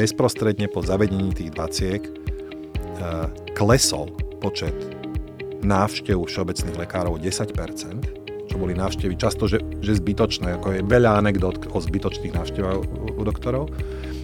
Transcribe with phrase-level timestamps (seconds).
[0.00, 4.08] bezprostredne po zavedení tých 20 klesol
[4.40, 4.72] počet
[5.60, 11.68] návštev všeobecných lekárov 10%, čo boli návštevy často, že, že zbytočné, ako je veľa anekdot
[11.68, 12.80] o zbytočných návštevách
[13.12, 13.68] u doktorov.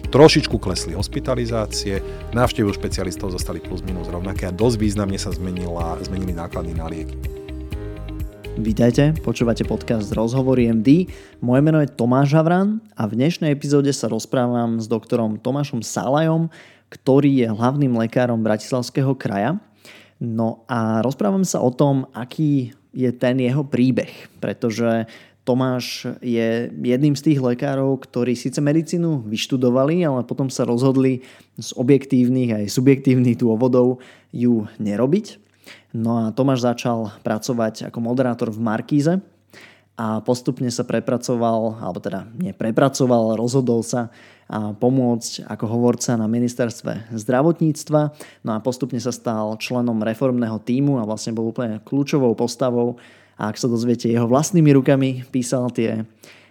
[0.09, 2.01] Trošičku klesli hospitalizácie,
[2.33, 7.36] návštevy špecialistov zostali plus minus rovnaké a dosť významne sa zmenila, zmenili náklady na lieky.
[8.57, 11.05] Vítajte, počúvate podcast Rozhovory MD.
[11.45, 16.49] Moje meno je Tomáš Havran a v dnešnej epizóde sa rozprávam s doktorom Tomášom Salajom,
[16.89, 19.61] ktorý je hlavným lekárom Bratislavského kraja.
[20.17, 24.09] No a rozprávam sa o tom, aký je ten jeho príbeh,
[24.41, 25.05] pretože
[25.45, 31.21] Tomáš je jedným z tých lekárov, ktorí síce medicínu vyštudovali, ale potom sa rozhodli
[31.61, 34.01] z objektívnych aj subjektívnych dôvodov
[34.33, 35.46] ju nerobiť.
[35.97, 39.17] No a Tomáš začal pracovať ako moderátor v Markíze
[39.97, 44.13] a postupne sa prepracoval, alebo teda neprepracoval, rozhodol sa
[44.47, 48.01] a pomôcť ako hovorca na ministerstve zdravotníctva.
[48.45, 53.01] No a postupne sa stal členom reformného týmu a vlastne bol úplne kľúčovou postavou
[53.35, 56.05] a ak sa dozviete, jeho vlastnými rukami písal tie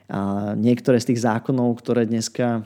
[0.07, 2.63] a niektoré z tých zákonov, ktoré dneska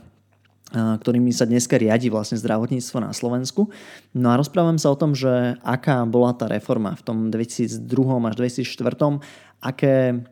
[0.72, 3.70] ktorými sa dneska riadi vlastne zdravotníctvo na Slovensku.
[4.14, 7.82] No a rozprávam sa o tom, že aká bola tá reforma v tom 2002
[8.30, 9.18] až 2004,
[9.60, 10.24] aké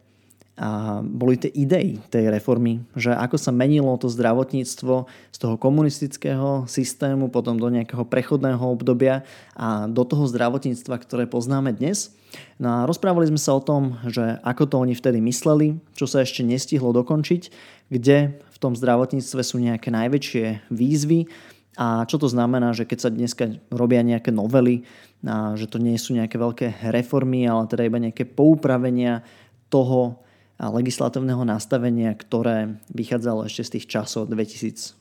[0.59, 6.67] a boli tie idei tej reformy, že ako sa menilo to zdravotníctvo z toho komunistického
[6.67, 9.23] systému, potom do nejakého prechodného obdobia
[9.55, 12.11] a do toho zdravotníctva, ktoré poznáme dnes.
[12.59, 16.27] No a rozprávali sme sa o tom, že ako to oni vtedy mysleli, čo sa
[16.27, 17.43] ešte nestihlo dokončiť,
[17.89, 21.31] kde v tom zdravotníctve sú nejaké najväčšie výzvy
[21.79, 24.83] a čo to znamená, že keď sa dneska robia nejaké novely,
[25.23, 29.23] a že to nie sú nejaké veľké reformy, ale teda iba nejaké poupravenia
[29.71, 30.19] toho,
[30.59, 34.99] legislatívneho nastavenia, ktoré vychádzalo ešte z tých časov 2004.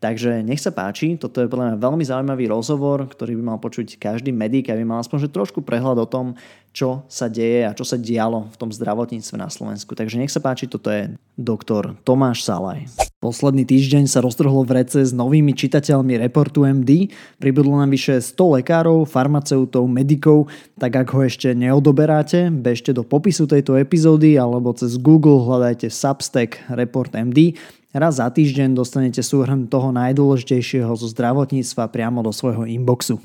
[0.00, 4.00] Takže nech sa páči, toto je podľa mňa veľmi zaujímavý rozhovor, ktorý by mal počuť
[4.00, 6.40] každý medic, aby mal aspoň že trošku prehľad o tom,
[6.72, 9.92] čo sa deje a čo sa dialo v tom zdravotníctve na Slovensku.
[9.92, 12.88] Takže nech sa páči, toto je doktor Tomáš Salaj.
[13.20, 17.12] Posledný týždeň sa roztrhlo v rece s novými čitateľmi reportu MD.
[17.36, 20.48] Pribudlo nám vyše 100 lekárov, farmaceutov, medikov,
[20.80, 26.64] tak ak ho ešte neodoberáte, bežte do popisu tejto epizódy alebo cez Google hľadajte Substack
[26.72, 33.18] Report MD Raz za týždeň dostanete súhrn toho najdôležitejšieho zo zdravotníctva priamo do svojho inboxu.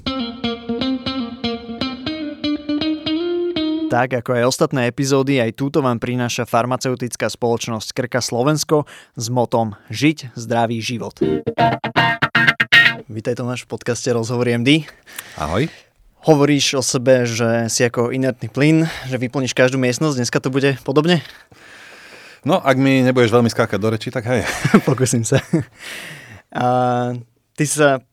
[3.94, 9.78] Tak ako aj ostatné epizódy, aj túto vám prináša farmaceutická spoločnosť Krka Slovensko s motom
[9.94, 11.14] Žiť zdravý život.
[13.06, 14.90] Vítaj Tomáš v podcaste Rozhovory MD.
[15.38, 15.70] Ahoj.
[16.26, 20.26] Hovoríš o sebe, že si ako inertný plyn, že vyplníš každú miestnosť.
[20.26, 21.22] Dneska to bude podobne?
[22.46, 24.46] No, ak mi nebudeš veľmi skákať do reči, tak hej.
[24.88, 25.42] Pokúsim sa.
[26.54, 26.66] A
[27.58, 28.06] ty sa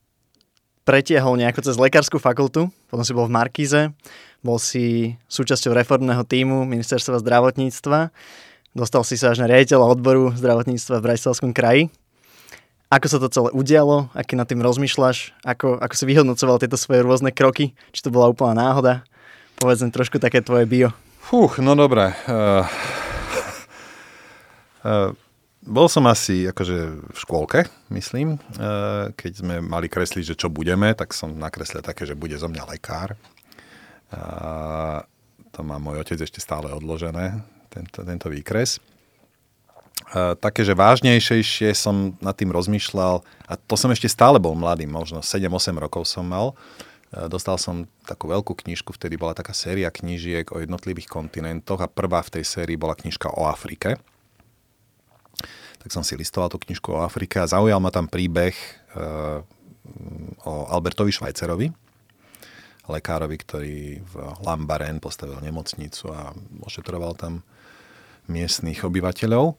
[0.89, 3.93] pretiahol nejako cez lekárskú fakultu, potom si bol v Markíze,
[4.41, 8.09] bol si súčasťou reformného týmu ministerstva zdravotníctva,
[8.73, 11.93] dostal si sa až na riaditeľa odboru zdravotníctva v Bratislavskom kraji.
[12.89, 17.05] Ako sa to celé udialo, aký nad tým rozmýšľaš, ako, ako si vyhodnocoval tieto svoje
[17.05, 19.05] rôzne kroky, či to bola úplná náhoda?
[19.61, 20.89] Povedzme trošku také tvoje bio.
[21.21, 22.17] Fúch, no dobré.
[22.25, 23.12] Uh Uh,
[25.63, 26.79] bol som asi akože
[27.15, 32.03] v škôlke, myslím, uh, keď sme mali kresliť, že čo budeme, tak som nakreslil také,
[32.03, 33.15] že bude zo mňa lekár.
[34.11, 35.07] Uh,
[35.55, 38.83] to má môj otec ešte stále odložené, tento, tento výkres.
[40.11, 44.91] Uh, také, že vážnejšejšie som nad tým rozmýšľal, a to som ešte stále bol mladý,
[44.91, 46.59] možno 7-8 rokov som mal,
[47.29, 52.25] dostal som takú veľkú knižku, vtedy bola taká séria knížiek o jednotlivých kontinentoch a prvá
[52.25, 54.01] v tej sérii bola knižka o Afrike
[55.83, 58.55] tak som si listoval tú knižku o Afrike a zaujal ma tam príbeh
[58.95, 59.43] uh,
[60.47, 61.75] o Albertovi Švajcerovi,
[62.87, 64.15] lekárovi, ktorý v
[64.47, 66.31] Lambaren postavil nemocnicu a
[66.63, 67.43] ošetroval tam
[68.31, 69.59] miestných obyvateľov.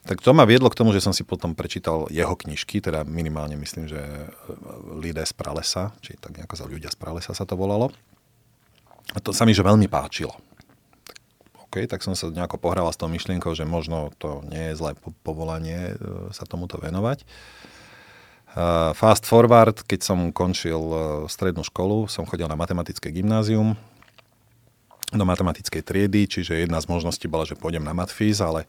[0.00, 3.52] Tak to ma viedlo k tomu, že som si potom prečítal jeho knižky, teda minimálne
[3.60, 4.00] myslím, že
[4.96, 7.92] Lidé z pralesa, či tak nejako za ľudia z pralesa sa to volalo.
[9.12, 10.32] A to sa mi že veľmi páčilo.
[11.70, 14.98] OK, tak som sa nejako pohrával s tou myšlienkou, že možno to nie je zlé
[15.22, 17.22] povolanie e, sa tomuto venovať.
[18.50, 20.98] Uh, fast forward, keď som končil uh,
[21.30, 23.78] strednú školu, som chodil na matematické gymnázium,
[25.14, 28.66] do matematickej triedy, čiže jedna z možností bola, že pôjdem na matfíz, ale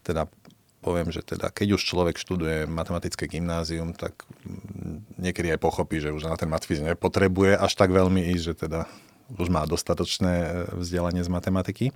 [0.00, 0.32] teda
[0.80, 4.24] poviem, že teda keď už človek študuje matematické gymnázium, tak
[5.20, 8.80] niekedy aj pochopí, že už na ten matfíz nepotrebuje až tak veľmi ísť, že teda
[9.38, 10.48] už má dostatočné e,
[10.80, 11.86] vzdelanie z matematiky.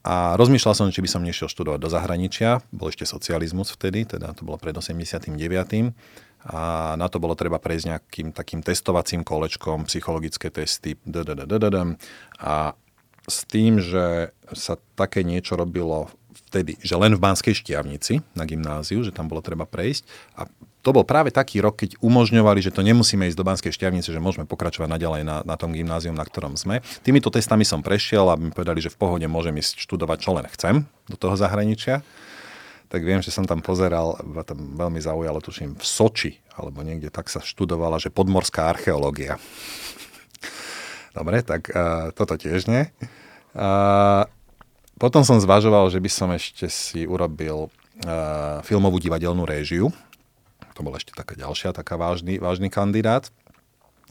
[0.00, 2.64] a rozmýšľal som, či by som nešiel študovať do zahraničia.
[2.72, 5.36] Bol ešte socializmus vtedy, teda to bolo pred 89.
[6.40, 10.96] A na to bolo treba prejsť nejakým takým testovacím kolečkom, psychologické testy,
[12.40, 12.72] a
[13.28, 16.08] s tým, že sa také niečo robilo
[16.48, 20.02] vtedy, že len v Banskej Štiavnici na gymnáziu, že tam bolo treba prejsť.
[20.40, 20.48] A
[20.80, 24.20] to bol práve taký rok, keď umožňovali, že to nemusíme ísť do Banskej Štiavnice, že
[24.20, 26.80] môžeme pokračovať naďalej na, na tom gymnáziu, na ktorom sme.
[27.04, 30.48] Týmito testami som prešiel a mi povedali, že v pohode môžem ísť študovať, čo len
[30.48, 30.74] chcem
[31.04, 32.00] do toho zahraničia.
[32.90, 37.28] Tak viem, že som tam pozeral, tam veľmi zaujalo, tuším, v Soči, alebo niekde tak
[37.28, 39.38] sa študovala, že podmorská archeológia.
[41.16, 42.88] Dobre, tak uh, toto tiež nie.
[43.52, 44.26] Uh,
[44.96, 49.94] potom som zvažoval, že by som ešte si urobil uh, filmovú divadelnú réžiu,
[50.80, 53.28] to bol ešte taká ďalšia, taká vážny, vážny kandidát.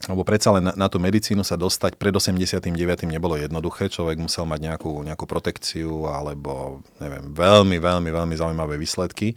[0.06, 2.70] Lebo predsa len na, na tú medicínu sa dostať pred 89.
[3.10, 3.90] nebolo jednoduché.
[3.90, 9.34] Človek musel mať nejakú, nejakú protekciu alebo neviem, veľmi, veľmi, veľmi zaujímavé výsledky.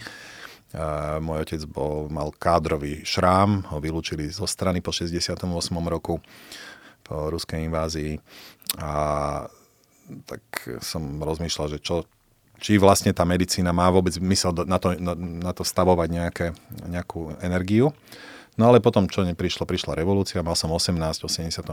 [0.73, 5.41] Uh, môj otec bol, mal kádrový šrám, ho vylúčili zo strany po 68.
[5.89, 6.21] roku
[7.03, 8.17] po ruskej invázii
[8.79, 8.93] a
[10.25, 10.41] tak
[10.81, 12.07] som rozmýšľal, že čo,
[12.63, 16.47] či vlastne tá medicína má vôbec mysel na to, na, na to stavovať nejaké,
[16.87, 17.91] nejakú energiu.
[18.55, 21.67] No ale potom, čo neprišlo, prišla revolúcia, mal som 18 v 89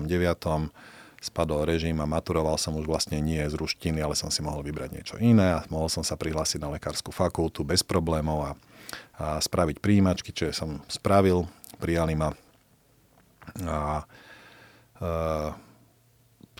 [1.21, 4.91] spadol režim a maturoval som už vlastne nie z ruštiny, ale som si mohol vybrať
[4.91, 8.51] niečo iné a mohol som sa prihlásiť na lekárskú fakultu bez problémov a,
[9.21, 11.45] a spraviť príjimačky, čo som spravil,
[11.77, 12.33] prijali ma
[13.69, 14.03] a,
[14.99, 15.11] a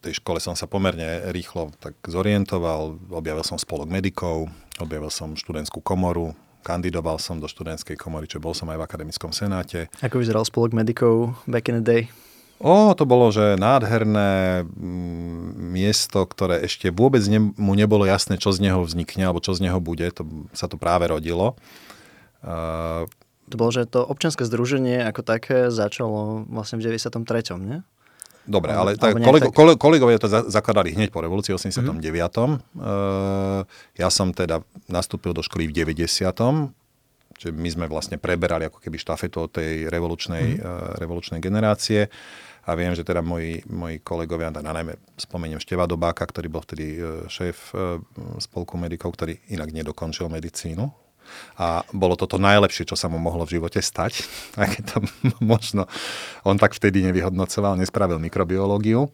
[0.01, 4.49] tej škole som sa pomerne rýchlo tak zorientoval, objavil som spolok medikov,
[4.81, 6.33] objavil som študentskú komoru,
[6.65, 9.93] kandidoval som do študentskej komory, čo bol som aj v akademickom senáte.
[10.01, 12.03] Ako vyzeral spolok medikov back in the day?
[12.61, 18.53] O, to bolo, že nádherné mm, miesto, ktoré ešte vôbec ne, mu nebolo jasné, čo
[18.53, 20.05] z neho vznikne, alebo čo z neho bude.
[20.21, 21.57] To, sa to práve rodilo.
[22.45, 23.09] Uh,
[23.49, 27.57] to bolo, že to občianske združenie ako také začalo vlastne v 93.
[27.65, 27.81] nie?
[28.49, 29.77] Dobre, ale tak, kolego, tak...
[29.77, 31.93] kolegovia to zakladali hneď po revolúcii 89.
[31.93, 32.53] Mm-hmm.
[32.81, 33.63] Uh,
[33.95, 36.33] ja som teda nastúpil do školy v 90.
[37.41, 42.09] Čiže my sme vlastne preberali ako keby štafetu od tej revolučnej, uh, revolučnej generácie.
[42.69, 47.01] A viem, že teda moji, moji kolegovia, na najmä spomeniem Števa Dobáka, ktorý bol vtedy
[47.01, 47.97] uh, šéf uh,
[48.41, 50.85] spolku medikov, ktorý inak nedokončil medicínu,
[51.59, 54.25] a bolo to to najlepšie, čo sa mu mohlo v živote stať.
[54.61, 54.99] Aj keď to
[55.43, 55.87] možno
[56.47, 59.11] on tak vtedy nevyhodnocoval, nespravil mikrobiológiu.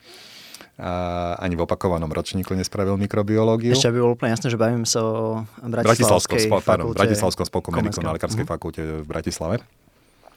[0.76, 3.72] A ani v opakovanom ročníku nespravil mikrobiológiu.
[3.72, 6.68] Ešte aby bolo úplne jasné, že bavíme sa o Bratislavskej fakulte.
[6.68, 8.60] Pardon, Bratislavskom spolku medikov na Lekárskej uh-huh.
[8.60, 9.64] fakulte v Bratislave.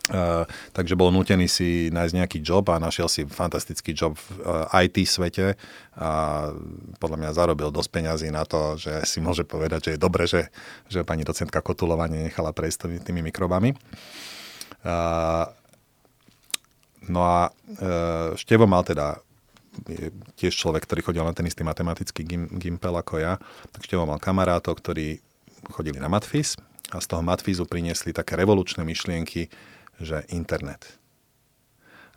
[0.09, 4.65] Uh, takže bol nutený si nájsť nejaký job a našiel si fantastický job v uh,
[4.73, 5.53] eh, IT svete
[5.94, 6.09] a
[6.97, 10.50] podľa mňa zarobil dosť peňazí na to, že si môže povedať, že je dobre, že,
[10.89, 13.77] že pani docentka Kotulová nenechala prejsť tými, mikrobami.
[14.81, 15.45] Uh,
[17.05, 17.53] no a
[18.33, 19.21] Števo mal teda
[19.85, 23.38] je tiež človek, ktorý chodil na ten istý matematický gim, gimpel ako ja,
[23.71, 25.21] tak Števo mal kamarátov, ktorí
[25.71, 26.57] chodili na Matfis
[26.89, 29.47] a z toho Matfizu priniesli také revolučné myšlienky,
[30.00, 31.00] že internet.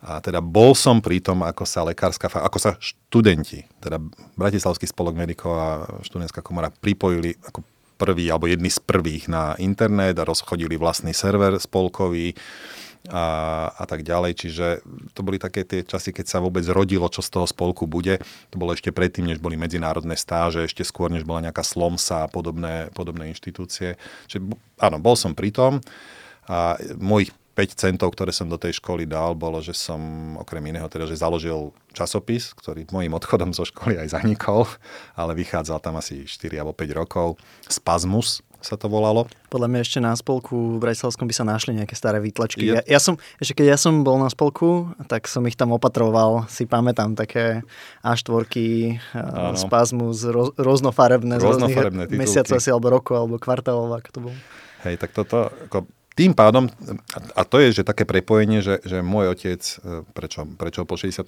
[0.03, 4.03] A teda bol som pri tom, ako sa lekárska, ako sa študenti, teda
[4.35, 5.69] Bratislavský spolok medikov a
[6.03, 7.63] študentská komora pripojili ako
[7.95, 12.35] prvý alebo jedni z prvých na internet a rozchodili vlastný server spolkový
[13.07, 14.31] a, a tak ďalej.
[14.43, 14.65] Čiže
[15.15, 18.19] to boli také tie časy, keď sa vôbec rodilo, čo z toho spolku bude.
[18.51, 22.31] To bolo ešte predtým, než boli medzinárodné stáže, ešte skôr, než bola nejaká slomsa a
[22.31, 23.95] podobné, podobné inštitúcie.
[24.27, 24.51] Čiže
[24.83, 25.79] áno, bol som pri tom
[26.43, 30.89] a mojich 5 centov, ktoré som do tej školy dal, bolo, že som okrem iného
[30.89, 34.65] teda, že založil časopis, ktorý môjim odchodom zo školy aj zanikol,
[35.13, 37.37] ale vychádzal tam asi 4 alebo 5 rokov.
[37.69, 39.27] Spazmus sa to volalo.
[39.51, 42.63] Podľa mňa ešte na spolku v Bratislavskom by sa našli nejaké staré výtlačky.
[42.63, 46.47] Ja, ja, som, ešte keď ja som bol na spolku, tak som ich tam opatroval.
[46.47, 47.61] Si pamätám také
[48.01, 48.31] A4,
[49.19, 49.59] ano.
[49.59, 54.37] spazmus, roz, rôznofarebné, rôznofarebné z mesiacov asi, alebo roku, alebo kvartálov, ako to bolo.
[54.87, 56.69] Hej, tak toto, ako tým pádom,
[57.33, 61.25] a to je že také prepojenie, že, že môj otec, e, prečo, prečo po 68.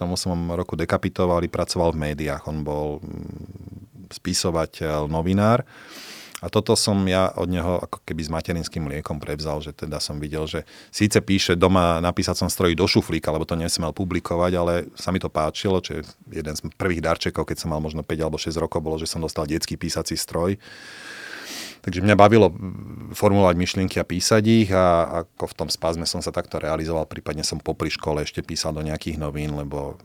[0.54, 2.46] roku dekapitoval, pracoval v médiách.
[2.46, 5.66] On bol mm, spisovateľ, novinár.
[6.46, 10.22] A toto som ja od neho ako keby s materinským mliekom prevzal, že teda som
[10.22, 10.62] videl, že
[10.94, 15.18] síce píše doma na písacom stroji do šuflíka, lebo to nesmel publikovať, ale sa mi
[15.18, 18.54] to páčilo, čo je jeden z prvých darčekov, keď som mal možno 5 alebo 6
[18.62, 20.62] rokov, bolo, že som dostal detský písací stroj
[21.86, 22.50] Takže mňa bavilo
[23.14, 27.46] formulovať myšlienky a písať ich a ako v tom spázme som sa takto realizoval, prípadne
[27.46, 30.02] som popri škole ešte písal do nejakých novín, lebo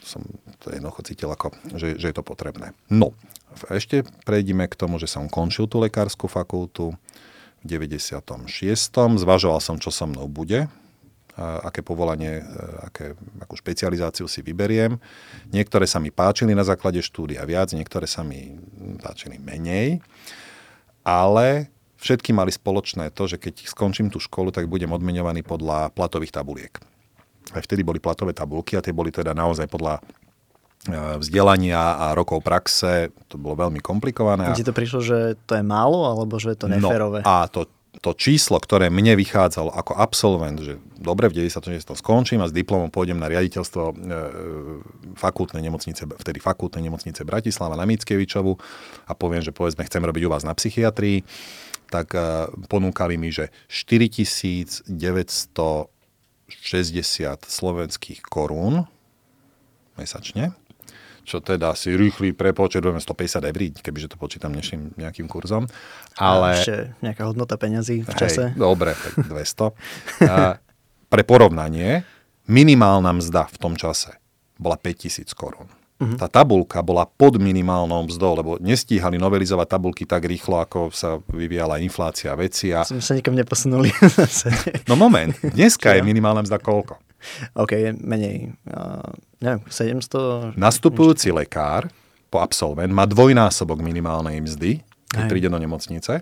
[0.00, 0.24] som
[0.64, 2.72] to jednoducho cítil ako, že, že je to potrebné.
[2.88, 3.12] No,
[3.68, 6.96] ešte prejdime k tomu, že som končil tú lekárskú fakultu
[7.60, 8.48] v 96.
[8.96, 10.64] Zvažoval som, čo so mnou bude,
[11.38, 12.44] aké povolanie, e,
[12.88, 13.06] aké,
[13.38, 14.98] akú špecializáciu si vyberiem.
[15.54, 18.58] Niektoré sa mi páčili na základe štúdia viac, niektoré sa mi
[18.98, 20.02] páčili menej,
[21.08, 26.36] ale všetky mali spoločné to, že keď skončím tú školu, tak budem odmeňovaný podľa platových
[26.36, 26.76] tabuliek.
[27.56, 30.02] Aj vtedy boli platové tabulky a tie boli teda naozaj podľa e,
[31.16, 34.52] vzdelania a rokov praxe, to bolo veľmi komplikované.
[34.52, 37.24] Ti to prišlo, že to je málo, alebo že je to no, neférové?
[37.24, 37.64] No, a to,
[37.98, 41.98] to číslo, ktoré mne vychádzalo ako absolvent, že dobre, v 96.
[41.98, 43.94] skončím a s diplomom pôjdem na riaditeľstvo e,
[45.18, 48.54] fakultnej nemocnice, vtedy fakultnej nemocnice Bratislava na Mickevičovu
[49.10, 51.24] a poviem, že povedzme chcem robiť u vás na psychiatrii,
[51.90, 55.90] tak e, ponúkali mi, že 4960
[57.42, 58.86] slovenských korún
[59.98, 60.54] mesačne
[61.28, 65.68] čo teda si rýchly prepočet, 150 eur, kebyže to počítam dnešným nejakým kurzom.
[66.16, 66.56] Ale...
[66.56, 68.56] A ešte nejaká hodnota peňazí v čase.
[68.56, 70.24] Hej, dobre, tak 200.
[70.24, 70.56] A
[71.12, 72.08] pre porovnanie,
[72.48, 74.16] minimálna mzda v tom čase
[74.56, 75.68] bola 5000 korún.
[75.98, 76.14] Uh-huh.
[76.14, 81.82] Tá tabulka bola pod minimálnou mzdou, lebo nestíhali novelizovať tabulky tak rýchlo, ako sa vyvíjala
[81.82, 82.70] inflácia veci.
[82.70, 82.86] A...
[82.86, 83.90] Sme sa nikam neposunuli.
[84.90, 87.07] no moment, dneska je minimálna mzda koľko?
[87.54, 88.54] OK, menej.
[88.66, 89.02] Uh,
[89.42, 90.54] neviem, 700...
[90.54, 91.90] Nastupujúci lekár
[92.28, 95.30] po absolvent má dvojnásobok minimálnej mzdy, keď Aj.
[95.30, 96.20] príde do nemocnice.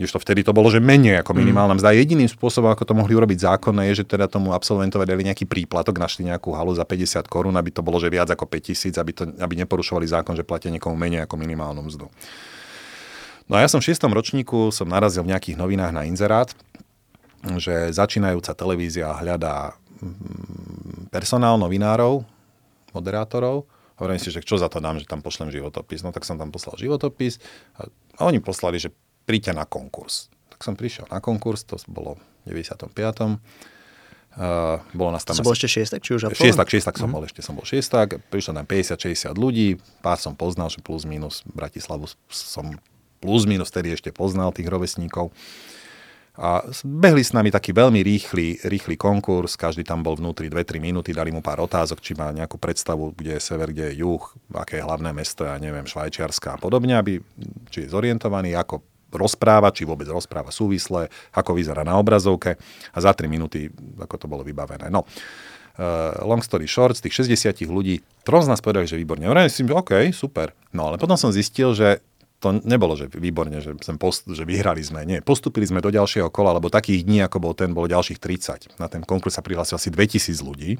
[0.00, 1.38] to vtedy to bolo, že menej ako mm.
[1.38, 1.94] minimálna mzda.
[1.94, 6.00] Jediným spôsobom, ako to mohli urobiť zákonné, je, že teda tomu absolventovi dali nejaký príplatok,
[6.00, 9.22] našli nejakú halu za 50 korún, aby to bolo, že viac ako 5000, aby, to,
[9.38, 12.08] aby neporušovali zákon, že platia niekomu menej ako minimálnu mzdu.
[13.44, 16.48] No a ja som v šiestom ročníku, som narazil v nejakých novinách na inzerát,
[17.60, 19.76] že začínajúca televízia hľadá
[21.10, 22.24] personál novinárov,
[22.94, 23.66] moderátorov.
[23.94, 26.02] Hovorím si, že čo za to dám, že tam pošlem životopis.
[26.02, 27.38] No tak som tam poslal životopis
[27.78, 27.86] a,
[28.18, 28.90] a oni poslali, že
[29.24, 30.28] príďte na konkurs.
[30.50, 33.38] Tak som prišiel na konkurs, to bolo v 95.
[34.34, 35.38] Uh, bolo nás tam...
[35.38, 36.34] Som bol ešte šiestak, či už?
[36.34, 37.14] Šiestak, šiestak som mm.
[37.14, 38.18] bol ešte, som bol šiestak.
[38.34, 42.74] Prišlo tam 50-60 ľudí, pár som poznal, že plus minus Bratislavu som
[43.22, 45.30] plus minus tedy ešte poznal tých rovesníkov.
[46.34, 51.14] A behli s nami taký veľmi rýchly, rýchly konkurs, každý tam bol vnútri 2-3 minúty,
[51.14, 54.82] dali mu pár otázok, či má nejakú predstavu, kde je sever, kde je juh, aké
[54.82, 57.22] je hlavné mesto, ja neviem, Švajčiarska a podobne, aby,
[57.70, 58.82] či je zorientovaný, ako
[59.14, 62.58] rozpráva, či vôbec rozpráva súvisle, ako vyzerá na obrazovke
[62.90, 63.70] a za 3 minúty,
[64.02, 64.90] ako to bolo vybavené.
[64.90, 65.06] No,
[65.78, 69.30] uh, long story short, z tých 60 ľudí, trom z nás povedali, že výborne.
[69.30, 70.50] Hovorím si, OK, super.
[70.74, 72.02] No ale potom som zistil, že
[72.44, 75.08] to nebolo, že výborne, že, sem post, že vyhrali sme.
[75.08, 78.76] Nie, postupili sme do ďalšieho kola, lebo takých dní, ako bol ten, bolo ďalších 30.
[78.76, 80.76] Na ten konkurs sa prihlásilo asi 2000 ľudí.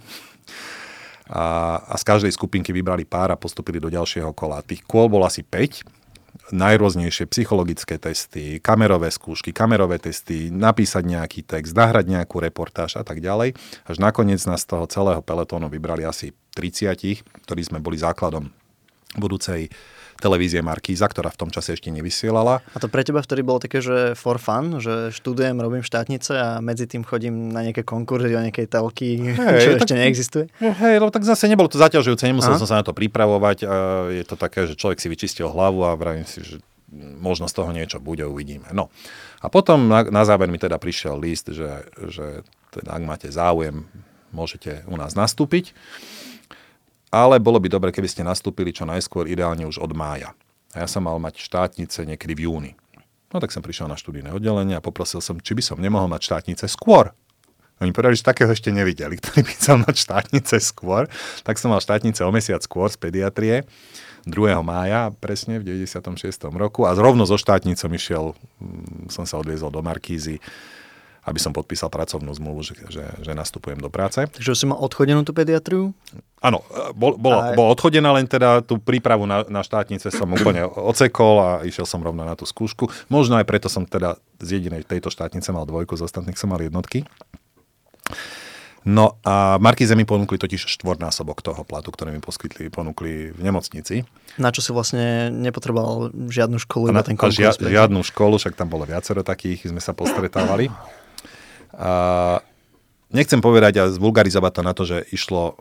[1.33, 4.61] A, a z každej skupinky vybrali pár a postupili do ďalšieho kola.
[4.61, 6.04] Tých kôl bolo asi 5
[6.52, 13.25] najrôznejšie psychologické testy, kamerové skúšky, kamerové testy, napísať nejaký text, nahrať nejakú reportáž a tak
[13.25, 13.56] ďalej.
[13.88, 18.52] Až nakoniec nás z toho celého peletónu vybrali asi 30, ktorí sme boli základom
[19.16, 19.71] budúcej
[20.25, 22.64] televízie Markíza, ktorá v tom čase ešte nevysielala.
[22.73, 26.49] A to pre teba vtedy bolo také, že for fun, že študujem, robím štátnice a
[26.64, 30.45] medzi tým chodím na nejaké konkurzy o nejakej telky, hey, čo tak, ešte neexistuje?
[30.64, 32.61] Hej, lebo tak zase nebolo to zaťažujúce, nemusel Aha.
[32.64, 33.69] som sa na to pripravovať.
[34.16, 36.57] Je to také, že človek si vyčistil hlavu a vravím si, že
[37.21, 38.71] možno z toho niečo bude, uvidíme.
[38.73, 38.88] No.
[39.45, 43.85] A potom na, na záver mi teda prišiel list, že, že teda, ak máte záujem,
[44.33, 45.76] môžete u nás nastúpiť
[47.14, 50.35] ale bolo by dobre, keby ste nastúpili čo najskôr, ideálne už od mája.
[50.75, 52.73] A ja som mal mať štátnice niekedy v júni.
[53.30, 56.23] No tak som prišiel na študijné oddelenie a poprosil som, či by som nemohol mať
[56.26, 57.14] štátnice skôr.
[57.83, 61.06] Oni povedali, že takého ešte nevideli, ktorý by chcel mať štátnice skôr.
[61.47, 63.66] Tak som mal štátnice o mesiac skôr z pediatrie,
[64.25, 64.56] 2.
[64.64, 66.25] mája presne v 96.
[66.56, 70.40] roku a zrovno so štátnicom išiel, mm, som sa odviezol do Markízy
[71.25, 74.28] aby som podpísal pracovnú zmluvu, že, že, že nastupujem do práce.
[74.28, 75.97] Takže si mal odchodenú tú pediatriu?
[76.45, 76.61] Áno,
[76.93, 77.57] bol, bol, a...
[77.57, 82.04] bol odchodená, len teda tú prípravu na, na štátnice som úplne ocekol a išiel som
[82.04, 82.93] rovno na tú skúšku.
[83.09, 86.61] Možno aj preto som teda z jedinej tejto štátnice mal dvojku, z ostatných som mal
[86.61, 87.09] jednotky.
[88.85, 94.04] No a Markize mi ponúkli totiž štvornásobok toho platu, ktorý mi poskytli, ponúkli v nemocnici.
[94.37, 97.57] Na čo si vlastne nepotreboval žiadnu školu, iba ten konkurs?
[97.57, 100.69] Žia, žiadnu školu, však tam bolo viacero takých, sme sa postretávali.
[101.75, 101.93] A
[103.11, 105.54] nechcem povedať a zvulgarizovať to na to, že išlo uh,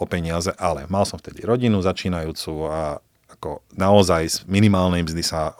[0.00, 5.54] o peniaze, ale mal som vtedy rodinu začínajúcu a ako naozaj z minimálnej mzdy sa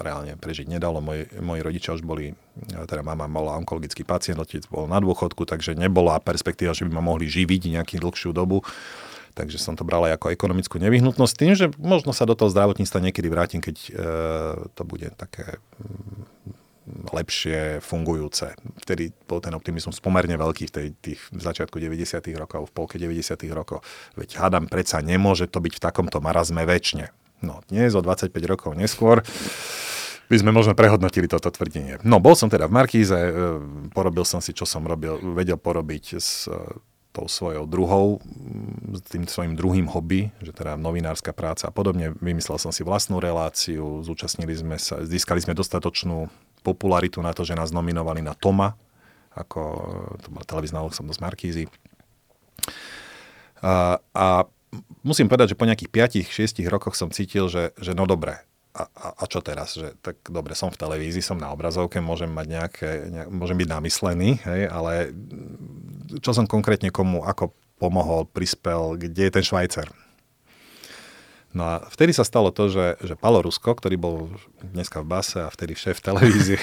[0.00, 1.04] reálne prežiť nedalo.
[1.04, 2.32] Moji, moji rodičia už boli,
[2.66, 7.04] teda mama bola onkologický pacient, otec bol na dôchodku, takže nebola perspektíva, že by ma
[7.04, 8.64] mohli živiť nejakú dlhšiu dobu.
[9.38, 12.98] Takže som to bral aj ako ekonomickú nevyhnutnosť, tým, že možno sa do toho zdravotníctva
[12.98, 13.90] niekedy vrátim, keď e,
[14.74, 18.58] to bude také mm, lepšie fungujúce.
[18.90, 22.26] Vtedy bol ten optimizmus pomerne veľký v, tej, tých, v začiatku 90.
[22.34, 23.38] rokov, v polke 90.
[23.54, 23.86] rokov.
[24.18, 27.14] Veď hádam, predsa nemôže to byť v takomto marazme väčšine.
[27.46, 29.22] No, dnes o 25 rokov neskôr
[30.26, 32.02] by sme možno prehodnotili toto tvrdenie.
[32.02, 33.32] No, bol som teda v Markíze, e,
[33.94, 36.58] porobil som si, čo som robil, vedel porobiť s e,
[37.14, 38.18] tou svojou druhou,
[38.90, 42.14] s tým svojim druhým hobby, že teda novinárska práca a podobne.
[42.18, 46.30] Vymyslel som si vlastnú reláciu, zúčastnili sme sa, získali sme dostatočnú
[46.62, 48.76] popularitu na to, že nás nominovali na Toma,
[49.34, 49.60] ako
[50.20, 51.64] to bola televízna osobnosť Markízy.
[53.60, 54.26] A, a
[55.04, 58.40] musím povedať, že po nejakých 5-6 rokoch som cítil, že, že no dobre,
[58.70, 59.74] a, a, a čo teraz?
[59.74, 63.68] Že, tak dobre, som v televízii, som na obrazovke, môžem mať nejaké, ne, môžem byť
[63.68, 65.10] namyslený, hej, ale
[66.22, 67.50] čo som konkrétne komu, ako
[67.82, 69.88] pomohol, prispel, kde je ten Švajcer?
[71.50, 74.16] No a vtedy sa stalo to, že, že Palo Rusko, ktorý bol
[74.62, 76.62] dneska v base a vtedy šéf televízie,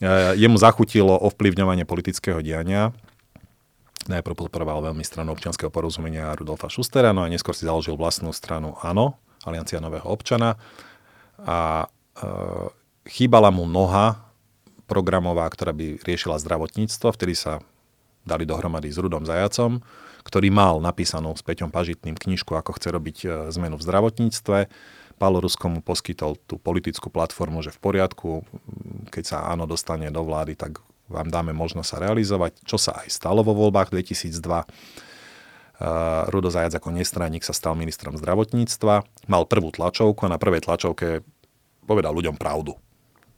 [0.42, 2.96] jemu zachutilo ovplyvňovanie politického diania.
[4.08, 8.74] Najprv podporoval veľmi stranu občianského porozumenia Rudolfa Schustera, no a neskôr si založil vlastnú stranu
[8.80, 10.54] ANO, Aliancia nového občana
[11.42, 12.26] a e,
[13.10, 14.22] chýbala mu noha
[14.86, 17.10] programová, ktorá by riešila zdravotníctvo.
[17.10, 17.58] Vtedy sa
[18.22, 19.82] dali dohromady s Rudom Zajacom,
[20.22, 24.58] ktorý mal napísanú s Peťom Pažitným knižku, ako chce robiť e, zmenu v zdravotníctve.
[25.18, 28.42] Pálo Rusko mu poskytol tú politickú platformu, že v poriadku,
[29.10, 33.12] keď sa áno dostane do vlády, tak vám dáme možnosť sa realizovať, čo sa aj
[33.12, 34.32] stalo vo voľbách 2002.
[35.82, 40.62] Uh, Rudo Zajac ako nestraník sa stal ministrom zdravotníctva, mal prvú tlačovku a na prvej
[40.62, 41.26] tlačovke
[41.84, 42.78] povedal ľuďom pravdu.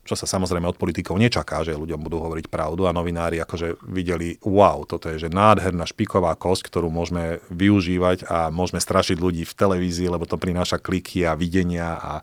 [0.05, 4.37] Čo sa samozrejme od politikov nečaká, že ľuďom budú hovoriť pravdu a novinári akože videli,
[4.45, 9.57] wow, toto je že nádherná špiková kosť, ktorú môžeme využívať a môžeme strašiť ľudí v
[9.57, 12.15] televízii, lebo to prináša kliky a videnia a,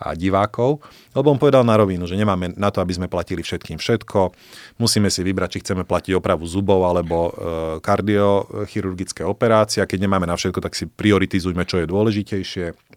[0.00, 0.80] a divákov.
[1.12, 4.32] Lebo on povedal na rovinu, že nemáme na to, aby sme platili všetkým všetko.
[4.80, 7.30] Musíme si vybrať, či chceme platiť opravu zubov alebo e,
[7.84, 9.84] kardiochirurgické operácie.
[9.84, 12.87] A keď nemáme na všetko, tak si prioritizujme, čo je dôležitejšie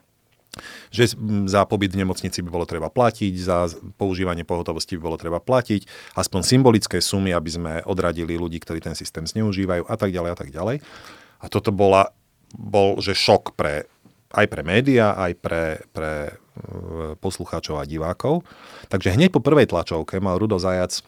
[0.93, 1.13] že
[1.47, 6.13] za pobyt v nemocnici by bolo treba platiť, za používanie pohotovosti by bolo treba platiť,
[6.17, 10.37] aspoň symbolické sumy, aby sme odradili ľudí, ktorí ten systém zneužívajú a tak ďalej a
[10.37, 10.77] tak ďalej.
[11.41, 12.13] A toto bola,
[12.53, 13.89] bol že šok pre,
[14.31, 16.33] aj pre médiá, aj pre, pre e,
[17.19, 18.45] poslucháčov a divákov.
[18.87, 21.03] Takže hneď po prvej tlačovke mal Rudo Zajac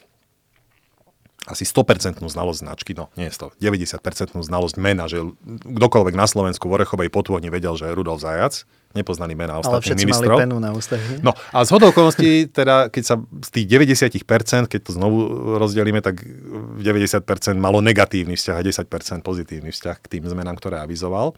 [1.44, 4.00] asi 100% znalosť značky, no nie je to, 90%
[4.32, 9.34] znalosť mena, že kdokoľvek na Slovensku v Orechovej potvorni vedel, že je Rudolf Zajac, nepoznaný
[9.34, 10.38] mena ostatných ministrov.
[10.38, 13.66] Ale mali penu na ústach, No a z hodou okolností, teda keď sa z tých
[13.70, 15.18] 90%, keď to znovu
[15.58, 17.26] rozdelíme, tak 90%
[17.58, 21.34] malo negatívny vzťah a 10% pozitívny vzťah k tým zmenám, ktoré avizoval.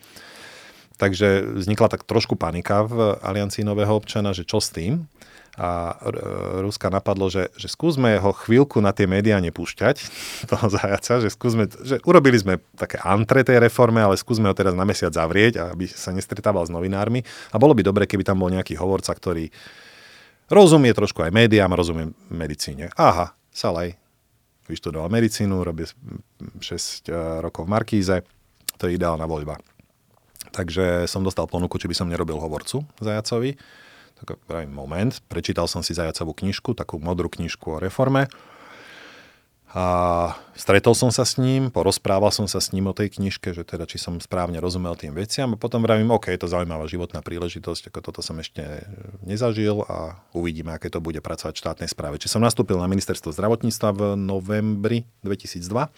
[0.95, 5.07] Takže vznikla tak trošku panika v Aliancii Nového občana, že čo s tým
[5.55, 5.95] a
[6.59, 9.95] Ruska napadlo, že, že skúsme ho chvíľku na tie médiá nepúšťať,
[10.51, 14.75] toho zajaca, že skúsme, že urobili sme také antre tej reforme, ale skúsme ho teraz
[14.75, 17.23] na mesiac zavrieť, aby sa nestretával s novinármi.
[17.51, 19.47] A bolo by dobre, keby tam bol nejaký hovorca, ktorý
[20.51, 22.91] rozumie trošku aj médiám, rozumie medicíne.
[22.99, 23.95] Aha, Salaj
[24.65, 28.15] vyštudoval medicínu, robí 6 e, rokov v Markíze,
[28.81, 29.61] to je ideálna voľba.
[30.51, 33.55] Takže som dostal ponuku, či by som nerobil hovorcu Zajacovi
[34.25, 38.27] tak moment, prečítal som si Zajacovú knižku, takú modrú knižku o reforme
[39.75, 43.67] a stretol som sa s ním, porozprával som sa s ním o tej knižke, že
[43.67, 47.19] teda či som správne rozumel tým veciam a potom vravím, OK, je to zaujímavá životná
[47.19, 48.63] príležitosť, ako toto som ešte
[49.27, 52.23] nezažil a uvidíme, aké to bude pracovať v štátnej správe.
[52.23, 55.91] Či som nastúpil na ministerstvo zdravotníctva v novembri 2002.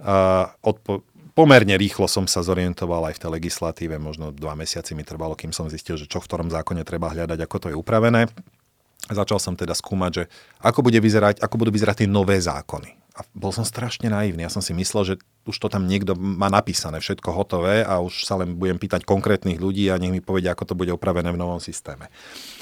[0.00, 0.16] A
[0.64, 1.04] odpo-
[1.36, 5.52] pomerne rýchlo som sa zorientoval aj v tej legislatíve, možno dva mesiaci mi trvalo, kým
[5.52, 8.32] som zistil, že čo v ktorom zákone treba hľadať, ako to je upravené.
[9.06, 10.24] Začal som teda skúmať, že
[10.58, 13.06] ako, bude vyzerať, ako budú vyzerať tie nové zákony.
[13.16, 14.44] A bol som strašne naivný.
[14.44, 15.14] Ja som si myslel, že
[15.46, 19.56] už to tam niekto má napísané, všetko hotové a už sa len budem pýtať konkrétnych
[19.56, 22.10] ľudí a nech mi povedia, ako to bude upravené v novom systéme.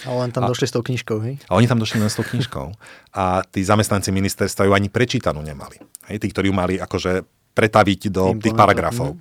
[0.05, 1.41] A len tam a, došli s tou knižkou, hej?
[1.49, 2.71] A oni tam došli len s tou knižkou.
[3.19, 5.81] A tí zamestnanci ministerstva ju ani prečítanú nemali.
[6.13, 7.25] Hej, tí, ktorí ju mali akože
[7.55, 9.17] pretaviť do tých paragrafov.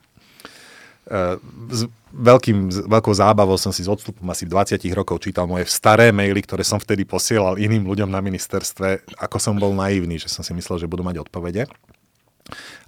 [1.70, 1.82] S
[2.14, 6.46] veľkým, s veľkou zábavou som si z odstupom asi 20 rokov čítal moje staré maily,
[6.46, 10.54] ktoré som vtedy posielal iným ľuďom na ministerstve, ako som bol naivný, že som si
[10.54, 11.66] myslel, že budú mať odpovede.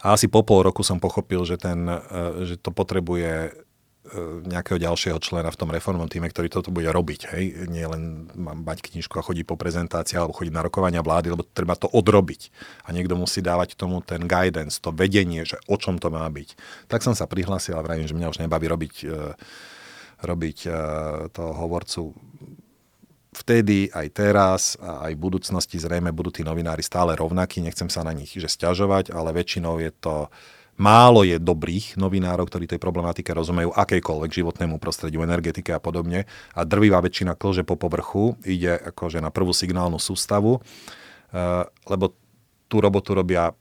[0.06, 3.64] A asi po pol roku som pochopil, že, ten, uh, že to potrebuje
[4.46, 7.22] nejakého ďalšieho člena v tom reformnom týme, ktorý toto bude robiť.
[7.34, 7.44] Hej?
[7.74, 11.74] Nie len mať knižku a chodiť po prezentácii alebo chodiť na rokovania vlády, lebo treba
[11.74, 12.54] to odrobiť.
[12.86, 16.50] A niekto musí dávať tomu ten guidance, to vedenie, že o čom to má byť.
[16.86, 18.96] Tak som sa prihlásil a vravím, že mňa už nebaví robiť,
[20.22, 20.58] robiť
[21.34, 22.13] toho hovorcu
[23.36, 28.08] vtedy, aj teraz a aj v budúcnosti zrejme budú tí novinári stále rovnakí, nechcem sa
[28.08, 30.32] na nich že stiažovať, ale väčšinou je to
[30.76, 36.28] Málo je dobrých novinárov, ktorí tej problematike rozumejú akejkoľvek životnému prostrediu, energetike a podobne.
[36.52, 42.12] A drvivá väčšina klže po povrchu, ide akože na prvú signálnu sústavu, eh, lebo
[42.68, 43.56] tú robotu robia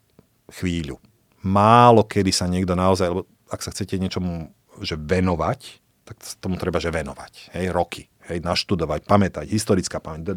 [0.50, 0.98] chvíľu.
[1.46, 4.50] Málo kedy sa niekto naozaj, lebo ak sa chcete niečomu
[4.82, 7.54] že venovať, tak tomu treba, že venovať.
[7.54, 10.34] Hej, roky hej, naštudovať, pamätať, historická pamäť.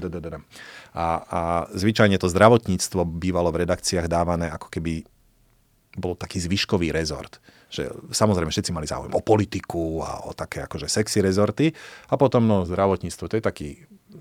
[0.93, 1.39] A, a
[1.71, 5.07] zvyčajne to zdravotníctvo bývalo v redakciách dávané ako keby
[5.97, 7.41] bol taký zvyškový rezort.
[7.67, 11.75] Že, samozrejme, všetci mali záujem o politiku a o také akože sexy rezorty.
[12.07, 13.69] A potom no, zdravotníctvo, to je taký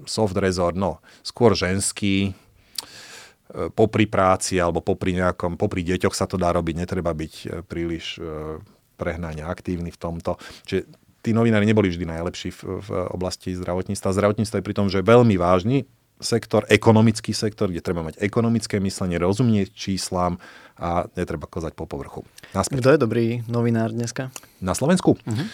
[0.09, 6.41] soft rezort, no skôr ženský, e, popri práci alebo popri nejakom, popri deťoch sa to
[6.41, 8.59] dá robiť, netreba byť e, príliš e,
[8.99, 10.41] prehnane aktívny v tomto.
[10.67, 10.91] Čiže
[11.23, 14.17] tí novinári neboli vždy najlepší v, v oblasti zdravotníctva.
[14.17, 15.87] Zdravotníctvo je pri tom, že je veľmi vážny
[16.21, 20.41] sektor, ekonomický sektor, kde treba mať ekonomické myslenie, rozumieť číslam
[20.77, 22.25] a netreba kozať po povrchu.
[22.53, 22.81] Naspäť.
[22.81, 24.33] Kto je dobrý novinár dneska?
[24.61, 25.17] Na Slovensku?
[25.17, 25.47] Uh-huh.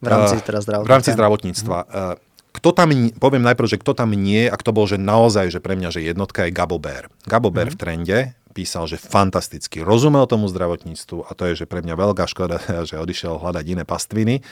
[0.00, 0.88] V rámci teda zdravotníctva.
[0.88, 1.78] V rámci zdravotníctva.
[1.84, 2.14] Uh-huh.
[2.48, 2.88] Kto tam,
[3.20, 6.00] poviem najprv, že kto tam nie a kto bol, že naozaj, že pre mňa, že
[6.02, 7.12] jednotka je Gabo Bear.
[7.28, 7.76] Gabo Bear uh-huh.
[7.76, 8.18] v trende
[8.56, 12.98] písal, že fantasticky rozumel tomu zdravotníctvu a to je, že pre mňa veľká škoda, že
[12.98, 14.42] odišiel hľadať iné pastviny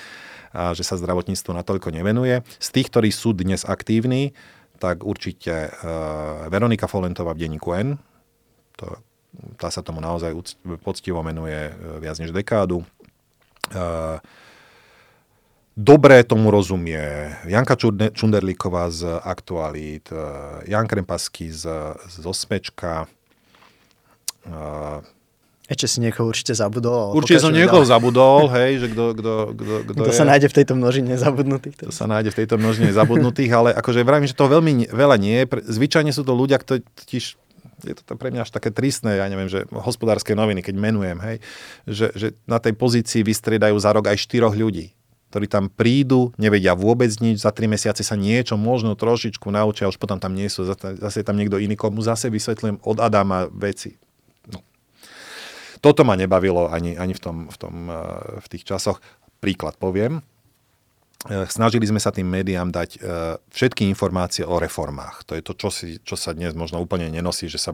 [0.56, 2.40] a že sa zdravotníctvu natoľko nevenuje.
[2.62, 4.32] Z tých, ktorí sú dnes aktívni,
[4.78, 7.96] tak určite uh, Veronika Folentová v denníku N,
[8.76, 9.00] to,
[9.56, 10.36] tá sa tomu naozaj
[10.84, 12.84] poctivo menuje uh, viac než dekádu.
[13.74, 14.20] Uh,
[15.76, 17.76] Dobre tomu rozumie Janka
[18.16, 20.08] Čunderlíková z Aktualít,
[20.64, 21.68] Jan Krempasky z,
[22.08, 23.04] z Osmečka,
[25.66, 27.10] ešte si niekoho určite zabudol.
[27.18, 27.90] Určite som niekoho ďalej.
[27.90, 31.74] zabudol, hej, že kto, kto, kto, kto, kto sa nájde v tejto množine zabudnutých.
[31.82, 35.42] Kto sa nájde v tejto množine zabudnutých, ale akože vravím, že to veľmi veľa nie
[35.42, 35.66] je.
[35.66, 37.24] Zvyčajne sú to ľudia, ktorí totiž
[37.82, 41.36] je to pre mňa až také tristné, ja neviem, že hospodárske noviny, keď menujem, hej,
[41.84, 44.94] že, že na tej pozícii vystriedajú za rok aj štyroch ľudí
[45.26, 50.00] ktorí tam prídu, nevedia vôbec nič, za tri mesiace sa niečo možno trošičku naučia, už
[50.00, 54.00] potom tam nie sú, zase je tam niekto iný, komu zase vysvetlím od Adama veci
[55.86, 58.98] toto ma nebavilo ani, ani v, tom, v, tom, eh, v tých časoch.
[59.38, 60.18] Príklad poviem.
[61.26, 63.00] Eh, snažili sme sa tým médiám dať eh,
[63.54, 65.22] všetky informácie o reformách.
[65.30, 67.70] To je to, čo, si, čo sa dnes možno úplne nenosí, že sa,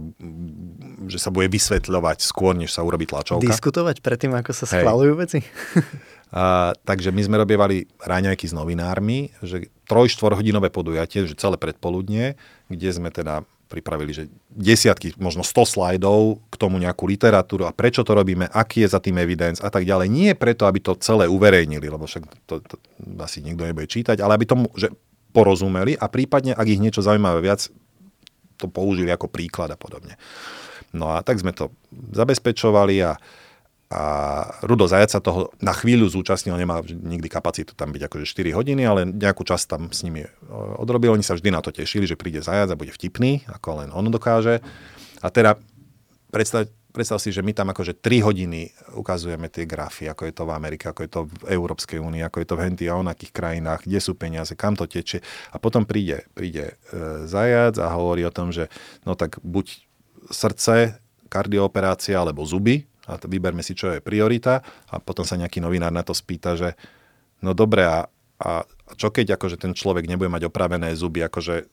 [1.09, 3.48] že sa bude vysvetľovať skôr, než sa urobí tlačovka.
[3.48, 5.40] Diskutovať predtým, ako sa schvalujú veci?
[6.33, 10.09] A, takže my sme robievali ráňajky s novinármi, že troj,
[10.72, 12.40] podujatie, že celé predpoludnie,
[12.72, 18.04] kde sme teda pripravili, že desiatky, možno 100 slajdov k tomu nejakú literatúru a prečo
[18.04, 20.12] to robíme, aký je za tým evidence a tak ďalej.
[20.12, 22.76] Nie preto, aby to celé uverejnili, lebo však to, to
[23.24, 24.92] asi nikto nebude čítať, ale aby tomu, že
[25.32, 27.72] porozumeli a prípadne, ak ich niečo zaujímavé viac,
[28.61, 30.20] to použili ako príklad a podobne.
[30.92, 31.72] No a tak sme to
[32.12, 33.16] zabezpečovali a
[33.92, 34.02] a
[34.64, 38.83] Rudo Zajac sa toho na chvíľu zúčastnil, nemá nikdy kapacitu tam byť akože 4 hodiny,
[38.88, 40.24] ale nejakú časť tam s nimi
[40.81, 41.12] odrobil.
[41.12, 44.09] Oni sa vždy na to tešili, že príde Zajac a bude vtipný, ako len on
[44.09, 44.64] dokáže.
[45.20, 45.61] A teda
[46.33, 50.48] predstav, predstav si, že my tam akože 3 hodiny ukazujeme tie grafy, ako je to
[50.48, 53.33] v Amerike, ako je to v Európskej únii, ako je to v henty a onakých
[53.37, 55.20] krajinách, kde sú peniaze, kam to tečie.
[55.52, 58.72] A potom príde, príde e, Zajac a hovorí o tom, že
[59.05, 59.85] no tak buď
[60.33, 60.96] srdce,
[61.33, 66.07] kardiooperácia alebo zuby, a vyberme si, čo je priorita a potom sa nejaký novinár na
[66.07, 66.79] to spýta, že
[67.43, 68.07] no dobre a,
[68.38, 68.51] a
[68.95, 71.67] čo keď akože ten človek nebude mať opravené zuby, akože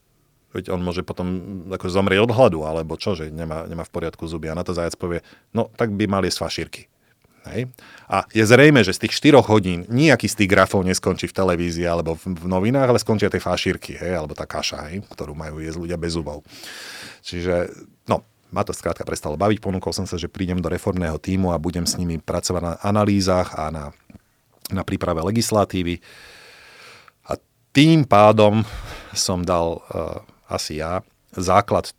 [0.49, 1.27] veď on môže potom
[1.69, 4.49] akože zomrieť od hladu, alebo čo, že nemá, nemá v poriadku zuby.
[4.49, 5.21] A na to zajac povie,
[5.53, 6.83] no tak by mali jesť fašírky.
[7.47, 7.71] Hej.
[8.11, 11.87] A je zrejme, že z tých 4 hodín nejaký z tých grafov neskončí v televízii
[11.87, 15.63] alebo v, v novinách, ale skončia tie fašírky, hej, alebo tá kaša, hej, ktorú majú
[15.63, 16.43] jesť ľudia bez zubov.
[17.23, 17.71] Čiže,
[18.11, 21.61] no, ma to skrátka prestalo baviť, ponúkol som sa, že prídem do reformného týmu a
[21.61, 23.85] budem s nimi pracovať na analýzach a na,
[24.73, 26.01] na príprave legislatívy.
[27.29, 27.37] A
[27.73, 28.65] tým pádom
[29.13, 31.05] som dal uh, asi ja
[31.37, 31.93] základ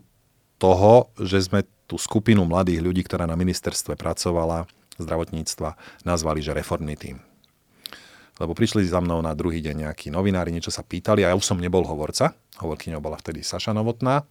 [0.58, 4.66] toho, že sme tú skupinu mladých ľudí, ktorá na ministerstve pracovala,
[5.00, 7.16] zdravotníctva, nazvali, že reformný tým.
[8.40, 11.44] Lebo prišli za mnou na druhý deň nejakí novinári, niečo sa pýtali a ja už
[11.44, 12.32] som nebol hovorca.
[12.56, 14.24] Hovorkyňou bola vtedy Saša Novotná.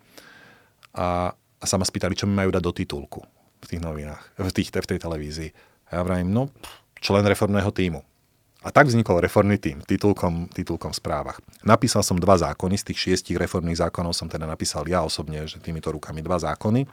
[0.98, 3.22] A a sa ma spýtali, čo mi majú dať do titulku
[3.60, 5.50] v tých novinách, v, tých, v tej televízii.
[5.92, 6.48] A ja vravím, no,
[7.04, 8.02] člen reformného týmu.
[8.60, 11.40] A tak vznikol reformný tým, titulkom, titulkom v správach.
[11.64, 15.64] Napísal som dva zákony, z tých šiestich reformných zákonov som teda napísal ja osobne, že
[15.64, 16.84] týmito rukami dva zákony.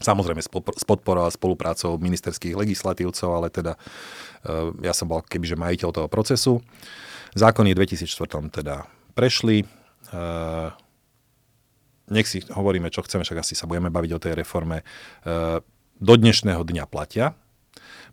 [0.00, 3.80] Samozrejme s podporou a spoluprácou ministerských legislatívcov, ale teda e,
[4.84, 6.60] ja som bol kebyže majiteľ toho procesu.
[7.36, 8.84] Zákony v 2004 teda
[9.16, 9.64] prešli.
[12.10, 14.82] Nech si hovoríme, čo chceme, však asi sa budeme baviť o tej reforme.
[15.22, 15.62] E,
[16.00, 17.38] do dnešného dňa platia.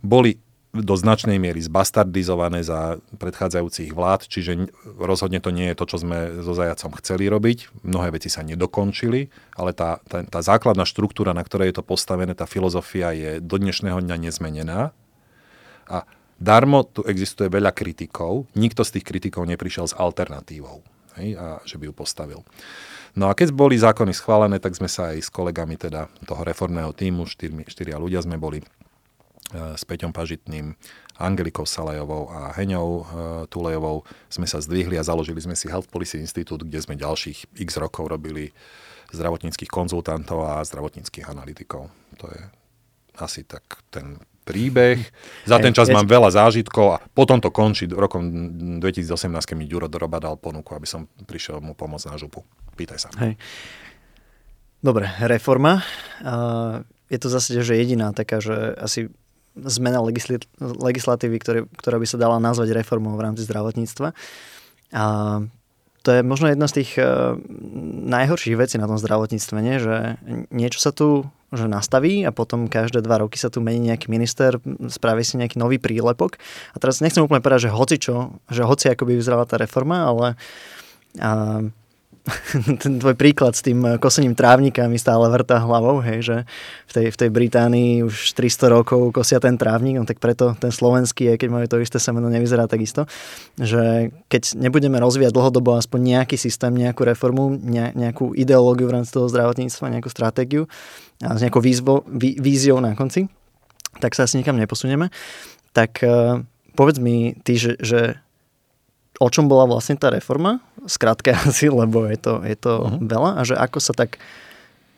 [0.05, 0.37] Boli
[0.75, 6.43] do značnej miery zbastardizované za predchádzajúcich vlád, čiže rozhodne to nie je to, čo sme
[6.43, 7.81] so Zajacom chceli robiť.
[7.81, 12.35] Mnohé veci sa nedokončili, ale tá, tá, tá základná štruktúra, na ktorej je to postavené,
[12.37, 14.93] tá filozofia je do dnešného dňa nezmenená.
[15.87, 15.97] A
[16.37, 20.83] darmo tu existuje veľa kritikov, nikto z tých kritikov neprišiel s alternatívou,
[21.19, 22.39] hej, a že by ju postavil.
[23.17, 26.93] No a keď boli zákony schválené, tak sme sa aj s kolegami teda toho reformného
[26.93, 28.61] týmu, štyri, štyria ľudia sme boli
[29.47, 30.75] E, s Peťom Pažitným,
[31.23, 33.03] Angelikou Salajovou a Heňou e,
[33.47, 37.79] Tulejovou sme sa zdvihli a založili sme si Health Policy Institute, kde sme ďalších x
[37.79, 38.51] rokov robili
[39.15, 41.87] zdravotníckých konzultantov a zdravotníckých analytikov.
[42.19, 42.43] To je
[43.23, 45.03] asi tak ten príbeh.
[45.43, 48.23] Za ten čas mám veľa zážitkov a potom to končí rokom
[48.79, 52.47] 2018, keď mi Ďuro Doroba dal ponuku, aby som prišiel mu pomôcť na župu.
[52.79, 53.09] Pýtaj sa.
[53.19, 53.35] Hej.
[54.79, 55.83] Dobre, reforma.
[57.11, 59.11] Je to zase že jediná taká, že asi
[59.57, 59.99] zmena
[60.61, 64.13] legislatívy, ktoré, ktorá by sa dala nazvať reformou v rámci zdravotníctva.
[64.93, 65.03] A
[66.05, 67.35] to je možno jedna z tých uh,
[68.07, 69.75] najhorších vecí na tom zdravotníctve, nie?
[69.81, 70.21] že
[70.53, 74.59] niečo sa tu že nastaví a potom každé dva roky sa tu mení nejaký minister,
[74.91, 76.35] spraví si nejaký nový prílepok.
[76.75, 80.11] A teraz nechcem úplne povedať, že hoci čo, že hoci ako by vyzerala tá reforma,
[80.11, 80.35] ale
[81.23, 81.63] uh,
[82.83, 86.37] ten tvoj príklad s tým kosením trávnika mi stále vrta hlavou, hej, že
[86.87, 90.71] v tej, v tej Británii už 300 rokov kosia ten trávnik, no tak preto ten
[90.71, 93.07] slovenský, aj keď majú to isté semeno, nevyzerá takisto,
[93.55, 97.55] že keď nebudeme rozvíjať dlhodobo aspoň nejaký systém, nejakú reformu,
[97.95, 100.67] nejakú ideológiu v rámci toho zdravotníctva, nejakú stratégiu
[101.23, 103.25] a s nejakou výzvo, ví, víziou na konci,
[103.97, 105.09] tak sa asi nikam neposunieme.
[105.73, 106.41] Tak uh,
[106.77, 108.21] povedz mi ty, že, že
[109.17, 113.01] o čom bola vlastne tá reforma, skrátke asi, lebo je to, je to uh-huh.
[113.01, 114.21] veľa a že ako sa tak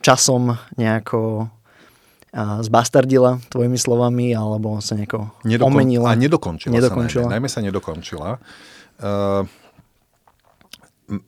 [0.03, 1.51] časom nejako
[2.29, 6.13] a zbastardila tvojimi slovami alebo sa nejako Nedokon- omenila.
[6.13, 7.25] A nedokončila, nedokončila.
[7.25, 7.49] sa najmä.
[7.49, 8.29] Najmä sa nedokončila.
[9.01, 9.49] Uh,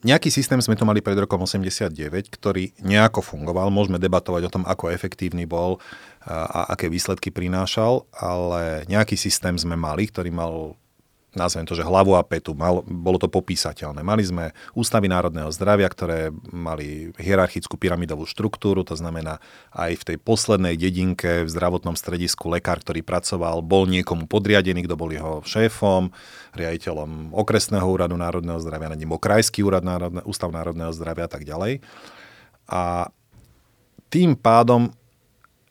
[0.02, 1.94] nejaký systém sme to mali pred rokom 89,
[2.30, 3.74] ktorý nejako fungoval.
[3.74, 5.82] Môžeme debatovať o tom, ako efektívny bol
[6.22, 10.78] a aké výsledky prinášal, ale nejaký systém sme mali, ktorý mal
[11.32, 12.52] nazvem to, že hlavu a petu.
[12.52, 14.04] Mal, bolo to popísateľné.
[14.04, 19.40] Mali sme ústavy národného zdravia, ktoré mali hierarchickú pyramidovú štruktúru, to znamená
[19.72, 24.94] aj v tej poslednej dedinke v zdravotnom stredisku lekár, ktorý pracoval, bol niekomu podriadený, kto
[24.94, 26.12] bol jeho šéfom,
[26.52, 31.48] riaditeľom okresného úradu národného zdravia, nad ním krajský úrad národne, ústav národného zdravia a tak
[31.48, 31.80] ďalej.
[32.68, 33.08] A
[34.12, 34.92] tým pádom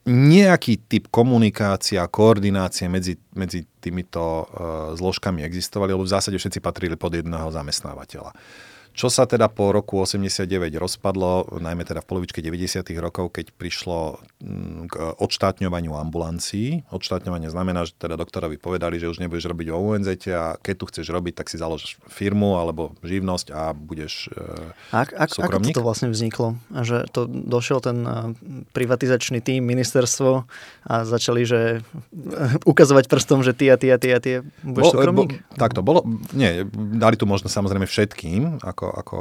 [0.07, 4.45] nejaký typ komunikácia, koordinácie medzi, medzi týmito uh,
[4.97, 8.33] zložkami existovali, lebo v zásade všetci patrili pod jedného zamestnávateľa.
[8.91, 12.83] Čo sa teda po roku 89 rozpadlo, najmä teda v polovičke 90.
[12.99, 16.83] rokov, keď prišlo mm, k odštátňovaniu ambulancií.
[16.91, 20.85] Odštátňovanie znamená, že teda doktorovi povedali, že už nebudeš robiť o UNZ a keď tu
[20.91, 25.71] chceš robiť, tak si založíš firmu alebo živnosť a budeš e, ak, ak, súkromník.
[25.71, 26.59] Ako to vlastne vzniklo?
[26.75, 28.35] Že to došiel ten e,
[28.75, 30.43] privatizačný tým, ministerstvo
[30.83, 31.79] a začali, že
[32.67, 35.31] ukazovať prstom, že ty a ty a ty a ty budeš bo, súkromník?
[35.39, 36.03] Bo, tak to bolo.
[36.35, 39.17] Nie, dali tu možno samozrejme všetkým, ako ako, ako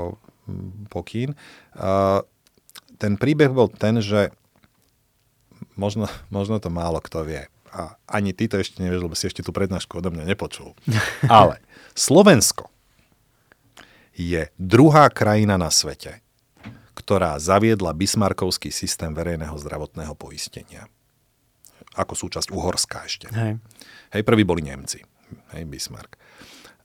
[0.89, 1.37] pokyn.
[1.77, 2.25] Uh,
[2.97, 4.33] ten príbeh bol ten, že
[5.77, 7.45] možno, možno to málo kto vie.
[7.71, 10.75] A ani ty to ešte nevieš, lebo si ešte tú prednášku odo mňa nepočul.
[11.31, 11.63] Ale
[11.95, 12.67] Slovensko
[14.19, 16.19] je druhá krajina na svete,
[16.99, 20.91] ktorá zaviedla bismarkovský systém verejného zdravotného poistenia.
[21.95, 23.31] Ako súčasť Uhorska ešte.
[23.31, 23.63] Hej.
[24.15, 25.03] Hej, prví boli Nemci.
[25.55, 26.19] Hej, Bismarck.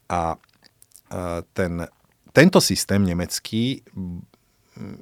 [0.10, 1.86] A, a ten
[2.36, 3.80] tento systém nemecký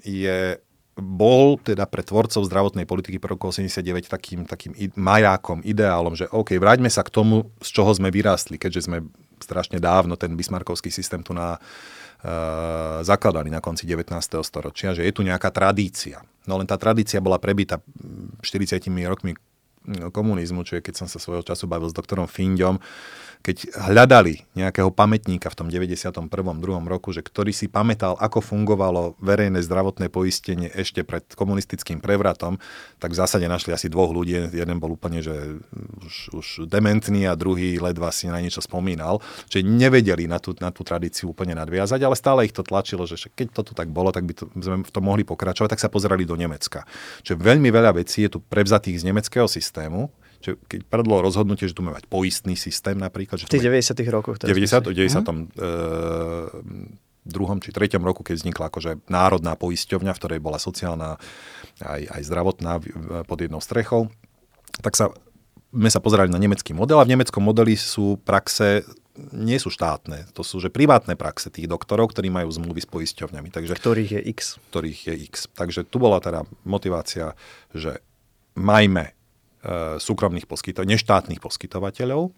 [0.05, 0.61] je,
[0.93, 6.53] bol teda pre tvorcov zdravotnej politiky po roku 89 takým, takým majákom, ideálom, že OK,
[6.61, 9.01] vráťme sa k tomu, z čoho sme vyrástli, keďže sme
[9.41, 14.13] strašne dávno ten bismarkovský systém tu na, uh, zakladali na konci 19.
[14.45, 16.21] storočia, že je tu nejaká tradícia.
[16.45, 17.81] No len tá tradícia bola prebita
[18.45, 19.33] 40 rokmi
[20.13, 22.79] komunizmu, čiže keď som sa svojho času bavil s doktorom Findom,
[23.43, 26.31] keď hľadali nejakého pamätníka v tom 91.
[26.31, 26.63] 2.
[26.87, 32.55] roku, že ktorý si pamätal, ako fungovalo verejné zdravotné poistenie ešte pred komunistickým prevratom,
[33.03, 34.47] tak v zásade našli asi dvoch ľudí.
[34.55, 35.59] Jeden bol úplne, že
[36.07, 39.19] už, už dementný a druhý ledva si na niečo spomínal.
[39.51, 43.19] Čiže nevedeli na tú, na tú tradíciu úplne nadviazať, ale stále ich to tlačilo, že
[43.27, 45.91] keď to tu tak bolo, tak by to, sme v tom mohli pokračovať, tak sa
[45.91, 46.87] pozerali do Nemecka.
[47.27, 50.07] Čiže veľmi veľa vecí je tu prevzatých z nemeckého systému,
[50.43, 53.39] že keď padlo rozhodnutie, že tu máme mať poistný systém napríklad.
[53.39, 54.35] Že v tých 90 rokoch.
[54.43, 55.23] 90, 90.
[55.23, 55.47] Mm.
[55.55, 55.69] E,
[57.23, 61.15] druhom či treťom roku, keď vznikla akože národná poisťovňa, v ktorej bola sociálna
[61.79, 62.83] aj, aj zdravotná
[63.23, 64.11] pod jednou strechou,
[64.83, 65.15] tak sa,
[65.71, 70.25] sme sa pozerali na nemecký model a v nemeckom modeli sú praxe nie sú štátne,
[70.33, 73.53] to sú že privátne praxe tých doktorov, ktorí majú zmluvy s poisťovňami.
[73.53, 74.57] Takže, ktorých je X.
[74.73, 75.33] Ktorých je X.
[75.53, 77.37] Takže tu bola teda motivácia,
[77.77, 78.01] že
[78.57, 79.13] majme
[79.97, 82.35] súkromných poskytovateľov, neštátnych poskytovateľov.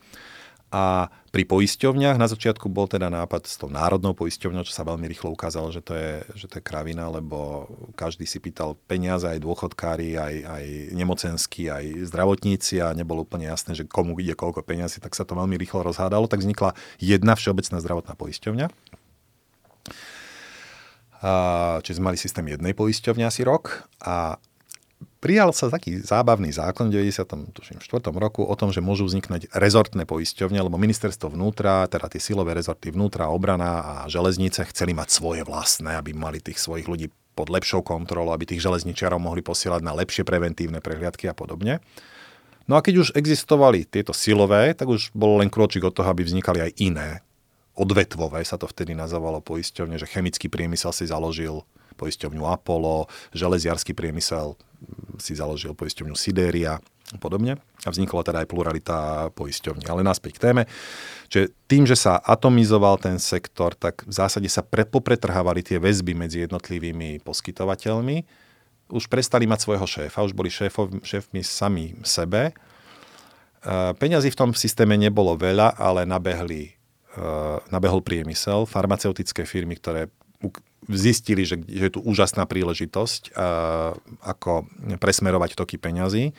[0.74, 5.06] A pri poisťovniach na začiatku bol teda nápad s tou národnou poisťovňou, čo sa veľmi
[5.08, 9.46] rýchlo ukázalo, že to je, že to je kravina, lebo každý si pýtal peniaze, aj
[9.46, 10.66] dôchodkári, aj, aj
[10.98, 15.38] nemocenskí, aj zdravotníci a nebolo úplne jasné, že komu ide koľko peniazy, tak sa to
[15.38, 16.26] veľmi rýchlo rozhádalo.
[16.26, 18.68] Tak vznikla jedna všeobecná zdravotná poisťovňa.
[21.86, 24.42] čiže sme mali systém jednej poisťovne asi rok a
[25.26, 27.42] prijal sa taký zábavný zákon v 94.
[28.14, 32.94] roku o tom, že môžu vzniknúť rezortné poisťovne, lebo ministerstvo vnútra, teda tie silové rezorty
[32.94, 37.82] vnútra, obrana a železnice chceli mať svoje vlastné, aby mali tých svojich ľudí pod lepšou
[37.82, 41.82] kontrolou, aby tých železničiarov mohli posielať na lepšie preventívne prehliadky a podobne.
[42.70, 46.22] No a keď už existovali tieto silové, tak už bol len krôčik od toho, aby
[46.22, 47.26] vznikali aj iné.
[47.74, 54.60] Odvetvové sa to vtedy nazývalo poisťovne, že chemický priemysel si založil poisťovňu Apollo, železiarský priemysel
[55.18, 56.78] si založil poisťovňu Sideria
[57.14, 57.62] a podobne.
[57.86, 58.98] A vznikla teda aj pluralita
[59.38, 59.86] poisťovní.
[59.86, 60.64] Ale naspäť k téme.
[61.30, 66.46] Čiže tým, že sa atomizoval ten sektor, tak v zásade sa popretrhávali tie väzby medzi
[66.50, 68.26] jednotlivými poskytovateľmi.
[68.90, 72.54] Už prestali mať svojho šéfa, už boli šéfov, šéfmi sami sebe.
[72.54, 72.54] E,
[73.98, 76.74] peňazí v tom systéme nebolo veľa, ale nabehli, e,
[77.74, 80.10] nabehol priemysel, farmaceutické firmy, ktoré
[80.86, 84.70] zistili, že, že je tu úžasná príležitosť, uh, ako
[85.02, 86.38] presmerovať toky peňazí.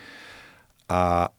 [0.86, 1.34] A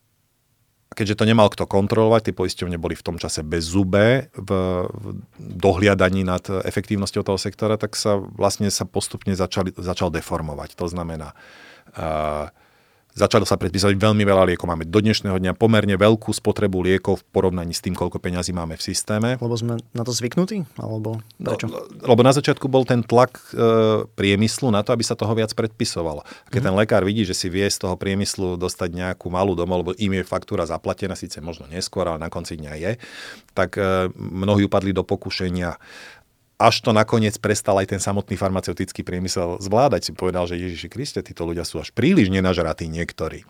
[0.91, 4.49] keďže to nemal kto kontrolovať, tie poisťovne boli v tom čase bez zube v,
[4.89, 5.05] v
[5.39, 10.75] dohliadaní nad efektívnosťou toho sektora, tak sa vlastne sa postupne začali, začal deformovať.
[10.75, 11.31] To znamená,
[11.95, 12.51] uh,
[13.17, 14.69] Začalo sa predpísať veľmi veľa liekov.
[14.69, 18.77] Máme do dnešného dňa pomerne veľkú spotrebu liekov v porovnaní s tým, koľko peňazí máme
[18.77, 19.41] v systéme.
[19.41, 20.69] Lebo sme na to zvyknutí?
[20.77, 21.65] Alebo prečo?
[21.65, 25.49] No, lebo na začiatku bol ten tlak e, priemyslu na to, aby sa toho viac
[25.57, 26.21] predpisovalo.
[26.53, 26.67] Keď mm.
[26.69, 30.13] ten lekár vidí, že si vie z toho priemyslu dostať nejakú malú domov, lebo im
[30.13, 32.91] je faktúra zaplatená, síce možno neskôr, ale na konci dňa je,
[33.57, 35.73] tak e, mnohí upadli do pokušenia
[36.57, 40.09] až to nakoniec prestal aj ten samotný farmaceutický priemysel zvládať.
[40.09, 43.45] Si povedal, že Ježiši Kriste, títo ľudia sú až príliš nenažratí niektorí.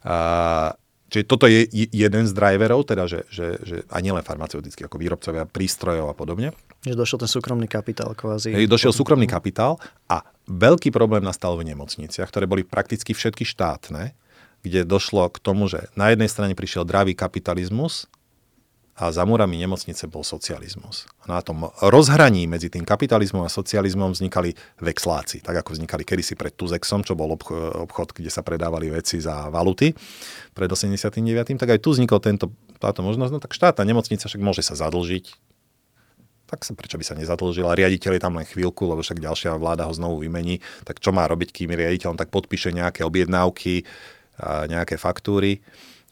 [0.00, 0.72] A,
[1.12, 5.44] čiže toto je jeden z driverov, teda, že, že, že a nielen farmaceutický, ako výrobcovia
[5.44, 6.56] prístrojov a podobne.
[6.88, 8.56] Že došiel ten súkromný kapitál kvázi.
[8.56, 9.76] Hej, došiel súkromný kapitál
[10.08, 14.16] a veľký problém nastal v nemocniciach, ktoré boli prakticky všetky štátne,
[14.64, 18.08] kde došlo k tomu, že na jednej strane prišiel dravý kapitalizmus,
[19.02, 21.10] a za múrami nemocnice bol socializmus.
[21.26, 26.54] Na tom rozhraní medzi tým kapitalizmom a socializmom vznikali vexláci, tak ako vznikali kedysi pred
[26.54, 29.90] Tuzexom, čo bol obchod, kde sa predávali veci za valuty
[30.54, 31.18] pred 89.
[31.58, 33.32] Tak aj tu vznikol tento, táto možnosť.
[33.34, 35.34] No tak štátna nemocnica však môže sa zadlžiť,
[36.46, 37.74] tak sa prečo by sa nezadlžila.
[37.74, 40.62] Riaditeľ je tam len chvíľku, lebo však ďalšia vláda ho znovu vymení.
[40.86, 43.82] Tak čo má robiť, kým riaditeľ tak podpíše nejaké objednávky,
[44.70, 45.58] nejaké faktúry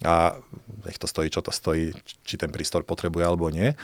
[0.05, 0.41] a
[0.87, 1.93] nech to stojí, čo to stojí,
[2.25, 3.77] či ten prístor potrebuje alebo nie.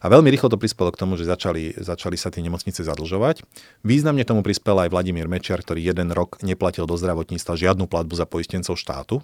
[0.00, 3.44] A veľmi rýchlo to prispelo k tomu, že začali, začali sa tie nemocnice zadlžovať.
[3.84, 8.24] Významne tomu prispel aj Vladimír Mečiar, ktorý jeden rok neplatil do zdravotníctva žiadnu platbu za
[8.24, 9.20] poistencov štátu.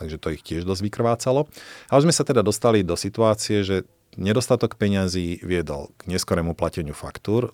[0.00, 1.44] Takže to ich tiež dosť vykrvácalo.
[1.92, 3.84] A už sme sa teda dostali do situácie, že
[4.16, 7.52] nedostatok peňazí viedol k neskorému plateniu faktúr.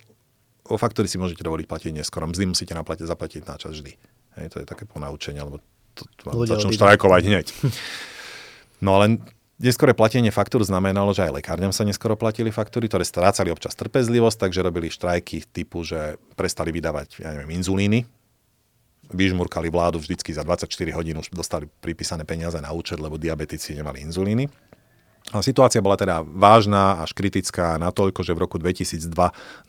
[0.71, 2.31] O faktúry si môžete dovoliť platiť neskoro.
[2.31, 3.99] Mzdy musíte naplatiť, zaplatiť na čas vždy.
[4.39, 5.43] Hej, to je také ponaučenie,
[6.27, 7.47] lebo začnú štrajkovať hneď.
[8.85, 9.23] No ale
[9.57, 14.45] Neskore platenie faktúr znamenalo, že aj lekárňam sa neskoro platili faktúry, ktoré strácali občas trpezlivosť,
[14.45, 18.05] takže robili štrajky typu, že prestali vydávať, ja neviem, inzulíny.
[19.17, 24.05] Vyžmurkali vládu vždycky za 24 hodín, už dostali pripísané peniaze na účet, lebo diabetici nemali
[24.05, 24.45] inzulíny.
[25.33, 29.09] A situácia bola teda vážna až kritická natoľko, že v roku 2002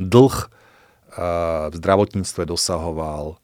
[0.03, 0.35] dlh
[1.71, 3.39] v zdravotníctve dosahoval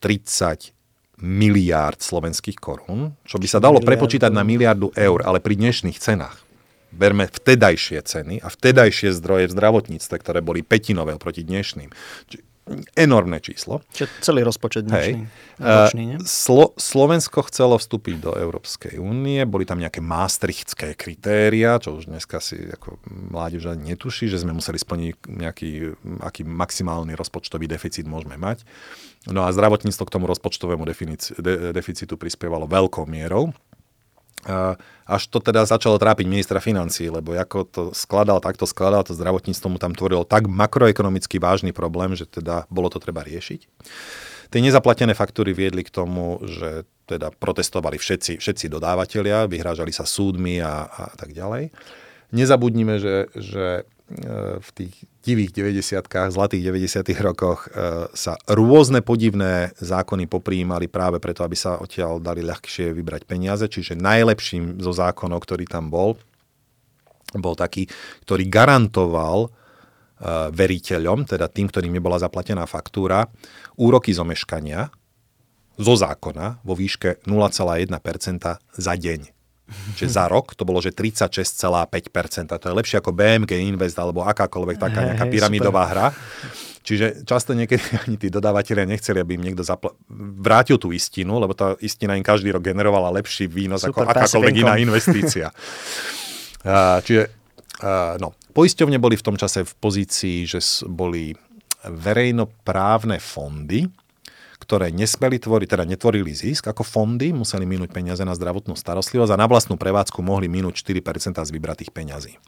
[0.00, 0.75] 30
[1.20, 6.44] miliárd slovenských korún, čo by sa dalo prepočítať na miliardu eur, ale pri dnešných cenách.
[6.92, 11.92] Berme vtedajšie ceny a vtedajšie zdroje v zdravotníctve, ktoré boli petinové proti dnešným.
[12.98, 13.78] Enormné číslo.
[13.94, 15.22] Čiže celý rozpočet dnešný.
[15.22, 15.62] Hej.
[15.62, 16.18] Ročný, nie?
[16.26, 22.42] Slo- Slovensko chcelo vstúpiť do Európskej únie, boli tam nejaké maastrichtské kritéria, čo už dneska
[22.42, 25.70] si ako mládež ani netuší, že sme museli splniť nejaký
[26.26, 28.66] aký maximálny rozpočtový deficit môžeme mať.
[29.30, 33.54] No a zdravotníctvo k tomu rozpočtovému definíci- de- deficitu prispievalo veľkou mierou
[35.06, 39.66] až to teda začalo trápiť ministra financí, lebo ako to skladal, takto skladal, to zdravotníctvo
[39.70, 43.60] mu tam tvorilo tak makroekonomicky vážny problém, že teda bolo to treba riešiť.
[44.46, 50.62] Tie nezaplatené faktúry viedli k tomu, že teda protestovali všetci, všetci dodávateľia, vyhrážali sa súdmi
[50.62, 51.74] a, a tak ďalej.
[52.30, 53.86] Nezabudnime, že, že
[54.62, 54.94] v tých
[55.26, 61.82] divých 90 zlatých 90 rokoch e, sa rôzne podivné zákony popríjmali práve preto, aby sa
[61.82, 63.66] odtiaľ dali ľahšie vybrať peniaze.
[63.66, 66.14] Čiže najlepším zo zákonov, ktorý tam bol,
[67.34, 67.90] bol taký,
[68.22, 69.50] ktorý garantoval e,
[70.54, 73.26] veriteľom, teda tým, ktorým nebola zaplatená faktúra,
[73.74, 74.86] úroky zomeškania
[75.82, 77.90] zo zákona vo výške 0,1%
[78.54, 79.35] za deň.
[79.66, 82.54] Čiže za rok to bolo, že 36,5%.
[82.54, 86.06] To je lepšie ako BMG Invest alebo akákoľvek taká nejaká pyramidová hra.
[86.86, 89.98] Čiže často niekedy ani tí dodávateľia nechceli, aby im niekto zapl-
[90.38, 94.54] vrátil tú istinu, lebo tá istina im každý rok generovala lepší výnos Super, ako akákoľvek
[94.62, 95.50] iná investícia.
[97.06, 97.34] čiže
[98.22, 101.34] no, poisťovne boli v tom čase v pozícii, že boli
[101.86, 103.86] verejnoprávne fondy,
[104.66, 109.38] ktoré nesmeli tvoriť, teda netvorili zisk ako fondy, museli minúť peniaze na zdravotnú starostlivosť a
[109.38, 112.42] na vlastnú prevádzku mohli minúť 4% z vybratých peňazí.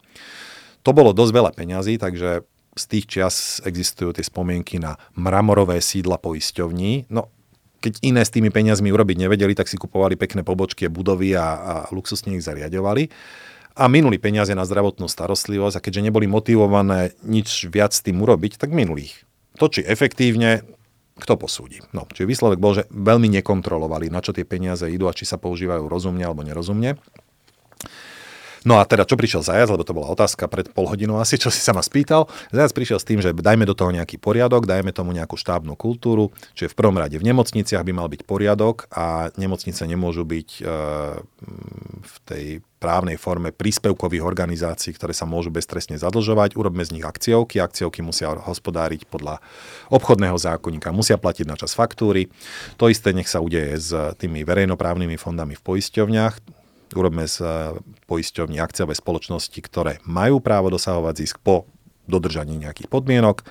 [0.83, 2.43] To bolo dosť veľa peňazí, takže
[2.75, 7.07] z tých čias existujú tie spomienky na mramorové sídla poisťovní.
[7.07, 7.31] No,
[7.79, 11.75] keď iné s tými peniazmi urobiť nevedeli, tak si kupovali pekné pobočky, budovy a, a
[11.95, 13.15] luxusne ich zariadovali
[13.79, 18.59] a minuli peniaze na zdravotnú starostlivosť a keďže neboli motivované nič viac s tým urobiť,
[18.59, 19.23] tak minuli ich.
[19.63, 20.67] To, či efektívne,
[21.19, 21.83] kto posúdi.
[21.91, 25.37] No, čiže výsledok bol, že veľmi nekontrolovali, na čo tie peniaze idú a či sa
[25.37, 26.97] používajú rozumne alebo nerozumne.
[28.67, 31.51] No a teda, čo prišiel Zajac, lebo to bola otázka pred pol hodinou asi, čo
[31.51, 32.27] si sa ma spýtal.
[32.51, 36.35] Zajac prišiel s tým, že dajme do toho nejaký poriadok, dajme tomu nejakú štábnu kultúru,
[36.59, 40.63] čiže v prvom rade v nemocniciach by mal byť poriadok a nemocnice nemôžu byť e,
[42.03, 42.45] v tej
[42.79, 46.55] právnej forme príspevkových organizácií, ktoré sa môžu beztrestne zadlžovať.
[46.55, 47.59] Urobme z nich akciovky.
[47.59, 49.43] Akciovky musia hospodáriť podľa
[49.91, 52.31] obchodného zákonníka, musia platiť na čas faktúry.
[52.79, 56.35] To isté nech sa udeje s tými verejnoprávnymi fondami v poisťovniach.
[56.97, 57.45] Urobme z
[58.09, 61.69] poisťovní akciové spoločnosti, ktoré majú právo dosahovať zisk po
[62.09, 63.45] dodržaní nejakých podmienok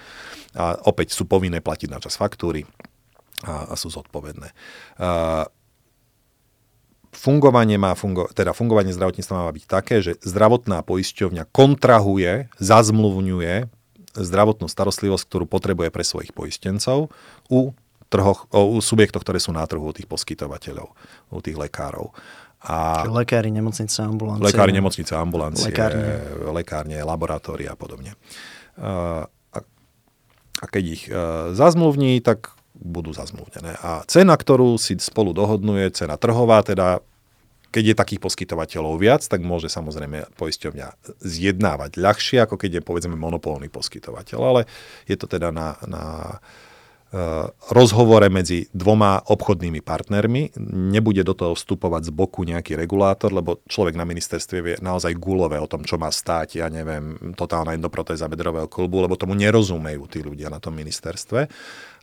[0.57, 2.65] a opäť sú povinné platiť na čas faktúry
[3.45, 4.49] a, sú zodpovedné.
[4.97, 5.45] A,
[7.17, 13.73] fungovanie má fungo- teda fungovanie zdravotníctva má byť také, že zdravotná poisťovňa kontrahuje, zazmluvňuje
[14.17, 17.13] zdravotnú starostlivosť, ktorú potrebuje pre svojich poistencov
[17.49, 17.73] u,
[18.09, 20.93] trhoch, u subjektoch, ktoré sú na trhu, u tých poskytovateľov,
[21.29, 22.13] u tých lekárov.
[22.65, 24.45] A Čiže lekári, nemocnice, ambulancie.
[24.49, 26.13] Lekári, nemocnice, ambulancie, lekárne,
[26.49, 28.17] lekárne laboratória a podobne.
[28.81, 29.29] A,
[30.57, 31.13] a keď ich e,
[31.53, 33.77] zazmluvní, tak budú zazmluvnené.
[33.81, 37.01] A cena, ktorú si spolu dohodnú, je cena trhová, teda
[37.67, 43.13] keď je takých poskytovateľov viac, tak môže samozrejme poisťovňa zjednávať ľahšie, ako keď je povedzme
[43.19, 44.61] monopolný poskytovateľ, ale
[45.05, 46.03] je to teda na, na
[47.07, 50.59] Eh, rozhovore medzi dvoma obchodnými partnermi.
[50.91, 55.55] Nebude do toho vstupovať z boku nejaký regulátor, lebo človek na ministerstve vie naozaj gulové
[55.55, 60.19] o tom, čo má stáť, ja neviem, totálna endoprotéza bedrového klubu, lebo tomu nerozumejú tí
[60.19, 61.47] ľudia na tom ministerstve.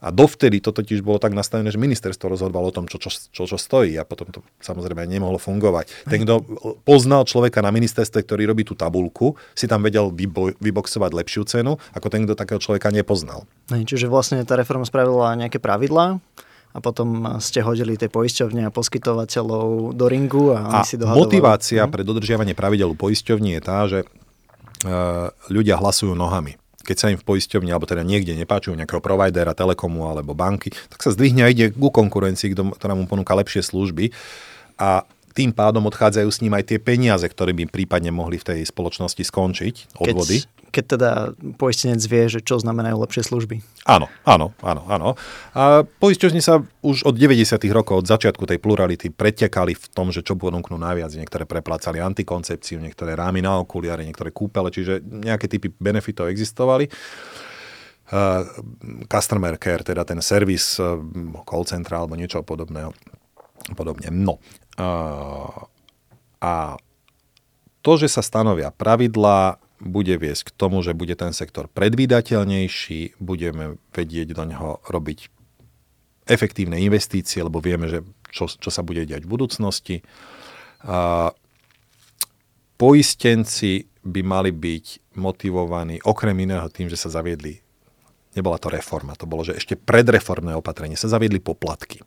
[0.05, 3.49] A dovtedy to totiž bolo tak nastavené, že ministerstvo rozhodovalo o tom, čo, čo, čo,
[3.49, 5.89] čo stojí a potom to samozrejme nemohlo fungovať.
[6.05, 6.45] Ten, kto
[6.85, 11.81] poznal človeka na ministerstve, ktorý robí tú tabulku, si tam vedel vybo- vyboxovať lepšiu cenu,
[11.97, 13.49] ako ten, kto takého človeka nepoznal.
[13.73, 16.21] Čiže vlastne tá reforma spravila nejaké pravidlá,
[16.75, 21.23] a potom ste hodili tie poisťovne a poskytovateľov do ringu a, a si dohadovali.
[21.23, 21.91] motivácia hm?
[21.95, 27.19] pre dodržiavanie pravidel u poisťovní je tá, že uh, ľudia hlasujú nohami keď sa im
[27.19, 31.51] v poisťovni alebo teda niekde nepáčujú nejakého providera, telekomu alebo banky, tak sa zdvihne a
[31.51, 34.13] ide ku konkurencii, ktorá mu ponúka lepšie služby.
[34.77, 38.61] A tým pádom odchádzajú s ním aj tie peniaze, ktoré by prípadne mohli v tej
[38.71, 40.47] spoločnosti skončiť, odvody.
[40.47, 41.11] Keď, keď teda
[41.59, 43.59] poistenec vie, že čo znamenajú lepšie služby.
[43.91, 45.09] Áno, áno, áno, áno.
[45.59, 47.59] A poisťovne sa už od 90.
[47.75, 51.11] rokov, od začiatku tej plurality, pretekali v tom, že čo ponúknú najviac.
[51.19, 56.87] Niektoré preplácali antikoncepciu, niektoré rámy na okuliare, niektoré kúpele, čiže nejaké typy benefitov existovali.
[59.11, 61.01] customer care, teda ten servis uh,
[61.43, 62.95] call centra alebo niečo podobného.
[63.73, 64.13] Podobne.
[64.13, 64.45] No.
[64.79, 66.55] A
[67.85, 73.77] to, že sa stanovia pravidlá, bude viesť k tomu, že bude ten sektor predvídateľnejší, budeme
[73.93, 75.29] vedieť do neho robiť
[76.25, 78.01] efektívne investície, lebo vieme, že
[78.33, 79.97] čo, čo sa bude diať v budúcnosti.
[80.89, 81.37] A
[82.81, 87.61] poistenci by mali byť motivovaní okrem iného tým, že sa zaviedli,
[88.33, 92.01] nebola to reforma, to bolo, že ešte predreformné opatrenie, sa zaviedli poplatky.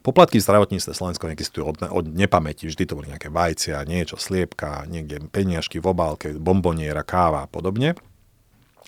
[0.00, 4.88] Poplatky v zdravotníctve Slovensko existujú od, od nepamäti, vždy to boli nejaké vajcia, niečo, sliepka,
[4.88, 7.96] niekde peniažky v obálke, bomboniera, káva a podobne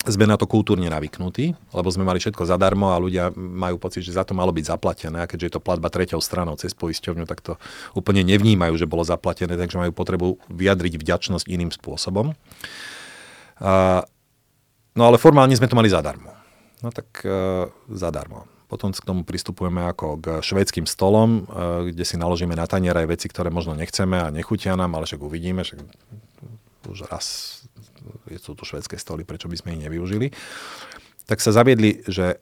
[0.02, 4.18] sme na to kultúrne navyknutí, lebo sme mali všetko zadarmo a ľudia majú pocit, že
[4.18, 7.38] za to malo byť zaplatené a keďže je to platba treťou stranou cez poisťovňu, tak
[7.38, 7.54] to
[7.94, 12.34] úplne nevnímajú, že bolo zaplatené, takže majú potrebu vyjadriť vďačnosť iným spôsobom.
[13.62, 14.02] A,
[14.98, 16.34] no ale formálne sme to mali zadarmo.
[16.82, 18.50] No tak e, zadarmo.
[18.72, 23.04] Potom k tomu pristupujeme ako k švedským stolom, e, kde si naložíme na tanier aj
[23.04, 25.84] veci, ktoré možno nechceme a nechutia nám, ale však uvidíme, však
[26.88, 27.60] už raz
[28.40, 30.32] sú tu švedské stoly, prečo by sme ich nevyužili,
[31.28, 32.40] tak sa zaviedli, že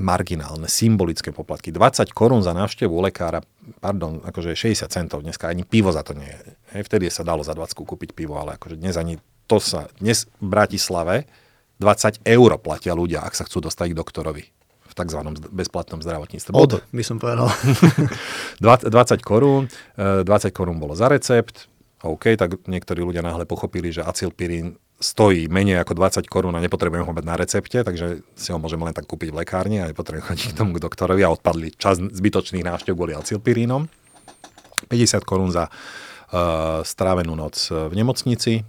[0.00, 1.68] marginálne, symbolické poplatky.
[1.68, 3.44] 20 korún za návštevu lekára,
[3.84, 6.80] pardon, akože 60 centov dneska, ani pivo za to nie je.
[6.86, 10.48] Vtedy sa dalo za 20 kúpiť pivo, ale akože dnes ani to sa, dnes v
[10.48, 11.28] Bratislave
[11.82, 14.44] 20 eur platia ľudia, ak sa chcú dostať k doktorovi
[14.98, 15.20] tzv.
[15.54, 16.50] bezplatnom zdravotníctve.
[16.50, 17.46] Od, by som povedal.
[18.62, 18.90] 20
[19.22, 21.70] korún, 20 eh, korún bolo za recept,
[22.02, 27.06] OK, tak niektorí ľudia náhle pochopili, že acylpirín stojí menej ako 20 korún a nepotrebujem
[27.06, 30.26] ho mať na recepte, takže si ho môžeme len tak kúpiť v lekárni a nepotrebujem
[30.26, 33.86] chodiť k tomu k doktorovi a odpadli čas zbytočných návštev kvôli acylpirínom.
[34.90, 38.62] 50 korún za uh, strávenú noc v nemocnici,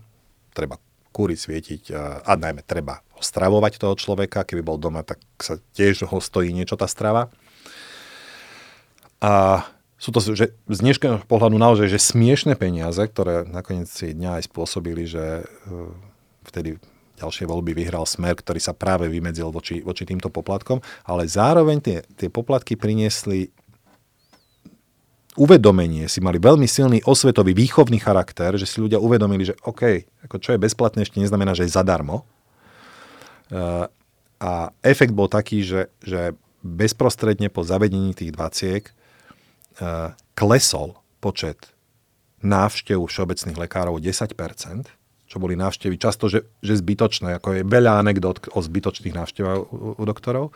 [0.54, 0.78] treba
[1.14, 6.08] kúriť, svietiť uh, a najmä treba stravovať toho človeka, keby bol doma, tak sa tiež
[6.08, 7.32] ho stojí niečo tá strava.
[9.20, 9.64] A
[10.00, 14.44] sú to že z dnešného pohľadu naozaj že smiešné peniaze, ktoré nakoniec si dňa aj
[14.48, 15.46] spôsobili, že e,
[16.48, 16.80] vtedy
[17.20, 21.98] ďalšie voľby vyhral Smer, ktorý sa práve vymedzil voči, voči týmto poplatkom, ale zároveň tie,
[22.16, 23.52] tie poplatky priniesli
[25.36, 30.36] uvedomenie, si mali veľmi silný osvetový výchovný charakter, že si ľudia uvedomili, že OK, ako
[30.40, 32.24] čo je bezplatné ešte neznamená, že je zadarmo.
[33.50, 33.89] E,
[34.39, 38.95] a efekt bol taký, že, že bezprostredne po zavedení tých dvaciek
[39.80, 41.72] Eh, klesol počet
[42.43, 44.36] návštev všeobecných lekárov 10%,
[45.28, 49.95] čo boli návštevy často, že, že zbytočné, ako je veľa anekdot o zbytočných návštevách u,
[49.95, 50.52] u doktorov.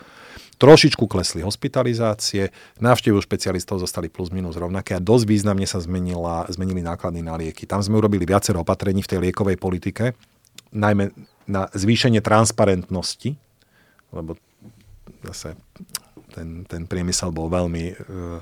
[0.60, 2.52] Trošičku klesli hospitalizácie,
[2.84, 7.64] návštevu špecialistov zostali plus minus rovnaké a dosť významne sa zmenila, zmenili náklady na lieky.
[7.64, 10.20] Tam sme urobili viacero opatrení v tej liekovej politike,
[10.74, 11.14] najmä
[11.48, 13.38] na zvýšenie transparentnosti,
[14.12, 14.36] lebo
[15.24, 15.56] zase
[16.34, 18.42] ten, ten priemysel bol veľmi uh,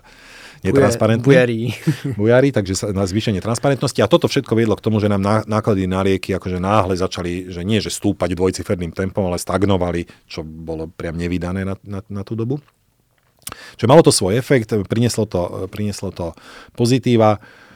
[0.64, 1.28] netransparentný.
[1.28, 1.76] Bujarí.
[2.20, 4.00] Bujarí, takže sa, na zvýšenie transparentnosti.
[4.00, 7.62] A toto všetko viedlo k tomu, že nám náklady na lieky akože náhle začali, že
[7.68, 12.40] nie, že stúpať dvojciferným tempom, ale stagnovali, čo bolo priam nevydané na, na, na tú
[12.40, 12.64] dobu.
[13.76, 16.32] Čiže malo to svoj efekt, prinieslo to, prinieslo to
[16.72, 17.36] pozitíva.
[17.36, 17.71] Uh,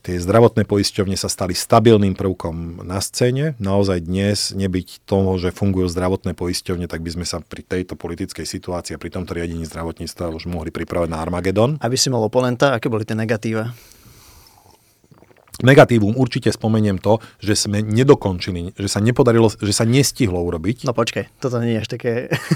[0.00, 3.58] tie zdravotné poisťovne sa stali stabilným prvkom na scéne.
[3.58, 8.46] Naozaj dnes nebyť toho, že fungujú zdravotné poisťovne, tak by sme sa pri tejto politickej
[8.46, 11.76] situácii a pri tomto riadení zdravotníctva už mohli pripravať na Armagedon.
[11.82, 13.74] Aby si mal oponenta, aké boli tie negatíva?
[15.60, 20.88] Negatívum určite spomeniem to, že sme nedokončili, že sa nepodarilo, že sa nestihlo urobiť.
[20.88, 22.12] No počkaj, toto nie je až také...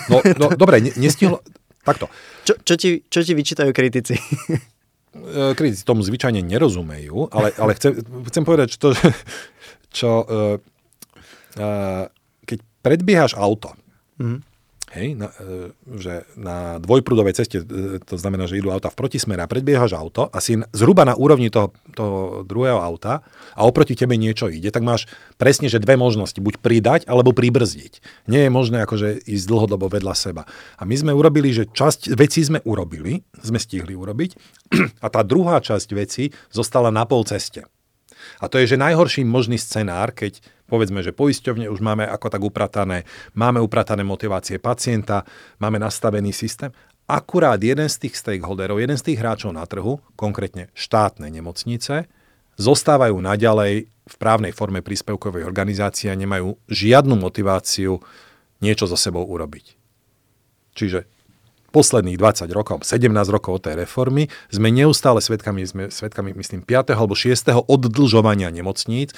[0.08, 1.44] No, no dobre, nestihlo...
[1.84, 2.08] Takto.
[2.48, 4.16] Čo, čo, ti, čo ti vyčítajú kritici?
[5.14, 8.90] E, kritici tomu zvyčajne nerozumejú, ale, ale chcem, chcem povedať, čo,
[9.94, 10.58] čo uh,
[11.54, 12.04] uh,
[12.42, 13.78] keď predbiehaš auto,
[14.18, 14.38] mm-hmm.
[14.94, 19.42] Hej, na, uh, že na dvojprúdovej ceste, uh, to znamená, že idú auta v protismere
[19.42, 23.26] a predbiehaš auto a si zhruba na úrovni toho, toho druhého auta
[23.58, 28.26] a oproti tebe niečo ide, tak máš presne, že dve možnosti, buď pridať alebo pribrzdiť.
[28.30, 30.42] Nie je možné akože ísť dlhodobo vedľa seba.
[30.78, 34.30] A my sme urobili, že časť vecí sme urobili, sme stihli urobiť
[35.04, 37.66] a tá druhá časť veci zostala na pol ceste.
[38.40, 40.40] A to je, že najhorší možný scenár, keď
[40.74, 43.06] povedzme, že poisťovne už máme ako tak upratané,
[43.38, 45.22] máme upratané motivácie pacienta,
[45.62, 46.74] máme nastavený systém,
[47.06, 52.10] akurát jeden z tých stakeholderov, jeden z tých hráčov na trhu, konkrétne štátne nemocnice,
[52.58, 58.02] zostávajú naďalej v právnej forme príspevkovej organizácie a nemajú žiadnu motiváciu
[58.58, 59.78] niečo so sebou urobiť.
[60.74, 61.06] Čiže
[61.74, 66.94] posledných 20 rokov, 17 rokov od tej reformy, sme neustále svetkami, sme svetkami, myslím, 5.
[66.94, 67.50] alebo 6.
[67.66, 69.10] oddlžovania nemocníc,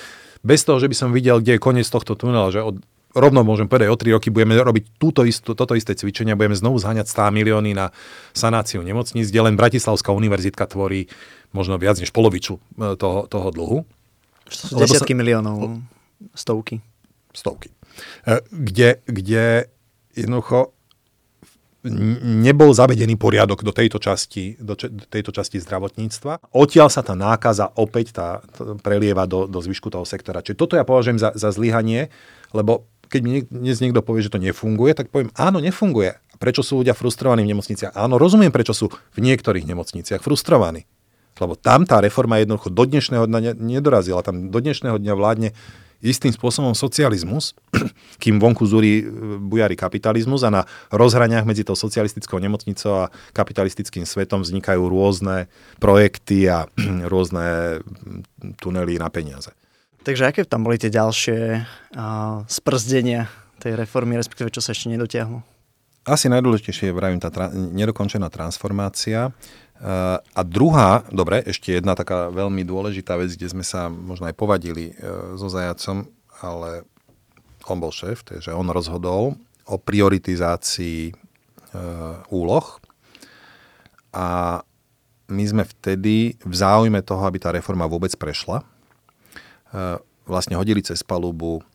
[0.47, 2.79] bez toho, že by som videl, kde je koniec tohto tunela, že od
[3.17, 6.77] rovno môžem povedať, o 3 roky budeme robiť túto istú, toto isté cvičenia, budeme znovu
[6.77, 7.91] zháňať 100 milióny na
[8.37, 11.09] sanáciu nemocníc, kde len Bratislavská univerzitka tvorí
[11.57, 13.79] možno viac než poloviču e, toho, toho dlhu.
[14.53, 15.81] Sú desiatky sa, miliónov,
[16.37, 16.85] stovky.
[17.33, 17.73] Stovky.
[18.29, 19.73] E, kde, kde
[20.13, 20.76] jednoducho
[22.43, 26.53] nebol zavedený poriadok do tejto časti, do, č- do tejto časti zdravotníctva.
[26.53, 28.26] Odtiaľ sa tá nákaza opäť tá
[28.82, 30.43] prelieva do, do zvyšku toho sektora.
[30.43, 32.11] Čiže toto ja považujem za, za zlyhanie,
[32.51, 36.18] lebo keď mi dnes niekto povie, že to nefunguje, tak poviem, áno, nefunguje.
[36.37, 37.95] Prečo sú ľudia frustrovaní v nemocniciach?
[37.95, 40.84] Áno, rozumiem, prečo sú v niektorých nemocniciach frustrovaní.
[41.37, 44.24] Lebo tam tá reforma jednoducho do dnešného dňa nedorazila.
[44.24, 45.49] Tam do dnešného dňa vládne
[46.07, 47.59] istým spôsobom socializmus,
[48.23, 49.05] kým vonku zúri e,
[49.43, 50.63] bujari kapitalizmus a na
[50.95, 55.51] rozhraniach medzi tou socialistickou nemocnicou a kapitalistickým svetom vznikajú rôzne
[55.83, 56.71] projekty a
[57.13, 57.81] rôzne
[58.63, 59.51] tunely na peniaze.
[60.07, 61.67] Takže aké tam boli tie ďalšie
[61.99, 63.27] uh, sprzdenia
[63.59, 65.56] tej reformy, respektíve čo sa ešte nedotiahlo?
[66.07, 69.35] Asi najdôležitejšie je, vravím, tá tra- nedokončená transformácia.
[69.77, 74.39] Uh, a druhá, dobre, ešte jedna taká veľmi dôležitá vec, kde sme sa možno aj
[74.39, 76.07] povadili uh, so Zajacom,
[76.39, 76.87] ale
[77.67, 79.35] on bol šéf, takže on rozhodol
[79.67, 82.79] o prioritizácii uh, úloh
[84.15, 84.63] a
[85.27, 88.63] my sme vtedy v záujme toho, aby tá reforma vôbec prešla,
[90.23, 91.67] vlastne hodili cez palubu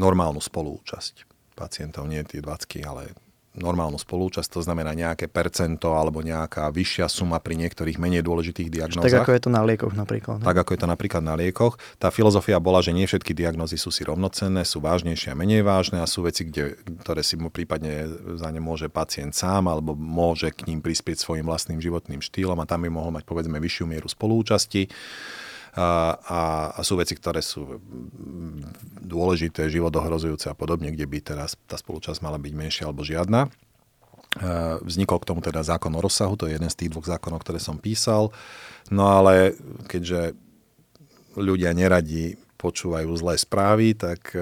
[0.00, 3.12] normálnu spolúčasť pacientov, nie tie 20, ale
[3.58, 9.10] normálnu spolúčasť, to znamená nejaké percento alebo nejaká vyššia suma pri niektorých menej dôležitých diagnózach.
[9.10, 10.38] Tak ako je to na liekoch napríklad.
[10.38, 10.46] Ne?
[10.46, 11.74] Tak ako je to napríklad na liekoch.
[11.98, 15.98] Tá filozofia bola, že nie všetky diagnózy sú si rovnocenné, sú vážnejšie a menej vážne
[15.98, 18.06] a sú veci, kde, ktoré si mu prípadne
[18.38, 22.68] za ne môže pacient sám alebo môže k ním prispieť svojim vlastným životným štýlom a
[22.70, 24.86] tam by mohol mať povedzme vyššiu mieru spolúčasti
[25.76, 26.18] a,
[26.74, 27.78] a, sú veci, ktoré sú
[28.98, 33.50] dôležité, životohrozujúce a podobne, kde by teraz tá spolúčasť mala byť menšia alebo žiadna.
[34.86, 37.58] Vznikol k tomu teda zákon o rozsahu, to je jeden z tých dvoch zákonov, ktoré
[37.58, 38.30] som písal.
[38.90, 39.58] No ale
[39.90, 40.38] keďže
[41.34, 44.34] ľudia neradi počúvajú zlé správy, tak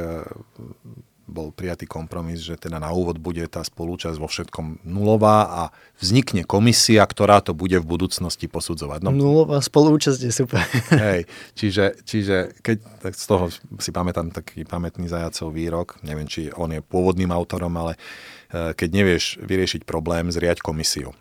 [1.28, 5.62] bol prijatý kompromis, že teda na úvod bude tá spolúčasť vo všetkom nulová a
[6.00, 9.04] vznikne komisia, ktorá to bude v budúcnosti posudzovať.
[9.04, 10.64] No, nulová spolúčasť je super.
[10.96, 16.48] Hej, čiže, čiže keď tak z toho si pamätám taký pamätný zajacov výrok, neviem, či
[16.56, 18.00] on je pôvodným autorom, ale
[18.48, 21.12] e, keď nevieš vyriešiť problém, zriať komisiu.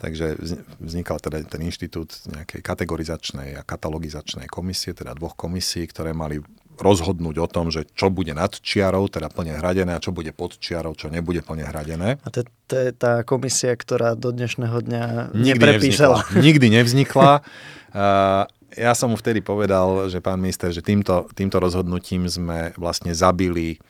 [0.00, 0.40] Takže
[0.80, 6.40] vznikal teda ten inštitút nejakej kategorizačnej a katalogizačnej komisie, teda dvoch komisí, ktoré mali
[6.80, 10.56] rozhodnúť o tom, že čo bude nad čiarou, teda plne hradené a čo bude pod
[10.56, 12.16] čiarou, čo nebude plne hradené.
[12.24, 15.04] A to, to je tá komisia, ktorá do dnešného dňa
[15.36, 16.24] nikdy neprepísala.
[16.24, 16.42] Nevznikla.
[16.42, 17.30] Nikdy nevznikla.
[18.78, 23.82] Ja som mu vtedy povedal, že pán minister, že týmto, týmto rozhodnutím sme vlastne zabili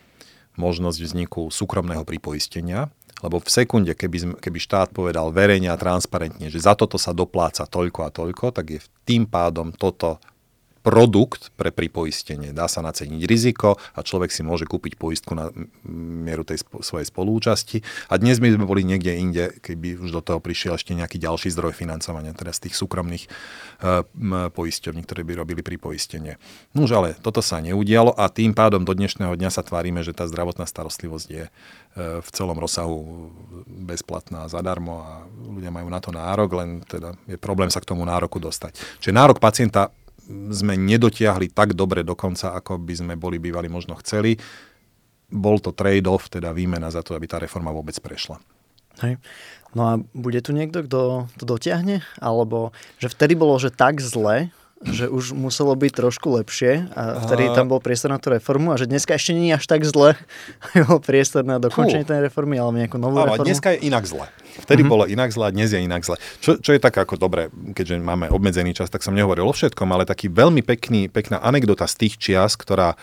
[0.57, 2.89] možnosť vzniku súkromného pripoistenia,
[3.21, 7.69] lebo v sekunde, keby, keby štát povedal verejne a transparentne, že za toto sa dopláca
[7.69, 10.17] toľko a toľko, tak je tým pádom toto
[10.81, 12.57] produkt pre pripoistenie.
[12.57, 15.53] Dá sa naceniť riziko a človek si môže kúpiť poistku na
[15.87, 17.85] mieru tej sp- svojej spolúčasti.
[18.09, 21.53] A dnes by sme boli niekde inde, keby už do toho prišiel ešte nejaký ďalší
[21.53, 24.03] zdroj financovania, teda z tých súkromných uh,
[24.49, 26.41] poisťovní, ktoré by robili pripoistenie.
[26.73, 30.17] No už ale toto sa neudialo a tým pádom do dnešného dňa sa tvárime, že
[30.17, 33.29] tá zdravotná starostlivosť je uh, v celom rozsahu
[33.69, 35.13] bezplatná zadarmo a
[35.45, 38.81] ľudia majú na to nárok, len teda je problém sa k tomu nároku dostať.
[39.05, 39.93] Čiže nárok pacienta
[40.51, 44.39] sme nedotiahli tak dobre dokonca, ako by sme boli bývali možno chceli.
[45.31, 48.39] Bol to trade-off, teda výmena za to, aby tá reforma vôbec prešla.
[49.03, 49.19] Hej.
[49.71, 52.03] No a bude tu niekto, kto to dotiahne?
[52.19, 54.51] Alebo že vtedy bolo, že tak zle,
[54.81, 58.81] že už muselo byť trošku lepšie a vtedy tam bol priestor na tú reformu a
[58.81, 60.17] že dneska ešte nie je až tak zle
[60.89, 63.49] bol priestor na dokončenie tej reformy alebo nejakú novú Ale reformu.
[63.53, 64.25] dneska je inak zle.
[64.65, 64.93] Vtedy uh-huh.
[64.97, 66.17] bolo inak zle a dnes je inak zle.
[66.41, 69.85] Čo, čo je tak ako dobre, keďže máme obmedzený čas, tak som nehovoril o všetkom,
[69.93, 72.97] ale taký veľmi pekný, pekná anekdota z tých čias, ktorá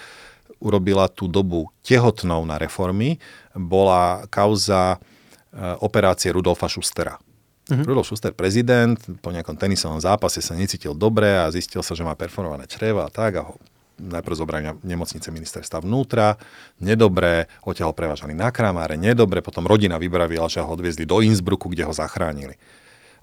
[0.57, 3.21] urobila tú dobu tehotnou na reformy,
[3.53, 7.21] bola kauza e, operácie Rudolfa Schustera.
[7.67, 7.83] Uh-huh.
[7.83, 12.15] Rudolf Schuster, prezident, po nejakom tenisovom zápase sa necítil dobre a zistil sa, že má
[12.15, 13.59] performované čreva a tak a ho
[13.97, 16.37] najprv zobrali na nemocnice ministerstva vnútra,
[16.77, 21.89] nedobré, odtiaľ prevážali na Kramáre, nedobre, potom rodina vybravila, že ho odviezli do Innsbrucku, kde
[21.89, 22.55] ho zachránili.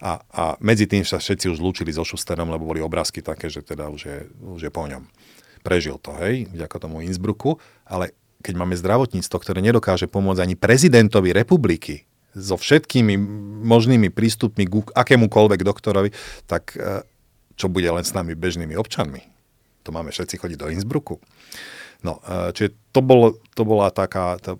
[0.02, 3.62] A, a medzi tým sa všetci už zlúčili so Schusterom, lebo boli obrázky také, že
[3.62, 5.06] teda už je, už je po ňom.
[5.64, 7.56] Prežil to, hej, vďaka tomu Innsbrucku,
[7.88, 8.12] ale
[8.44, 12.04] keď máme zdravotníctvo, ktoré nedokáže pomôcť ani prezidentovi republiky,
[12.34, 13.14] so všetkými
[13.64, 16.10] možnými prístupmi k akémukoľvek doktorovi,
[16.50, 17.06] tak e,
[17.54, 19.22] čo bude len s nami bežnými občanmi?
[19.86, 21.22] To máme všetci chodiť do Innsbrucku.
[22.04, 24.58] No, e, čiže to, bol, to bola taká, to,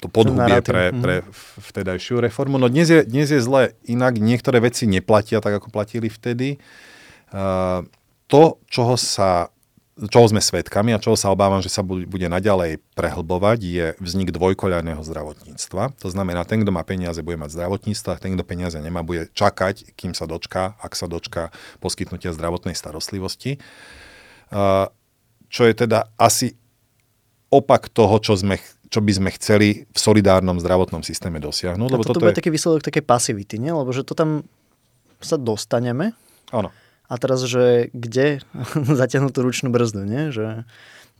[0.00, 1.02] to podhubie pre, mhm.
[1.02, 1.14] pre
[1.60, 2.56] vtedajšiu reformu.
[2.56, 6.56] No dnes je, dnes je zle, inak niektoré veci neplatia tak, ako platili vtedy.
[7.34, 7.82] Uh,
[8.30, 9.50] to, čoho sa
[9.96, 15.00] čoho sme svedkami a čoho sa obávam, že sa bude naďalej prehlbovať, je vznik dvojkoľajného
[15.00, 15.96] zdravotníctva.
[16.04, 19.32] To znamená, ten, kto má peniaze, bude mať zdravotníctvo a ten, kto peniaze nemá, bude
[19.32, 21.48] čakať, kým sa dočká, ak sa dočká
[21.80, 23.56] poskytnutia zdravotnej starostlivosti.
[25.48, 26.60] Čo je teda asi
[27.48, 28.60] opak toho, čo, sme,
[28.92, 31.88] čo by sme chceli v solidárnom zdravotnom systéme dosiahnuť.
[31.88, 32.40] Lebo toto, toto bude je...
[32.44, 33.72] taký výsledok takej pasivity, nie?
[33.72, 34.44] lebo že to tam
[35.24, 36.12] sa dostaneme.
[36.52, 36.68] Áno
[37.06, 38.42] a teraz, že kde
[39.00, 40.34] zatiahnuť tú ručnú brzdu, nie?
[40.34, 40.66] Že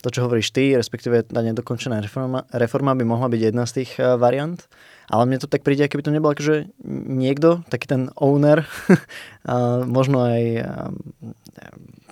[0.04, 3.90] to, čo hovoríš ty, respektíve tá nedokončená reforma, reforma by mohla byť jedna z tých
[3.96, 4.60] uh, variant.
[5.06, 10.26] Ale mne to tak príde, keby to nebol že niekto, taký ten owner, uh, možno
[10.26, 10.90] aj uh,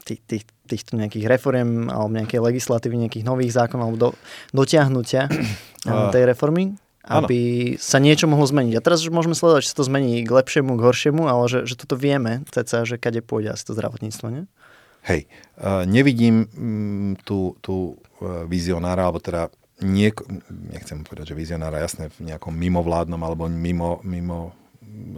[0.04, 4.10] tých, tých, týchto nejakých reforiem alebo nejakej legislatívy, nejakých nových zákonov alebo do,
[4.52, 5.28] dotiahnutia
[6.14, 7.80] tej reformy, aby ano.
[7.80, 8.80] sa niečo mohlo zmeniť.
[8.80, 11.60] A teraz už môžeme sledovať, či sa to zmení k lepšiemu, k horšiemu, ale že,
[11.68, 14.44] že toto vieme, ceca, že kade pôjde asi to zdravotníctvo, nie?
[15.04, 15.28] Hej,
[15.60, 19.52] uh, nevidím mm, tú, tú uh, vizionára, alebo teda
[19.84, 24.56] niek- nechcem povedať, že vizionára, jasné, v nejakom mimovládnom alebo mimo, mimo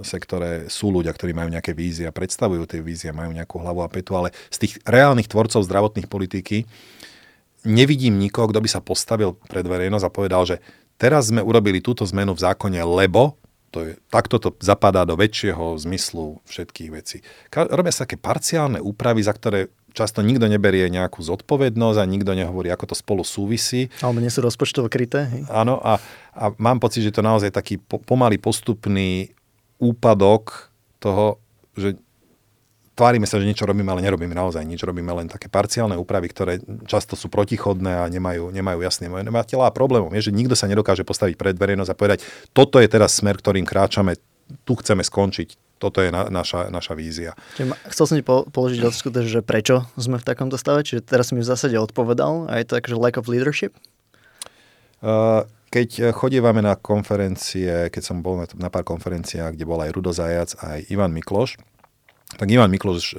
[0.03, 3.93] sektore sú ľudia, ktorí majú nejaké vízie a predstavujú tie vízie, majú nejakú hlavu a
[3.93, 6.65] petu, ale z tých reálnych tvorcov zdravotných politiky
[7.67, 10.57] nevidím nikoho, kto by sa postavil pred verejnosť a povedal, že
[10.97, 13.37] Teraz sme urobili túto zmenu v zákone, lebo
[13.75, 17.21] to je, takto to zapadá do väčšieho zmyslu všetkých vecí.
[17.53, 22.69] Robia sa také parciálne úpravy, za ktoré často nikto neberie nejakú zodpovednosť a nikto nehovorí,
[22.69, 23.89] ako to spolu súvisí.
[24.05, 25.29] Alebo nie sú rozpočtovo kryté.
[25.29, 25.49] Hej?
[25.49, 25.97] Áno, a,
[26.37, 29.33] a mám pocit, že to naozaj taký po, pomalý postupný
[29.81, 31.41] úpadok toho,
[31.77, 32.01] že
[32.97, 34.81] tvárime sa, že niečo robíme, ale nerobíme naozaj nič.
[34.81, 39.69] Robíme len také parciálne úpravy, ktoré často sú protichodné a nemajú, nemajú jasný menovateľ.
[39.69, 42.19] A problémom je, že nikto sa nedokáže postaviť pred verejnosť a povedať,
[42.57, 44.17] toto je teraz smer, ktorým kráčame,
[44.65, 45.77] tu chceme skončiť.
[45.77, 47.37] Toto je na, naša, naša vízia.
[47.61, 50.81] Čiže chcel som ti po, položiť otázku, že prečo sme v takomto stave?
[50.81, 53.77] Čiže teraz mi v zásade odpovedal a je to akože lack of leadership?
[55.05, 59.93] Uh, keď chodívame na konferencie, keď som bol na, na pár konferenciách, kde bol aj
[59.93, 61.61] Rudo Zajac, aj Ivan Mikloš,
[62.35, 63.17] tak Ivan Mikloš e,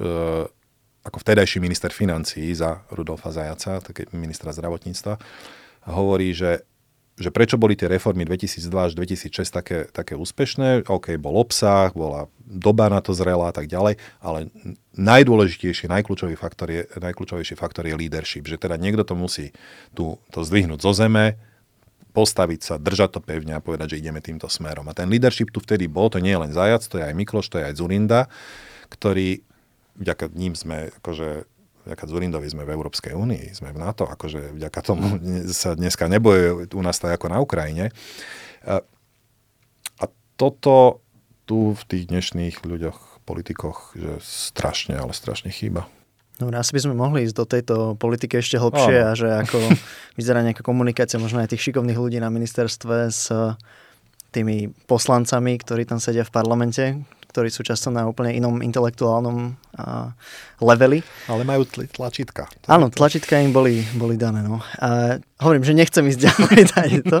[1.08, 5.16] ako vtedajší minister financí za Rudolfa Zajaca, také ministra zdravotníctva,
[5.88, 6.68] hovorí, že,
[7.16, 10.84] že prečo boli tie reformy 2002 až 2006 také, také úspešné.
[10.84, 14.52] OK, bol obsah, bola doba na to zrela a tak ďalej, ale
[15.00, 19.56] najdôležitejší, najkľúčový faktor je, najkľúčovejší faktor je leadership, že teda niekto to musí
[19.96, 21.40] tu, to zdvihnúť zo zeme,
[22.12, 24.90] postaviť sa, držať to pevne a povedať, že ideme týmto smerom.
[24.90, 27.46] A ten leadership tu vtedy bol, to nie je len Zajac, to je aj Mikloš,
[27.46, 28.26] to je aj Zurinda
[28.88, 29.44] ktorí,
[29.96, 31.44] vďaka ním sme, akože,
[31.88, 35.20] vďaka Zurindovi sme v Európskej únii, sme v NATO, akože vďaka tomu
[35.52, 37.94] sa dneska neboje u nás tak ako na Ukrajine.
[38.64, 38.84] A,
[40.00, 40.04] a
[40.36, 41.00] toto
[41.48, 45.88] tu v tých dnešných ľuďoch, politikoch, že strašne, ale strašne chýba.
[46.38, 49.58] No, asi by sme mohli ísť do tejto politiky ešte hlbšie a že ako
[50.18, 53.26] vyzerá nejaká komunikácia možno aj tých šikovných ľudí na ministerstve s
[54.30, 56.84] tými poslancami, ktorí tam sedia v parlamente,
[57.28, 60.10] ktorí sú často na úplne inom intelektuálnom uh,
[60.64, 61.04] leveli.
[61.28, 62.48] Ale majú tl- tlačítka.
[62.64, 64.40] Áno, tlačítka im boli, boli dané.
[64.40, 64.64] No.
[64.80, 66.20] A hovorím, že nechcem ísť
[66.72, 67.18] ďalej to.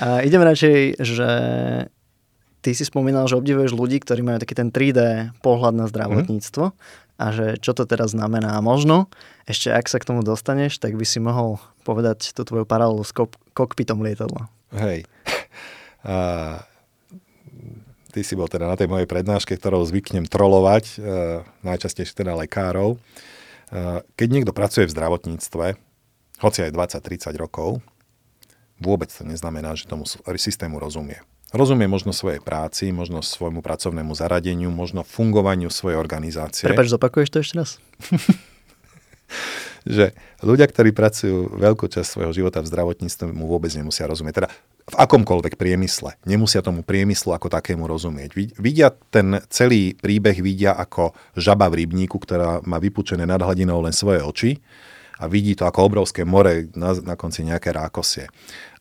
[0.00, 1.28] A ideme radšej, že
[2.64, 6.76] ty si spomínal, že obdivuješ ľudí, ktorí majú taký ten 3D pohľad na zdravotníctvo mm.
[7.20, 8.56] a že čo to teraz znamená.
[8.56, 9.12] A možno,
[9.44, 13.12] ešte ak sa k tomu dostaneš, tak by si mohol povedať tú tvoju paralelu s
[13.12, 14.48] kok- kokpitom lietadla.
[14.72, 15.04] Hej.
[16.04, 16.60] Uh,
[18.14, 20.96] ty si bol teda na tej mojej prednáške, ktorou zvyknem trolovať, e,
[21.66, 22.94] najčastejšie teda lekárov.
[22.94, 22.98] E,
[24.14, 25.66] keď niekto pracuje v zdravotníctve,
[26.38, 27.82] hoci aj 20-30 rokov,
[28.78, 30.06] vôbec to neznamená, že tomu
[30.38, 31.18] systému rozumie.
[31.54, 36.66] Rozumie možno svojej práci, možno svojmu pracovnému zaradeniu, možno fungovaniu svojej organizácie.
[36.66, 37.70] Prepač, zopakuješ to ešte raz?
[39.84, 44.34] že ľudia, ktorí pracujú veľkú časť svojho života v zdravotníctve, mu vôbec nemusia rozumieť.
[44.44, 44.50] Teda
[44.84, 46.20] v akomkoľvek priemysle.
[46.28, 48.36] Nemusia tomu priemyslu ako takému rozumieť.
[48.60, 53.96] Vidia ten celý príbeh vidia ako žaba v rybníku, ktorá má vypučené nad hladinou len
[53.96, 54.50] svoje oči
[55.16, 58.28] a vidí to ako obrovské more, na, na konci nejaké rákosie.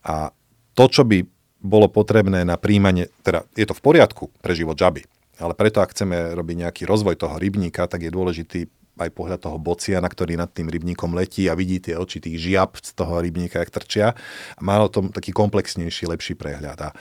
[0.04, 0.36] A
[0.76, 1.24] to, čo by
[1.64, 5.08] bolo potrebné na príjmanie, teda je to v poriadku pre život žaby,
[5.40, 8.68] ale preto, ak chceme robiť nejaký rozvoj toho rybníka, tak je dôležitý
[8.98, 12.78] aj pohľad toho bociana, ktorý nad tým rybníkom letí a vidí tie oči tých žiab
[12.78, 14.08] z toho rybníka, jak trčia.
[14.54, 16.94] A má o tom taký komplexnejší, lepší prehľad.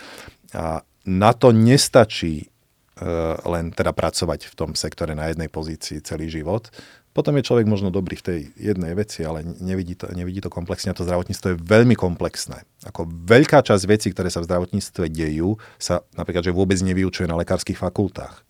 [0.57, 6.31] A, na to nestačí uh, len teda pracovať v tom sektore na jednej pozícii celý
[6.31, 6.71] život.
[7.13, 10.95] Potom je človek možno dobrý v tej jednej veci, ale nevidí to, nevidí to komplexne
[10.95, 12.65] a to zdravotníctvo je veľmi komplexné.
[12.89, 17.37] Ako veľká časť vecí, ktoré sa v zdravotníctve dejú, sa napríklad že vôbec nevyučuje na
[17.37, 18.47] lekárskych fakultách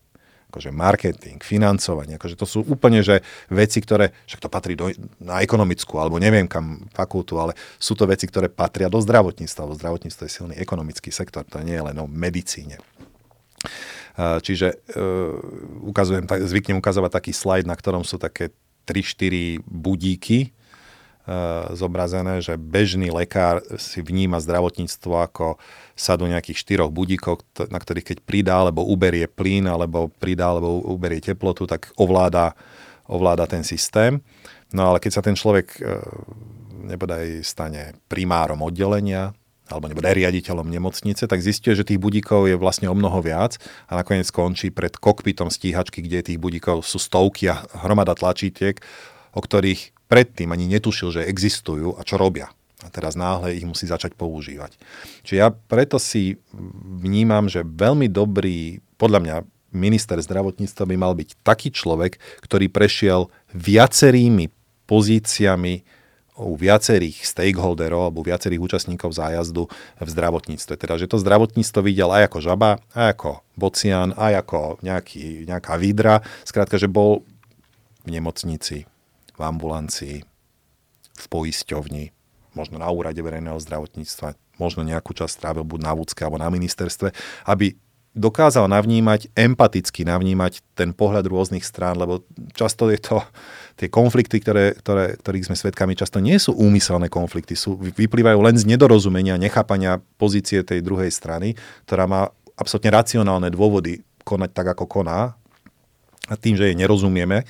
[0.53, 5.41] akože marketing, financovanie, akože to sú úplne že veci, ktoré, však to patrí do, na
[5.41, 10.23] ekonomickú, alebo neviem kam fakultu, ale sú to veci, ktoré patria do zdravotníctva, lebo zdravotníctvo
[10.29, 12.77] je silný ekonomický sektor, to nie je len o medicíne.
[14.21, 18.53] Čiže uh, ukazujem, zvyknem ukazovať taký slajd, na ktorom sú také
[18.85, 20.53] 3-4 budíky
[21.79, 25.47] zobrazené, že bežný lekár si vníma zdravotníctvo ako
[25.95, 30.83] sa do nejakých štyroch budíkov, na ktorých keď pridá alebo uberie plyn, alebo pridá alebo
[30.83, 32.59] uberie teplotu, tak ovláda,
[33.07, 34.19] ovláda ten systém.
[34.75, 36.03] No ale keď sa ten človek uh,
[36.91, 39.31] nebodaj stane primárom oddelenia,
[39.71, 43.57] alebo nebude riaditeľom nemocnice, tak zistuje, že tých budíkov je vlastne o mnoho viac
[43.89, 48.83] a nakoniec skončí pred kokpitom stíhačky, kde tých budíkov sú stovky a hromada tlačítiek,
[49.33, 52.53] o ktorých predtým ani netušil, že existujú a čo robia.
[52.83, 54.75] A teraz náhle ich musí začať používať.
[55.23, 56.37] Čiže ja preto si
[56.99, 59.37] vnímam, že veľmi dobrý, podľa mňa,
[59.73, 64.53] minister zdravotníctva by mal byť taký človek, ktorý prešiel viacerými
[64.85, 66.03] pozíciami
[66.37, 69.69] u viacerých stakeholderov alebo viacerých účastníkov zájazdu
[70.01, 70.75] v zdravotníctve.
[70.77, 75.77] Teda, že to zdravotníctvo videl aj ako žaba, aj ako bocian, aj ako nejaký, nejaká
[75.77, 76.25] vidra.
[76.45, 77.25] Skrátka, že bol
[78.03, 78.89] v nemocnici,
[79.43, 80.17] v ambulancii,
[81.19, 82.15] v poisťovni,
[82.55, 87.11] možno na úrade verejného zdravotníctva, možno nejakú časť strávil buď na vúcke alebo na ministerstve,
[87.51, 87.75] aby
[88.13, 92.21] dokázal navnímať, empaticky navnímať ten pohľad rôznych strán, lebo
[92.53, 93.25] často je to,
[93.81, 98.57] tie konflikty, ktoré, ktoré, ktorých sme svedkami, často nie sú úmyselné konflikty, sú, vyplývajú len
[98.61, 101.57] z nedorozumenia, nechápania pozície tej druhej strany,
[101.89, 105.33] ktorá má absolútne racionálne dôvody konať tak, ako koná.
[106.31, 107.43] A tým, že jej nerozumieme,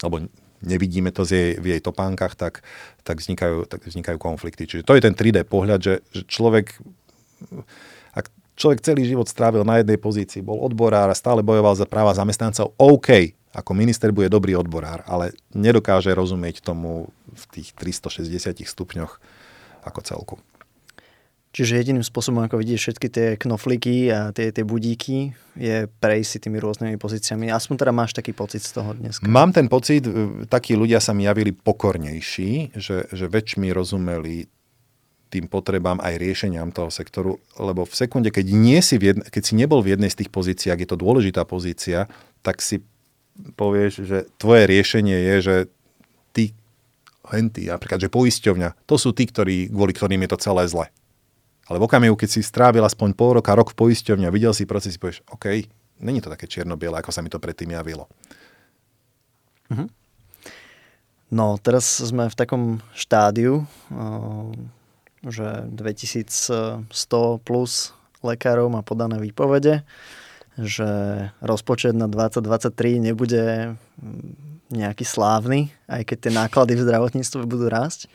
[0.00, 0.24] alebo
[0.64, 2.64] nevidíme to z jej, v jej topánkach, tak,
[3.04, 4.64] tak, vznikajú, tak vznikajú konflikty.
[4.64, 6.80] Čiže to je ten 3D pohľad, že, že človek
[8.54, 12.72] človek celý život strávil na jednej pozícii, bol odborár a stále bojoval za práva zamestnancov,
[12.78, 19.18] OK, ako minister bude dobrý odborár, ale nedokáže rozumieť tomu v tých 360 stupňoch
[19.84, 20.34] ako celku.
[21.54, 26.38] Čiže jediným spôsobom, ako vidieť všetky tie knofliky a tie, tie budíky, je prejsť si
[26.42, 27.46] tými rôznymi pozíciami.
[27.46, 29.22] Aspoň teda máš taký pocit z toho dnes.
[29.22, 30.02] Mám ten pocit,
[30.50, 34.50] takí ľudia sa mi javili pokornejší, že, že väčšmi rozumeli
[35.30, 39.42] tým potrebám aj riešeniam toho sektoru, lebo v sekunde, keď, nie si v jedne, keď
[39.42, 42.10] si nebol v jednej z tých pozícií, ak je to dôležitá pozícia,
[42.42, 42.82] tak si
[43.54, 45.56] povieš, že tvoje riešenie je, že
[46.34, 46.54] ty,
[47.30, 50.86] henty, napríklad, že poisťovňa, to sú tí, ktorí, kvôli ktorým je to celé zle.
[51.64, 54.96] Ale v okamihu, keď si strávil aspoň pol roka, rok v poisťovňa, videl si proces,
[54.96, 55.64] si povieš, OK,
[56.04, 58.08] není to také čierno-biele, ako sa mi to predtým javilo.
[59.72, 59.88] Mhm.
[61.34, 63.66] No, teraz sme v takom štádiu,
[65.24, 66.92] že 2100
[67.42, 69.82] plus lekárov má podané výpovede,
[70.54, 70.86] že
[71.42, 73.74] rozpočet na 2023 nebude
[74.70, 78.06] nejaký slávny, aj keď tie náklady v zdravotníctve budú rásť.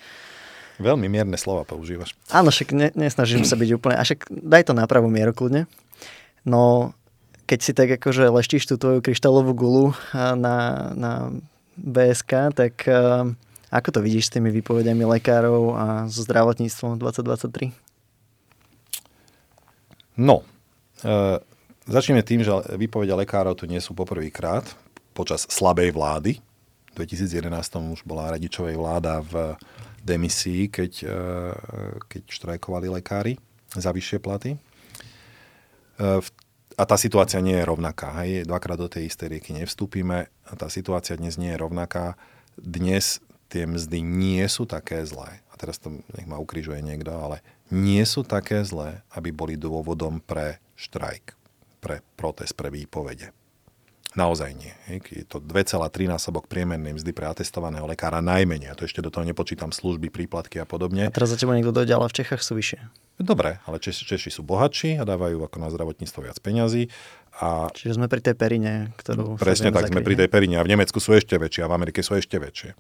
[0.80, 2.16] Veľmi mierne slova používaš.
[2.32, 5.68] Áno, však ne, nesnažím sa byť úplne, a však daj to na pravú mieru kľudne.
[6.48, 6.96] No,
[7.44, 11.12] keď si tak akože leštíš tú tvoju kryštálovú gulu na, na
[11.76, 13.28] BSK, tak uh,
[13.70, 17.70] ako to vidíš s tými výpovediami lekárov a so zdravotníctvom 2023?
[20.20, 20.42] No,
[21.06, 21.40] e,
[21.86, 24.66] začneme tým, že výpovede lekárov tu nie sú poprvýkrát
[25.14, 26.42] počas slabej vlády.
[26.98, 29.56] V 2011 už bola radičovej vláda v
[30.10, 31.22] demisii, keď, e,
[32.10, 33.38] keď štrajkovali lekári
[33.78, 34.57] za vyššie platy.
[34.57, 34.60] E,
[36.80, 38.24] a tá situácia nie je rovnaká.
[38.24, 38.47] Hej.
[38.47, 40.32] Dvakrát do tej istej rieky nevstúpime.
[40.47, 42.16] A tá situácia dnes nie je rovnaká.
[42.55, 47.41] Dnes tie mzdy nie sú také zlé, a teraz to nech ma ukrižuje niekto, ale
[47.74, 51.34] nie sú také zlé, aby boli dôvodom pre štrajk,
[51.82, 53.34] pre protest, pre výpovede.
[54.20, 54.76] Naozaj nie.
[54.92, 58.68] Je to 2,3 násobok priemernej mzdy pre atestovaného lekára najmenej.
[58.68, 61.08] A to ešte do toho nepočítam služby, príplatky a podobne.
[61.08, 62.80] A teraz za teba niekto dojde, ale v Čechách sú vyššie.
[63.24, 66.92] Dobre, ale Češi, Češi sú bohatší a dávajú ako na zdravotníctvo viac peňazí.
[67.40, 69.40] A Čiže sme pri tej perine, ktorú...
[69.40, 72.04] Presne tak, sme pri tej perine a v Nemecku sú ešte väčšie a v Amerike
[72.04, 72.76] sú ešte väčšie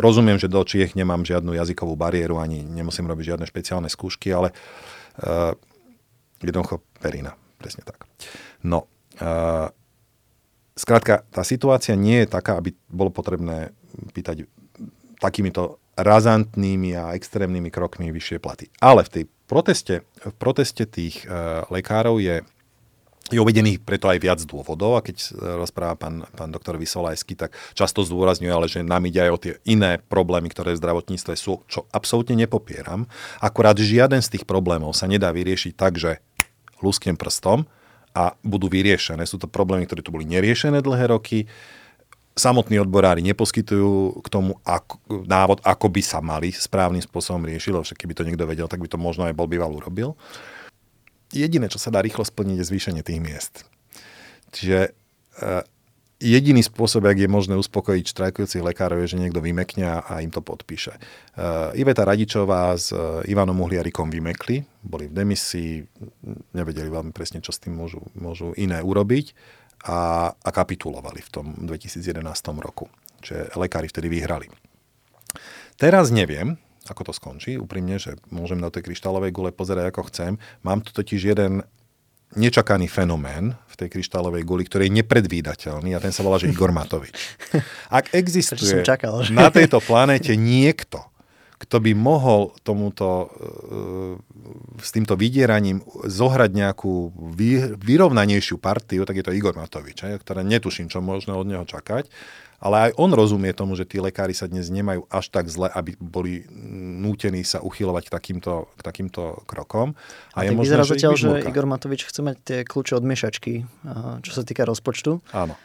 [0.00, 4.56] rozumiem, že do Čiech nemám žiadnu jazykovú bariéru, ani nemusím robiť žiadne špeciálne skúšky, ale
[5.20, 5.52] uh,
[6.40, 8.08] jednoducho perina, presne tak.
[8.64, 8.88] No,
[9.20, 9.68] uh,
[10.82, 13.70] skrátka, tá situácia nie je taká, aby bolo potrebné
[14.10, 14.50] pýtať
[15.22, 18.66] takýmito razantnými a extrémnymi krokmi vyššie platy.
[18.82, 22.42] Ale v tej proteste, v proteste tých uh, lekárov je
[23.32, 28.04] je uvedený preto aj viac dôvodov a keď rozpráva pán, pán doktor Vysolajský, tak často
[28.04, 31.88] zdôrazňuje, ale že nám ide aj o tie iné problémy, ktoré v zdravotníctve sú, čo
[31.96, 33.08] absolútne nepopieram.
[33.40, 36.20] Akurát žiaden z tých problémov sa nedá vyriešiť tak, že
[36.84, 37.64] lusknem prstom
[38.12, 39.24] a budú vyriešené.
[39.24, 41.48] Sú to problémy, ktoré tu boli neriešené dlhé roky.
[42.32, 47.84] Samotní odborári neposkytujú k tomu ako, návod, ako by sa mali správnym spôsobom riešiť, lebo
[47.84, 50.16] však keby to niekto vedel, tak by to možno aj bol býval urobil
[51.32, 53.54] jediné, čo sa dá rýchlo splniť, je zvýšenie tých miest.
[54.52, 55.64] Čiže uh,
[56.22, 60.38] jediný spôsob, ak je možné uspokojiť štrajkujúcich lekárov, je, že niekto vymekne a im to
[60.38, 60.94] podpíše.
[61.34, 65.82] Uh, Iveta Radičová s uh, Ivanom Uhliarikom vymekli, boli v demisii,
[66.54, 69.34] nevedeli veľmi presne, čo s tým môžu, môžu iné urobiť
[69.90, 72.22] a, a kapitulovali v tom 2011
[72.62, 72.86] roku.
[73.22, 74.46] Čiže lekári vtedy vyhrali.
[75.74, 80.32] Teraz neviem, ako to skončí, úprimne, že môžem na tej kryštálovej gule pozerať ako chcem.
[80.66, 81.62] Mám tu totiž jeden
[82.34, 86.72] nečakaný fenomén v tej kryštálovej guli, ktorý je nepredvídateľný a ten sa volá, že Igor
[86.76, 87.12] Matovič.
[87.92, 89.36] Ak existuje čakal, že...
[89.36, 91.12] na tejto planéte niekto,
[91.62, 95.78] kto by mohol tomuto, e, s týmto vydieraním
[96.10, 97.14] zohrať nejakú
[97.78, 102.10] vyrovnanejšiu partiu, tak je to Igor Matovič, ktoré netuším, čo možno od neho čakať
[102.62, 105.98] ale aj on rozumie tomu, že tí lekári sa dnes nemajú až tak zle, aby
[105.98, 106.46] boli
[107.02, 109.98] nútení sa uchylovať k takýmto, k takýmto krokom.
[110.38, 113.66] A, a je možné, že zatiaľ, že Igor Matovič chce mať tie kľúče od miešačky,
[114.22, 115.18] čo sa týka rozpočtu.
[115.34, 115.58] Áno.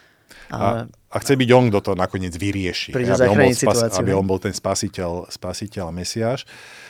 [0.50, 2.92] A, a chce byť on, kto to nakoniec vyrieši.
[2.92, 6.44] Aby on, bol spas, aby on bol ten spasiteľ, spasiteľ a.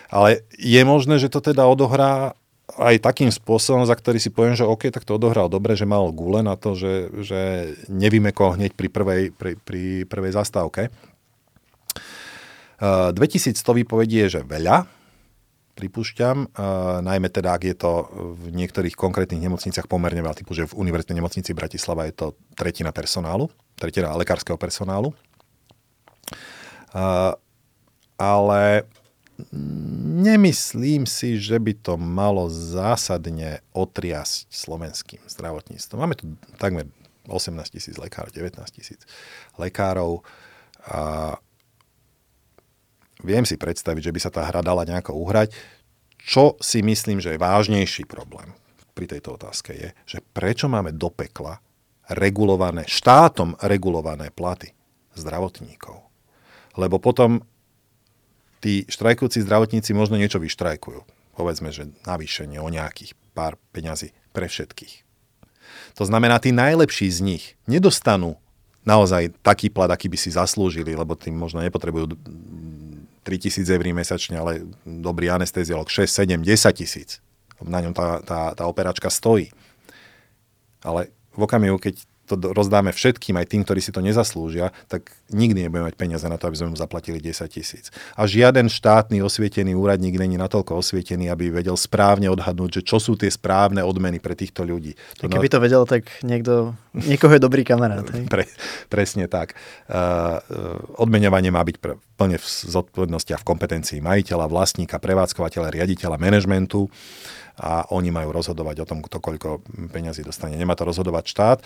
[0.08, 2.32] Ale je možné, že to teda odohrá
[2.76, 6.12] aj takým spôsobom, za ktorý si poviem, že OK, tak to odohral dobre, že mal
[6.12, 7.40] gule na to, že, že
[7.88, 10.92] nevymekol hneď pri prvej, pri, pri prvej zastávke.
[12.78, 14.84] Uh, 2100 vypovedí je, že veľa,
[15.74, 17.92] pripúšťam, uh, najmä teda, ak je to
[18.36, 22.92] v niektorých konkrétnych nemocniciach pomerne veľa, typu, že v univerzitnej nemocnici Bratislava je to tretina
[22.92, 25.16] personálu, tretina lekárskeho personálu.
[26.92, 27.34] Uh,
[28.18, 28.84] ale
[30.18, 35.98] nemyslím si, že by to malo zásadne otriasť slovenským zdravotníctvom.
[35.98, 36.90] Máme tu takmer
[37.30, 39.06] 18 tisíc lekárov, 19 tisíc
[39.60, 40.26] lekárov
[40.88, 41.36] a
[43.22, 45.54] viem si predstaviť, že by sa tá hra dala nejako uhrať.
[46.18, 48.50] Čo si myslím, že je vážnejší problém
[48.98, 51.62] pri tejto otázke je, že prečo máme do pekla
[52.10, 54.74] regulované, štátom regulované platy
[55.14, 56.02] zdravotníkov.
[56.74, 57.38] Lebo potom
[58.58, 61.02] tí štrajkujúci zdravotníci možno niečo vyštrajkujú.
[61.38, 65.06] Povedzme, že navýšenie o nejakých pár peňazí pre všetkých.
[65.98, 68.38] To znamená, tí najlepší z nich nedostanú
[68.82, 72.16] naozaj taký plat, aký by si zaslúžili, lebo tým možno nepotrebujú
[73.26, 77.20] 3000 eur mesačne, ale dobrý anesteziolog 6, 7, 10 tisíc.
[77.60, 79.50] Na ňom tá, tá, tá operačka stojí.
[80.80, 82.00] Ale v okamihu, keď
[82.30, 86.40] to rozdáme všetkým, aj tým, ktorí si to nezaslúžia, tak nikdy nebudeme mať peniaze na
[86.40, 87.92] to, aby sme mu zaplatili 10 tisíc.
[88.16, 93.14] A žiaden štátny osvietený úradník není natoľko osvietený, aby vedel správne odhadnúť, že čo sú
[93.14, 94.96] tie správne odmeny pre týchto ľudí.
[95.20, 98.04] To Keby to vedel, tak niekto, niekoho je dobrý kamarát.
[98.32, 98.44] Pre,
[98.92, 99.56] presne tak.
[99.88, 100.40] Uh,
[101.00, 106.90] odmeňovanie má byť pre, plne v zodpovednosti a v kompetencii majiteľa, vlastníka, prevádzkovateľa, riaditeľa, manažmentu
[107.58, 110.54] a oni majú rozhodovať o tom, kto koľko peňazí dostane.
[110.54, 111.58] Nemá to rozhodovať štát.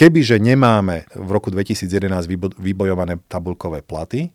[0.00, 2.24] Kebyže nemáme v roku 2011
[2.56, 4.32] vybojované tabulkové platy,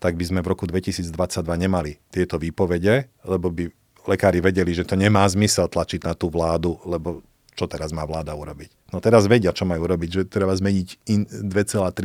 [0.00, 1.12] tak by sme v roku 2022
[1.52, 3.68] nemali tieto výpovede, lebo by
[4.08, 7.20] lekári vedeli, že to nemá zmysel tlačiť na tú vládu, lebo
[7.52, 8.72] čo teraz má vláda urobiť?
[8.88, 11.44] No teraz vedia, čo majú robiť, že treba zmeniť 2,3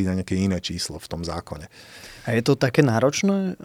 [0.04, 1.72] na nejaké iné číslo v tom zákone.
[2.28, 3.56] A je to také náročné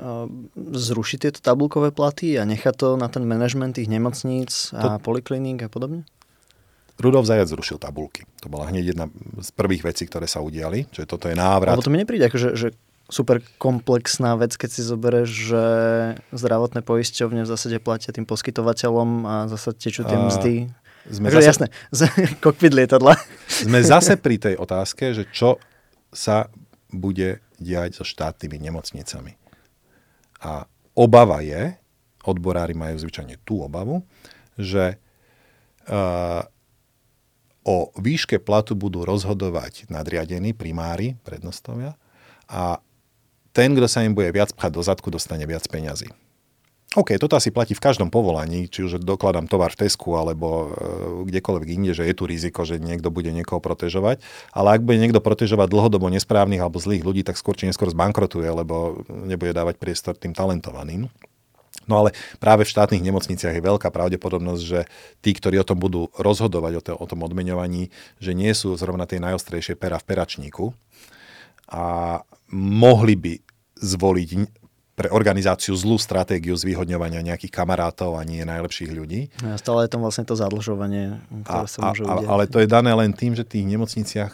[0.55, 5.03] zrušiť tieto tabulkové platy a nechať to na ten manažment tých nemocníc a to...
[5.03, 6.07] polikliník a podobne?
[7.01, 8.29] Rudolf Zajac zrušil tabulky.
[8.45, 9.07] To bola hneď jedna
[9.41, 10.85] z prvých vecí, ktoré sa udiali.
[10.93, 11.75] Čiže toto je návrat.
[11.75, 12.69] Lebo to mi nepríde ako, že,
[13.13, 15.65] super komplexná vec, keď si zoberieš, že
[16.33, 20.55] zdravotné poisťovne v zásade platia tým poskytovateľom a zase tečú tie mzdy.
[21.13, 21.67] Sme zase, jasné,
[22.45, 23.19] kokpit lietadla.
[23.45, 25.61] Sme zase pri tej otázke, že čo
[26.09, 26.49] sa
[26.89, 29.37] bude diať so štátnymi nemocnicami.
[30.47, 30.65] A
[30.97, 31.77] obava je,
[32.25, 34.07] odborári majú zvyčajne tú obavu,
[34.57, 34.97] že
[35.91, 36.43] uh,
[37.63, 41.95] O výške platu budú rozhodovať nadriadení, primári, prednostovia
[42.51, 42.83] a
[43.53, 46.11] ten, kto sa im bude viac pchať do zadku, dostane viac peňazí.
[46.93, 50.69] OK, toto asi platí v každom povolaní, či už dokladám tovar v Tesku alebo e,
[51.25, 54.21] kdekoľvek inde, že je tu riziko, že niekto bude niekoho protežovať,
[54.53, 58.45] ale ak bude niekto protežovať dlhodobo nesprávnych alebo zlých ľudí, tak skôr či neskôr zbankrotuje,
[58.45, 61.09] lebo nebude dávať priestor tým talentovaným.
[61.91, 64.81] No ale práve v štátnych nemocniciach je veľká pravdepodobnosť, že
[65.21, 67.91] tí, ktorí o tom budú rozhodovať, o, to, o tom odmeňovaní,
[68.23, 70.71] že nie sú zrovna tie najostrejšie pera v peračníku
[71.73, 72.21] a
[72.53, 73.35] mohli by
[73.83, 74.31] zvoliť
[74.93, 79.33] pre organizáciu zlú stratégiu zvýhodňovania nejakých kamarátov a nie najlepších ľudí.
[79.41, 81.17] A stále je tam vlastne to zadlžovanie,
[81.49, 84.33] ktoré a, sa môže a, Ale to je dané len tým, že v tých nemocniciach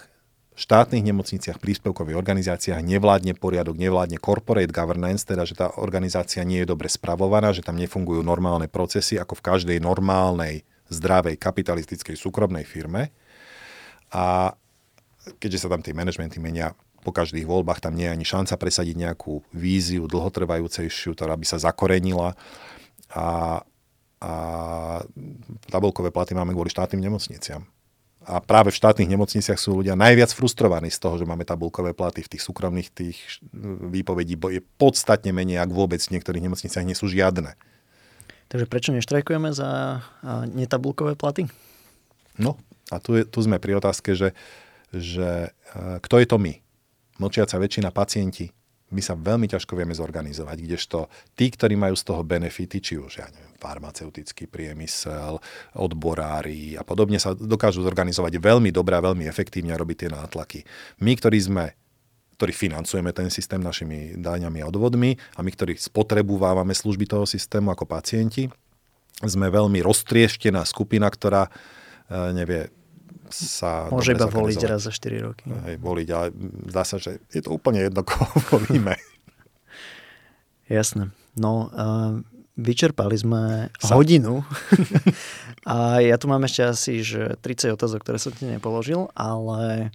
[0.59, 6.71] štátnych nemocniciach, príspevkových organizáciách nevládne poriadok, nevládne corporate governance, teda že tá organizácia nie je
[6.75, 13.15] dobre spravovaná, že tam nefungujú normálne procesy ako v každej normálnej, zdravej, kapitalistickej súkromnej firme.
[14.11, 14.57] A
[15.39, 16.75] keďže sa tam tie manažmenty menia
[17.07, 21.63] po každých voľbách, tam nie je ani šanca presadiť nejakú víziu dlhotrvajúcejšiu, ktorá by sa
[21.63, 22.35] zakorenila.
[23.15, 23.63] A,
[24.19, 24.33] a
[25.71, 27.63] tabulkové platy máme kvôli štátnym nemocniciam
[28.29, 32.21] a práve v štátnych nemocniciach sú ľudia najviac frustrovaní z toho, že máme tabulkové platy
[32.21, 33.17] v tých súkromných tých
[33.89, 37.57] výpovedí, bo je podstatne menej, ak vôbec v niektorých nemocniciach nie sú žiadne.
[38.53, 40.01] Takže prečo neštrajkujeme za
[40.53, 41.49] netabulkové platy?
[42.37, 42.61] No
[42.93, 44.37] a tu, je, tu sme pri otázke, že,
[44.93, 45.57] že
[46.05, 46.61] kto je to my?
[47.17, 48.53] Mlčiaca väčšina pacienti,
[48.89, 50.99] my sa veľmi ťažko vieme zorganizovať, kdežto
[51.37, 55.37] tí, ktorí majú z toho benefity, či už, ja neviem, farmaceutický priemysel,
[55.77, 60.61] odborári a podobne sa dokážu zorganizovať veľmi dobre a veľmi efektívne a robiť tie nátlaky.
[61.05, 61.65] My, ktorí sme
[62.39, 67.75] ktorí financujeme ten systém našimi daňami a odvodmi a my, ktorí spotrebúvávame služby toho systému
[67.75, 68.47] ako pacienti,
[69.27, 71.51] sme veľmi roztrieštená skupina, ktorá e,
[72.31, 72.71] nevie
[73.33, 73.87] sa...
[73.93, 75.45] Môže iba voliť raz za 4 roky.
[75.49, 76.27] Hej, voliť, ale
[76.69, 78.97] zdá sa, že je to úplne jedno, koho volíme.
[80.69, 81.13] Jasné.
[81.39, 82.21] No, uh,
[82.59, 83.95] vyčerpali sme sa.
[83.95, 84.43] hodinu
[85.71, 89.95] a ja tu mám ešte asi že 30 otázok, ktoré som ti nepoložil, ale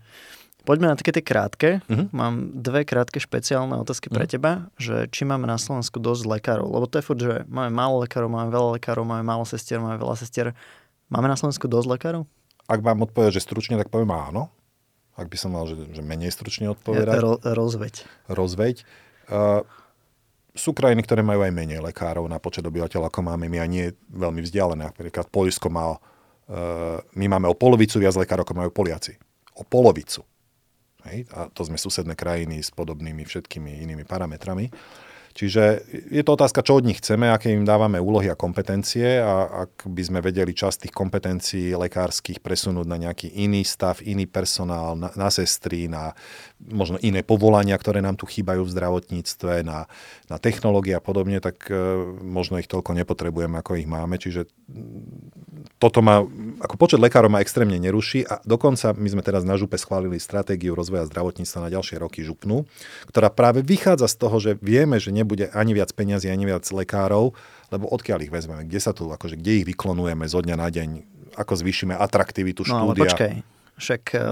[0.63, 1.69] poďme na také tie krátke.
[1.85, 2.07] Uh-huh.
[2.15, 4.17] Mám dve krátke špeciálne otázky uh-huh.
[4.17, 4.31] pre mhm.
[4.31, 8.01] teba, že či máme na Slovensku dosť lekárov, lebo to je furt, že máme málo
[8.07, 10.55] lekárov, máme veľa lekárov, máme málo sestier, máme veľa sestier.
[11.11, 12.23] Máme na Slovensku dosť lekárov?
[12.67, 14.47] Ak mám odpovedať, že stručne, tak poviem áno.
[15.13, 17.21] Ak by som mal, že, že menej stručne odpovedať.
[17.21, 18.07] Ro, rozveď.
[18.31, 18.75] Rozveď.
[19.29, 19.61] Uh,
[20.57, 23.93] sú krajiny, ktoré majú aj menej lekárov na počet obyvateľov, ako máme my a nie
[24.09, 24.89] veľmi vzdialené.
[24.89, 29.17] Napríklad Polsko má, uh, my máme o polovicu viac lekárov, ako majú Poliaci.
[29.53, 30.25] O polovicu.
[31.05, 31.29] Hej?
[31.35, 34.71] A to sme susedné krajiny s podobnými všetkými inými parametrami.
[35.33, 35.81] Čiže
[36.13, 39.89] je to otázka, čo od nich chceme, aké im dávame úlohy a kompetencie a ak
[39.89, 45.09] by sme vedeli časť tých kompetencií lekárskych presunúť na nejaký iný stav, iný personál, na,
[45.17, 46.13] na sestry, na
[46.71, 49.89] možno iné povolania, ktoré nám tu chýbajú v zdravotníctve, na,
[50.31, 51.75] na technológie a podobne, tak e,
[52.23, 54.15] možno ich toľko nepotrebujeme, ako ich máme.
[54.15, 54.47] Čiže
[55.77, 56.23] toto má,
[56.63, 60.75] ako počet lekárov ma extrémne neruší a dokonca my sme teraz na župe schválili stratégiu
[60.75, 62.63] rozvoja zdravotníctva na ďalšie roky župnú,
[63.11, 67.35] ktorá práve vychádza z toho, že vieme, že nebude ani viac peňazí, ani viac lekárov,
[67.73, 70.89] lebo odkiaľ ich vezmeme, kde sa tu, akože kde ich vyklonujeme zo dňa na deň,
[71.35, 72.79] ako zvýšime atraktivitu štúdia.
[72.79, 73.52] No ale počkaj,
[73.83, 74.23] však eh,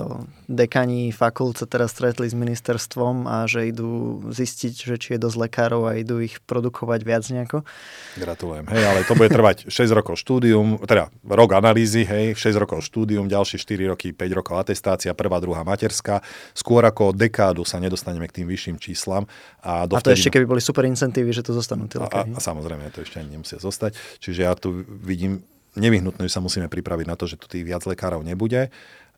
[0.47, 5.37] dekani fakult sa teraz stretli s ministerstvom a že idú zistiť, že či je dosť
[5.37, 7.67] lekárov a idú ich produkovať viac nejako.
[8.15, 8.65] Gratulujem.
[8.71, 13.27] Hej, ale to bude trvať 6 rokov štúdium, teda rok analýzy, hej, 6 rokov štúdium,
[13.27, 16.23] ďalšie 4 roky, 5 rokov atestácia, prvá, druhá materská.
[16.55, 19.27] Skôr ako dekádu sa nedostaneme k tým vyšším číslam.
[19.59, 19.99] A, dovtedy...
[19.99, 22.31] a to ešte keby boli super incentívy, že to zostanú lekári.
[22.31, 23.99] A, a, a samozrejme, to ešte ani nemusia zostať.
[24.23, 25.43] Čiže ja tu vidím
[25.75, 28.71] nevyhnutné, že sa musíme pripraviť na to, že tu tých viac lekárov nebude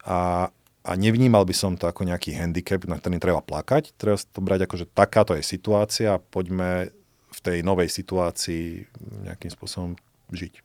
[0.03, 0.51] a,
[0.83, 3.95] a nevnímal by som to ako nejaký handicap, na ktorý treba plakať.
[3.95, 6.91] Treba to brať ako, že takáto je situácia a poďme
[7.33, 8.85] v tej novej situácii
[9.25, 9.97] nejakým spôsobom
[10.29, 10.59] žiť.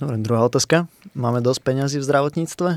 [0.00, 0.88] Dobre, druhá otázka.
[1.12, 2.70] Máme dosť peňazí v zdravotníctve?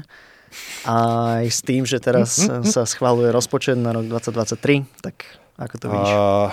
[0.88, 0.96] A
[1.42, 2.36] aj s tým, že teraz
[2.74, 5.16] sa schváluje rozpočet na rok 2023, tak
[5.56, 6.12] ako to vidíš?
[6.12, 6.52] Uh,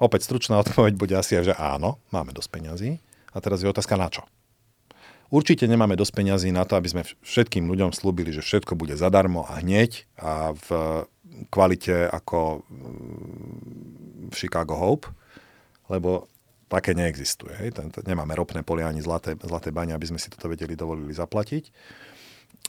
[0.00, 2.90] opäť stručná odpoveď bude asi, že áno, máme dosť peňazí.
[3.32, 4.24] A teraz je otázka na čo?
[5.32, 9.48] Určite nemáme dosť peňazí na to, aby sme všetkým ľuďom slúbili, že všetko bude zadarmo
[9.48, 10.68] a hneď a v
[11.48, 15.08] kvalite ako mm, v Chicago Hope,
[15.88, 16.28] lebo
[16.68, 17.72] také neexistuje.
[18.04, 21.72] Nemáme ropné polia ani zlaté, zlaté bane, aby sme si toto vedeli dovolili zaplatiť.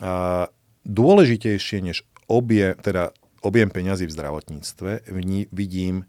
[0.03, 0.47] A
[0.87, 3.11] dôležitejšie než obie, teda
[3.43, 5.11] objem peňazí v zdravotníctve
[5.51, 6.07] vidím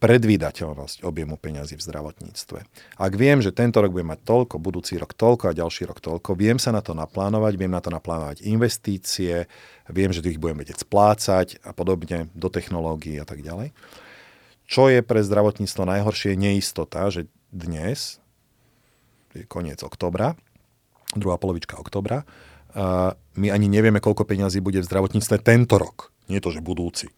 [0.00, 2.58] predvídateľnosť objemu peňazí v zdravotníctve.
[2.96, 6.32] Ak viem, že tento rok budem mať toľko, budúci rok toľko a ďalší rok toľko,
[6.40, 9.44] viem sa na to naplánovať, viem na to naplánovať investície,
[9.92, 13.76] viem, že ich budem vedieť splácať a podobne do technológií a tak ďalej.
[14.64, 18.24] Čo je pre zdravotníctvo najhoršie, neistota, že dnes,
[19.36, 20.32] je koniec oktobra,
[21.12, 22.24] druhá polovička oktobra,
[23.36, 26.14] my ani nevieme, koľko peňazí bude v zdravotníctve tento rok.
[26.30, 27.12] Nie to, že budúci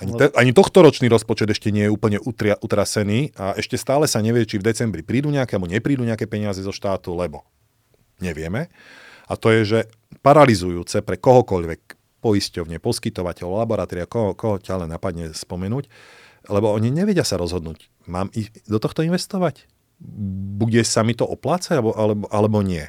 [0.00, 4.08] Ani, te, ani tohto ročný rozpočet ešte nie je úplne utria, utrasený a ešte stále
[4.08, 7.44] sa nevie, či v decembri prídu nejaké, alebo neprídu nejaké peniaze zo štátu, lebo
[8.24, 8.72] nevieme.
[9.28, 9.78] A to je, že
[10.24, 15.88] paralizujúce pre kohokoľvek poisťovne, poskytovateľov, laboratória, koho, koho ťa len napadne spomenúť,
[16.48, 19.68] lebo oni nevedia sa rozhodnúť, mám ich do tohto investovať?
[20.56, 22.88] Bude sa mi to oplácať, alebo, alebo, alebo nie?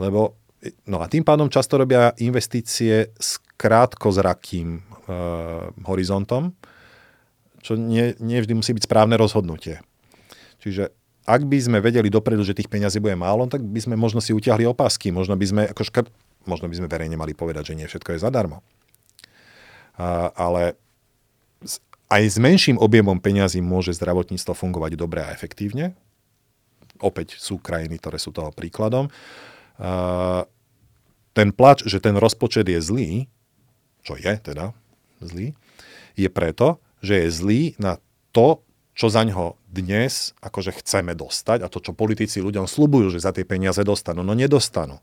[0.00, 0.40] Lebo,
[0.88, 4.91] no a tým pádom často robia investície s krátkozrakým
[5.84, 6.54] horizontom,
[7.62, 9.78] čo nie, nie vždy musí byť správne rozhodnutie.
[10.58, 10.90] Čiže
[11.22, 14.34] ak by sme vedeli dopredu, že tých peňazí bude málo, tak by sme možno si
[14.34, 16.08] utiahli opasky, možno by sme, ako škrt,
[16.50, 18.66] možno by sme verejne mali povedať, že nie všetko je zadarmo.
[19.94, 20.74] A, ale
[22.10, 25.94] aj s menším objemom peňazí môže zdravotníctvo fungovať dobre a efektívne.
[26.98, 29.06] Opäť sú krajiny, ktoré sú toho príkladom.
[29.78, 30.42] A,
[31.32, 33.10] ten plač, že ten rozpočet je zlý,
[34.02, 34.74] čo je teda
[35.26, 35.46] zlý,
[36.18, 37.98] je preto, že je zlý na
[38.30, 38.62] to,
[38.92, 43.32] čo za ňo dnes akože chceme dostať a to, čo politici ľuďom slubujú, že za
[43.32, 45.00] tie peniaze dostanú, no nedostanú.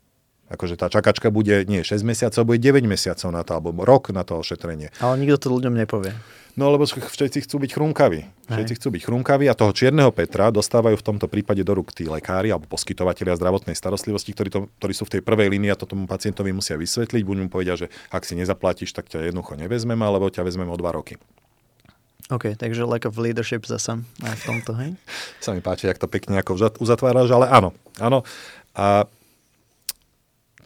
[0.50, 4.26] Akože tá čakačka bude nie 6 mesiacov, bude 9 mesiacov na to, alebo rok na
[4.26, 4.90] to ošetrenie.
[4.98, 6.10] Ale nikto to ľuďom nepovie.
[6.58, 8.26] No lebo všetci chcú byť chrumkaví.
[8.50, 12.10] Všetci chcú byť chrumkaví a toho čierneho Petra dostávajú v tomto prípade do rúk tí
[12.10, 15.86] lekári alebo poskytovateľia zdravotnej starostlivosti, ktorí, to, ktorí sú v tej prvej línii a to
[15.86, 17.22] tomu pacientovi musia vysvetliť.
[17.22, 20.76] Buď mu povedia, že ak si nezaplatíš, tak ťa jednoducho nevezmeme, alebo ťa vezmeme o
[20.76, 21.22] dva roky.
[22.30, 24.90] OK, takže lack of leadership zasa aj v tomto, hej?
[25.44, 27.70] Sa mi páči, jak to pekne ako uzatváraš, ale áno,
[28.02, 28.26] áno.
[28.74, 29.06] A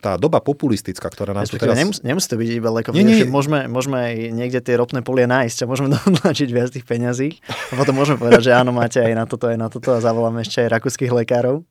[0.04, 1.72] tá doba populistická, ktorá nás tu teraz...
[1.72, 3.24] Nemus, nemusí to byť iba lekov, nie, nie.
[3.24, 7.40] Môžeme, môžeme aj niekde tie ropné polia nájsť a môžeme dotlačiť viac tých peňazí.
[7.72, 10.44] A potom môžeme povedať, že áno, máte aj na toto, aj na toto a zavoláme
[10.44, 11.64] ešte aj rakúskych lekárov.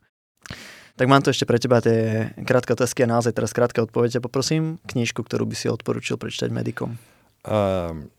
[0.97, 4.21] Tak mám tu ešte pre teba tie krátke otázky a naozaj teraz krátke odpovede.
[4.21, 6.97] Poprosím knižku, ktorú by si odporučil prečítať medikom.
[7.45, 8.09] Um,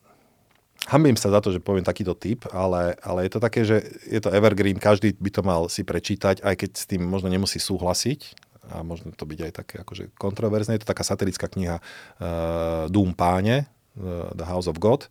[0.85, 4.21] Hambím sa za to, že poviem takýto typ, ale, ale je to také, že je
[4.21, 8.37] to evergreen, každý by to mal si prečítať, aj keď s tým možno nemusí súhlasiť,
[8.71, 10.77] a možno to byť aj také akože kontroverzné.
[10.77, 13.69] Je to taká satirická kniha uh, Doom páne,
[13.99, 15.09] uh, The House of God.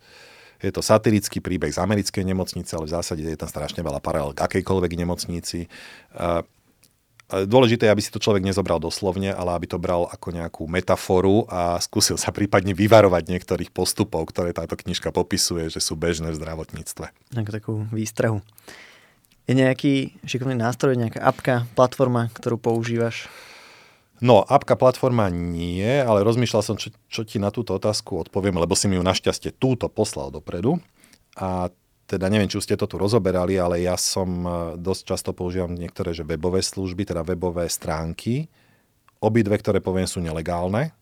[0.63, 4.31] Je to satirický príbeh z americkej nemocnice, ale v zásade je tam strašne veľa paralel
[4.31, 5.67] k akejkoľvek nemocnici.
[6.15, 6.39] Uh,
[7.27, 11.49] dôležité je, aby si to človek nezobral doslovne, ale aby to bral ako nejakú metaforu
[11.49, 16.39] a skúsil sa prípadne vyvarovať niektorých postupov, ktoré táto knižka popisuje, že sú bežné v
[16.39, 17.05] zdravotníctve.
[17.35, 18.39] Ako takú výstrahu.
[19.43, 23.27] Je nejaký šikovný nástroj, nejaká apka, platforma, ktorú používaš?
[24.23, 28.71] No, apka platforma nie, ale rozmýšľal som, čo, čo ti na túto otázku odpoviem, lebo
[28.71, 30.79] si mi ju našťastie túto poslal dopredu.
[31.35, 31.67] A
[32.07, 34.49] teda neviem, či už ste to tu rozoberali, ale ja som e,
[34.79, 38.47] dosť často používam niektoré že webové služby, teda webové stránky.
[39.19, 40.95] Obidve, ktoré poviem, sú nelegálne,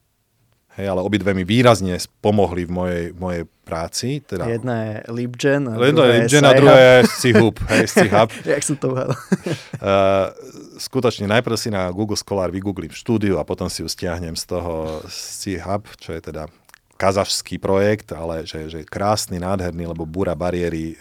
[0.80, 4.20] Hej, ale obidve mi výrazne pomohli v mojej, mojej práci.
[4.28, 4.52] Teda...
[4.52, 7.56] Jedna je LibGen a Jedno je LibGen a druhé je Sci-Hub.
[7.72, 8.30] Hej, Sci-Hub.
[8.60, 9.16] Jak som to uhal?
[9.16, 10.36] uh,
[10.92, 15.00] skutočne najprv si na Google Scholar vygooglím štúdiu a potom si ju stiahnem z toho
[15.08, 16.52] Sci-Hub, čo je teda
[17.00, 20.96] kazašský projekt, ale že, že krásny, nádherný, lebo búra bariéry e,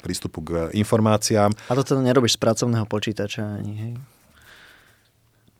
[0.00, 1.52] prístupu k informáciám.
[1.68, 3.92] A to teda nerobíš z pracovného počítača ani, hej?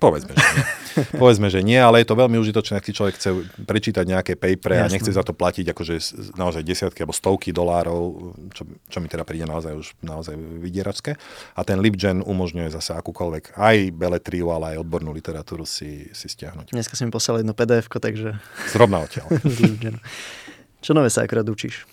[0.00, 0.64] Povedzme, že nie.
[1.22, 3.30] Povedzme, že nie, ale je to veľmi užitočné, ak si človek chce
[3.68, 5.94] prečítať nejaké papery a nechce za to platiť akože
[6.40, 11.20] naozaj desiatky alebo stovky dolárov, čo, čo mi teda príde naozaj už naozaj vydieračské.
[11.54, 16.72] A ten LibGen umožňuje zase akúkoľvek aj beletriu, ale aj odbornú literatúru si, si stiahnuť.
[16.72, 18.40] Dneska si mi poslal jedno pdf takže...
[18.72, 19.28] Zrovna odtiaľ.
[20.84, 21.84] čo nové sa akurát učíš?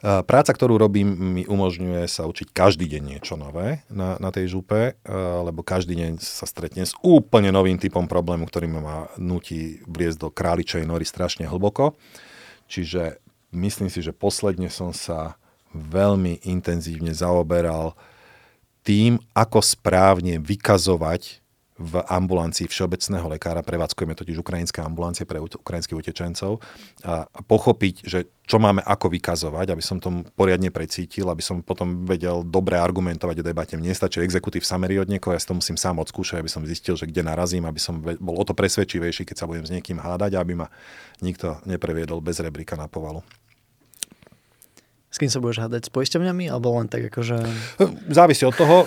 [0.00, 4.96] Práca, ktorú robím, mi umožňuje sa učiť každý deň niečo nové na, na tej župe,
[5.44, 10.28] lebo každý deň sa stretne s úplne novým typom problému, ktorý ma nutí vliesť do
[10.32, 12.00] králičej nory strašne hlboko.
[12.64, 13.20] Čiže
[13.52, 15.36] myslím si, že posledne som sa
[15.76, 17.92] veľmi intenzívne zaoberal
[18.80, 21.39] tým, ako správne vykazovať
[21.80, 26.60] v ambulancii všeobecného lekára, prevádzkujeme totiž ukrajinské ambulancie pre ukrajinských utečencov
[27.08, 32.04] a pochopiť, že čo máme ako vykazovať, aby som tomu poriadne precítil, aby som potom
[32.04, 33.80] vedel dobre argumentovať o debate.
[33.80, 37.00] Mne nestačí exekutív summary od niekoho, ja si to musím sám odskúšať, aby som zistil,
[37.00, 40.36] že kde narazím, aby som bol o to presvedčivejší, keď sa budem s niekým hádať,
[40.36, 40.68] aby ma
[41.24, 43.24] nikto nepreviedol bez rebrika na povalu.
[45.10, 45.90] S kým sa budeš hádať?
[45.90, 46.46] S poisťovňami?
[46.46, 47.42] Alebo len tak akože...
[48.14, 48.76] Závisí od toho.
[48.82, 48.86] E,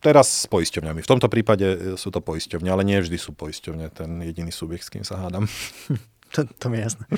[0.00, 1.04] teraz s poisťovňami.
[1.04, 4.88] V tomto prípade e, sú to poisťovne, ale nie vždy sú poisťovne ten jediný subjekt,
[4.88, 5.44] s kým sa hádam.
[6.34, 7.04] to, to mi je jasné.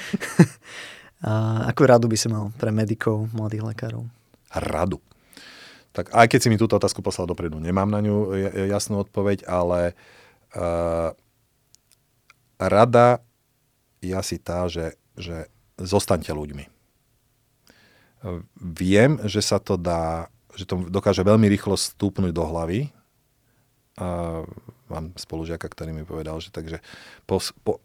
[1.20, 4.08] A akú radu by si mal pre medikov, mladých lekárov?
[4.50, 4.98] Radu.
[5.92, 8.32] Tak aj keď si mi túto otázku poslal dopredu, nemám na ňu
[8.72, 9.92] jasnú odpoveď, ale
[10.56, 11.12] uh,
[12.56, 13.20] rada
[14.00, 16.79] je asi tá, že, že zostaňte ľuďmi.
[18.60, 22.92] Viem, že sa to dá, že to dokáže veľmi rýchlo stúpnuť do hlavy.
[23.96, 24.40] A
[24.92, 26.84] mám spolužiaka, ktorý mi povedal, že takže
[27.24, 27.80] po, po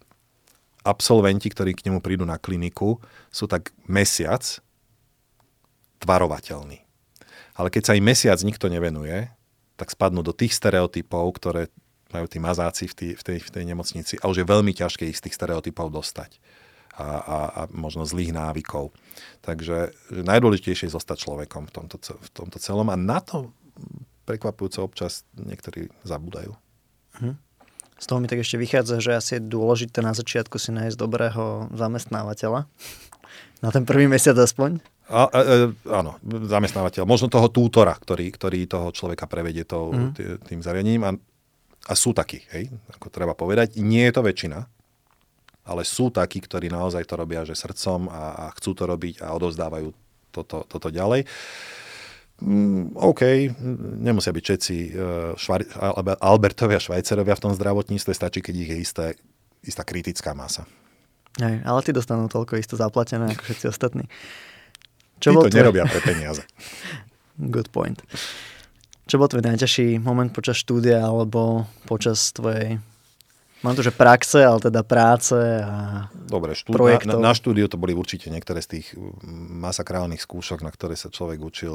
[0.83, 2.99] absolventi, ktorí k nemu prídu na kliniku,
[3.31, 4.43] sú tak mesiac
[6.03, 6.83] tvarovateľní.
[7.55, 9.31] Ale keď sa im mesiac nikto nevenuje,
[9.79, 11.71] tak spadnú do tých stereotypov, ktoré
[12.11, 15.07] majú tí mazáci v, tý, v, tej, v tej nemocnici a už je veľmi ťažké
[15.09, 16.39] ich z tých stereotypov dostať
[16.95, 18.95] a, a, a možno zlých návykov.
[19.43, 23.51] Takže najdôležitejšie je zostať človekom v tomto, v tomto celom a na to
[24.25, 26.55] prekvapujúco občas niektorí zabúdajú.
[27.21, 27.35] Hm.
[27.95, 31.71] Z toho mi tak ešte vychádza, že asi je dôležité na začiatku si nájsť dobrého
[31.71, 32.67] zamestnávateľa.
[33.63, 34.83] Na ten prvý mesiac aspoň.
[35.09, 35.41] A, a,
[35.89, 37.07] áno, zamestnávateľ.
[37.07, 40.43] Možno toho tútora, ktorý, ktorý toho človeka prevedie to, mm.
[40.43, 41.01] tým zariadením.
[41.07, 41.11] A,
[41.87, 43.79] a sú takí, hej, ako treba povedať.
[43.79, 44.59] Nie je to väčšina,
[45.65, 49.33] ale sú takí, ktorí naozaj to robia že srdcom a, a chcú to robiť a
[49.33, 49.89] odovzdávajú
[50.29, 51.25] toto, toto ďalej.
[52.35, 53.47] Mm, OK,
[54.03, 54.91] nemusia byť všetci uh,
[55.39, 55.63] švar,
[56.19, 59.05] Albertovia, Švajcerovia v tom zdravotníctve, stačí, keď ich je isté,
[59.63, 60.67] istá kritická masa.
[61.39, 64.07] Aj, ale ty dostanú toľko isto zaplatené ako všetci ostatní.
[65.23, 65.55] Čo Tí to tvoj...
[65.55, 66.43] nerobia pre peniaze.
[67.55, 68.03] Good point.
[69.07, 72.83] Čo bol tvoj najťažší moment počas štúdia alebo počas tvojej
[73.63, 76.75] Mám tu, že praxe, ale teda práce a Dobre, štú...
[76.75, 77.17] projektov.
[77.23, 78.87] Na, na štúdiu to boli určite niektoré z tých
[79.55, 81.73] masakrálnych skúšok, na ktoré sa človek učil,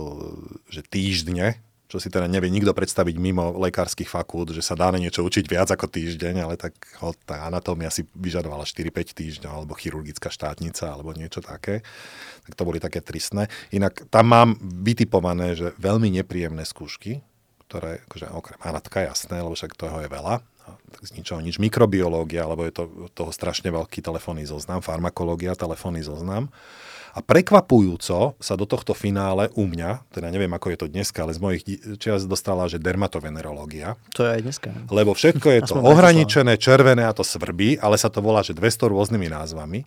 [0.68, 1.58] že týždne,
[1.90, 5.50] čo si teda nevie nikto predstaviť mimo lekárskych fakult, že sa dá na niečo učiť
[5.50, 10.94] viac ako týždeň, ale tak ho, tá anatómia si vyžadovala 4-5 týždňov, alebo chirurgická štátnica,
[10.94, 11.82] alebo niečo také.
[12.46, 13.50] Tak to boli také tristné.
[13.74, 17.26] Inak tam mám vytipované, že veľmi nepríjemné skúšky,
[17.66, 20.46] ktoré, akože okrem anatka, jasné, lebo však toho je veľa,
[21.00, 22.84] z ničoho nič, mikrobiológia, alebo je to
[23.14, 26.52] toho strašne veľký telefónny zoznam, farmakológia, telefónny zoznam.
[27.10, 31.34] A prekvapujúco sa do tohto finále u mňa, teda neviem ako je to dneska, ale
[31.34, 31.62] z mojich
[31.98, 33.98] čias dostala, že dermatovenerológia.
[34.14, 34.70] To je aj dneska.
[34.94, 38.94] Lebo všetko je to ohraničené, červené a to svrbí, ale sa to volá, že 200
[38.94, 39.82] rôznymi názvami.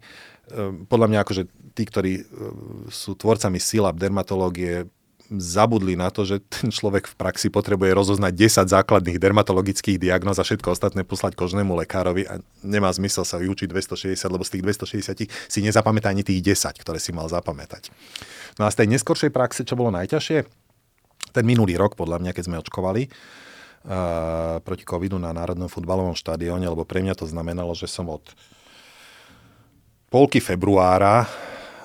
[0.51, 2.25] Ehm, podľa mňa akože tí, ktorí ehm,
[2.91, 4.91] sú tvorcami sílab dermatológie,
[5.39, 10.45] zabudli na to, že ten človek v praxi potrebuje rozoznať 10 základných dermatologických diagnóz a
[10.45, 15.29] všetko ostatné poslať kožnému lekárovi a nemá zmysel sa vyučiť 260, lebo z tých 260
[15.29, 17.89] si nezapamätá ani tých 10, ktoré si mal zapamätať.
[18.61, 20.37] No a z tej neskoršej praxe, čo bolo najťažšie,
[21.33, 26.69] ten minulý rok, podľa mňa, keď sme očkovali, uh, proti covidu na Národnom futbalovom štadióne,
[26.69, 28.21] lebo pre mňa to znamenalo, že som od
[30.13, 31.25] polky februára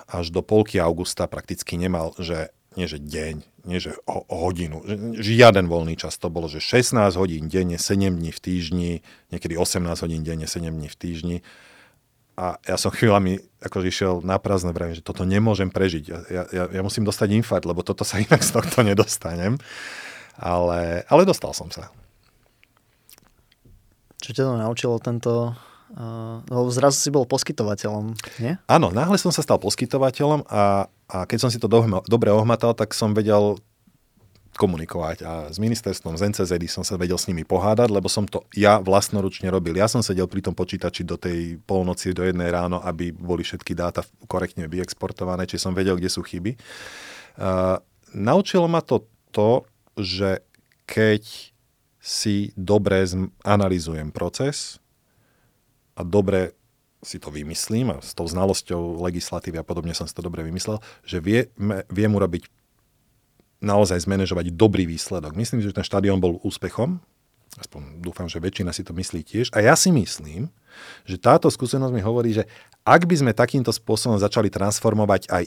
[0.09, 4.87] až do polky augusta prakticky nemal, že nie že deň, nie že o, o hodinu,
[5.19, 6.15] žiaden voľný čas.
[6.23, 8.93] To bolo, že 16 hodín denne, 7 dní v týždni,
[9.35, 11.37] niekedy 18 hodín denne, 7 dní v týždni.
[12.39, 16.05] A ja som chvíľami akože išiel na prázdne vrajím, že toto nemôžem prežiť.
[16.07, 19.59] Ja, ja, ja musím dostať infarkt, lebo toto sa inak z tohto nedostanem.
[20.39, 21.91] Ale, ale dostal som sa.
[24.23, 28.13] Čo ťa to naučilo tento Uh, no zrazu si bol poskytovateľom,
[28.45, 28.61] nie?
[28.69, 32.77] Áno, náhle som sa stal poskytovateľom a, a keď som si to do, dobre ohmatal,
[32.77, 33.57] tak som vedel
[34.59, 38.43] komunikovať a s ministerstvom z NCZ som sa vedel s nimi pohádať, lebo som to
[38.59, 39.79] ja vlastnoručne robil.
[39.79, 43.79] Ja som sedel pri tom počítači do tej polnoci, do jednej ráno, aby boli všetky
[43.79, 46.59] dáta korektne vyexportované, či som vedel, kde sú chyby.
[47.39, 47.79] Uh,
[48.11, 49.63] naučilo ma to to,
[49.95, 50.43] že
[50.91, 51.23] keď
[52.03, 53.07] si dobre
[53.47, 54.83] analizujem proces,
[55.99, 56.55] a dobre
[56.99, 60.83] si to vymyslím a s tou znalosťou legislatívy a podobne som si to dobre vymyslel,
[61.07, 61.47] že vie,
[61.91, 62.51] viem urobiť
[63.63, 65.35] naozaj zmanéžovať dobrý výsledok.
[65.35, 67.03] Myslím, že ten štadión bol úspechom,
[67.59, 69.47] aspoň dúfam, že väčšina si to myslí tiež.
[69.55, 70.51] A ja si myslím,
[71.07, 72.47] že táto skúsenosť mi hovorí, že
[72.87, 75.45] ak by sme takýmto spôsobom začali transformovať aj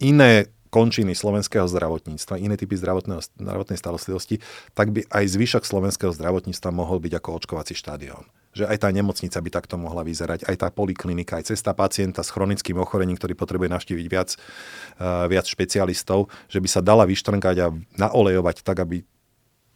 [0.00, 4.38] iné končiny slovenského zdravotníctva, iné typy zdravotnej starostlivosti,
[4.72, 9.38] tak by aj zvyšok slovenského zdravotníctva mohol byť ako očkovací štádión že aj tá nemocnica
[9.38, 13.70] by takto mohla vyzerať, aj tá poliklinika, aj cesta pacienta s chronickým ochorením, ktorý potrebuje
[13.70, 19.06] navštíviť viac, uh, viac špecialistov, že by sa dala vyštrnkať a naolejovať tak, aby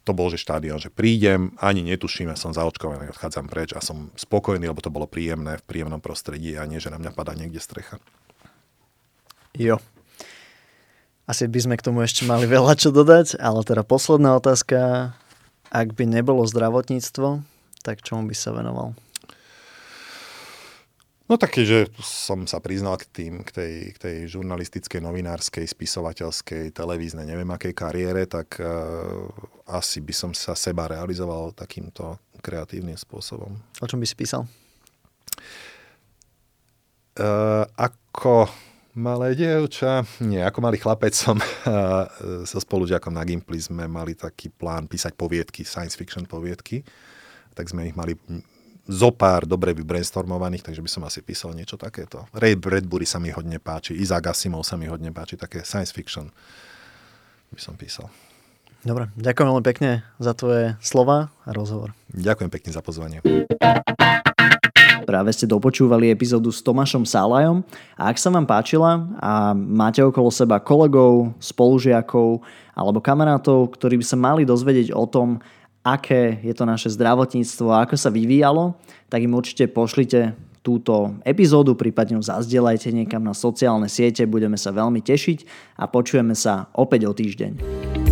[0.04, 4.12] to bol, že štádion, že prídem, ani netuším, ja som zaočkovaný, odchádzam preč a som
[4.20, 7.56] spokojný, lebo to bolo príjemné v príjemnom prostredí a nie, že na mňa padá niekde
[7.56, 7.96] strecha.
[9.56, 9.80] Jo.
[11.24, 15.16] Asi by sme k tomu ešte mali veľa čo dodať, ale teda posledná otázka.
[15.74, 17.53] Ak by nebolo zdravotníctvo,
[17.84, 18.96] tak čomu by sa venoval?
[21.24, 26.72] No také, že som sa priznal k, tým, k, tej, k tej žurnalistickej, novinárskej, spisovateľskej,
[26.72, 29.24] televíznej, neviem akej kariére, tak uh,
[29.68, 33.56] asi by som sa seba realizoval takýmto kreatívnym spôsobom.
[33.80, 34.44] O čom by si písal?
[37.16, 38.52] Uh, ako
[38.94, 40.06] Malé dievča.
[40.22, 41.34] Nie, ako malý chlapec som
[42.50, 46.86] so spolužiakom na Gimply sme mali taký plán písať poviedky, science fiction poviedky.
[47.54, 48.18] Tak sme ich mali
[48.84, 52.28] zo pár dobre vybrainstormovaných, takže by som asi písal niečo takéto.
[52.36, 56.28] Ray Bradbury sa mi hodne páči, Isaac Asimov sa mi hodne páči, také science fiction
[57.48, 58.12] by som písal.
[58.84, 61.96] Dobre, ďakujem veľmi pekne za tvoje slova a rozhovor.
[62.12, 63.24] Ďakujem pekne za pozvanie.
[65.04, 67.64] Práve ste dopočúvali epizódu s Tomášom Salajom
[67.96, 72.44] a ak sa vám páčila a máte okolo seba kolegov, spolužiakov
[72.76, 75.40] alebo kamarátov, ktorí by sa mali dozvedieť o tom,
[75.84, 78.74] aké je to naše zdravotníctvo a ako sa vyvíjalo,
[79.12, 80.32] tak im určite pošlite
[80.64, 85.38] túto epizódu, prípadne ju zazdieľajte niekam na sociálne siete, budeme sa veľmi tešiť
[85.76, 88.03] a počujeme sa opäť o týždeň.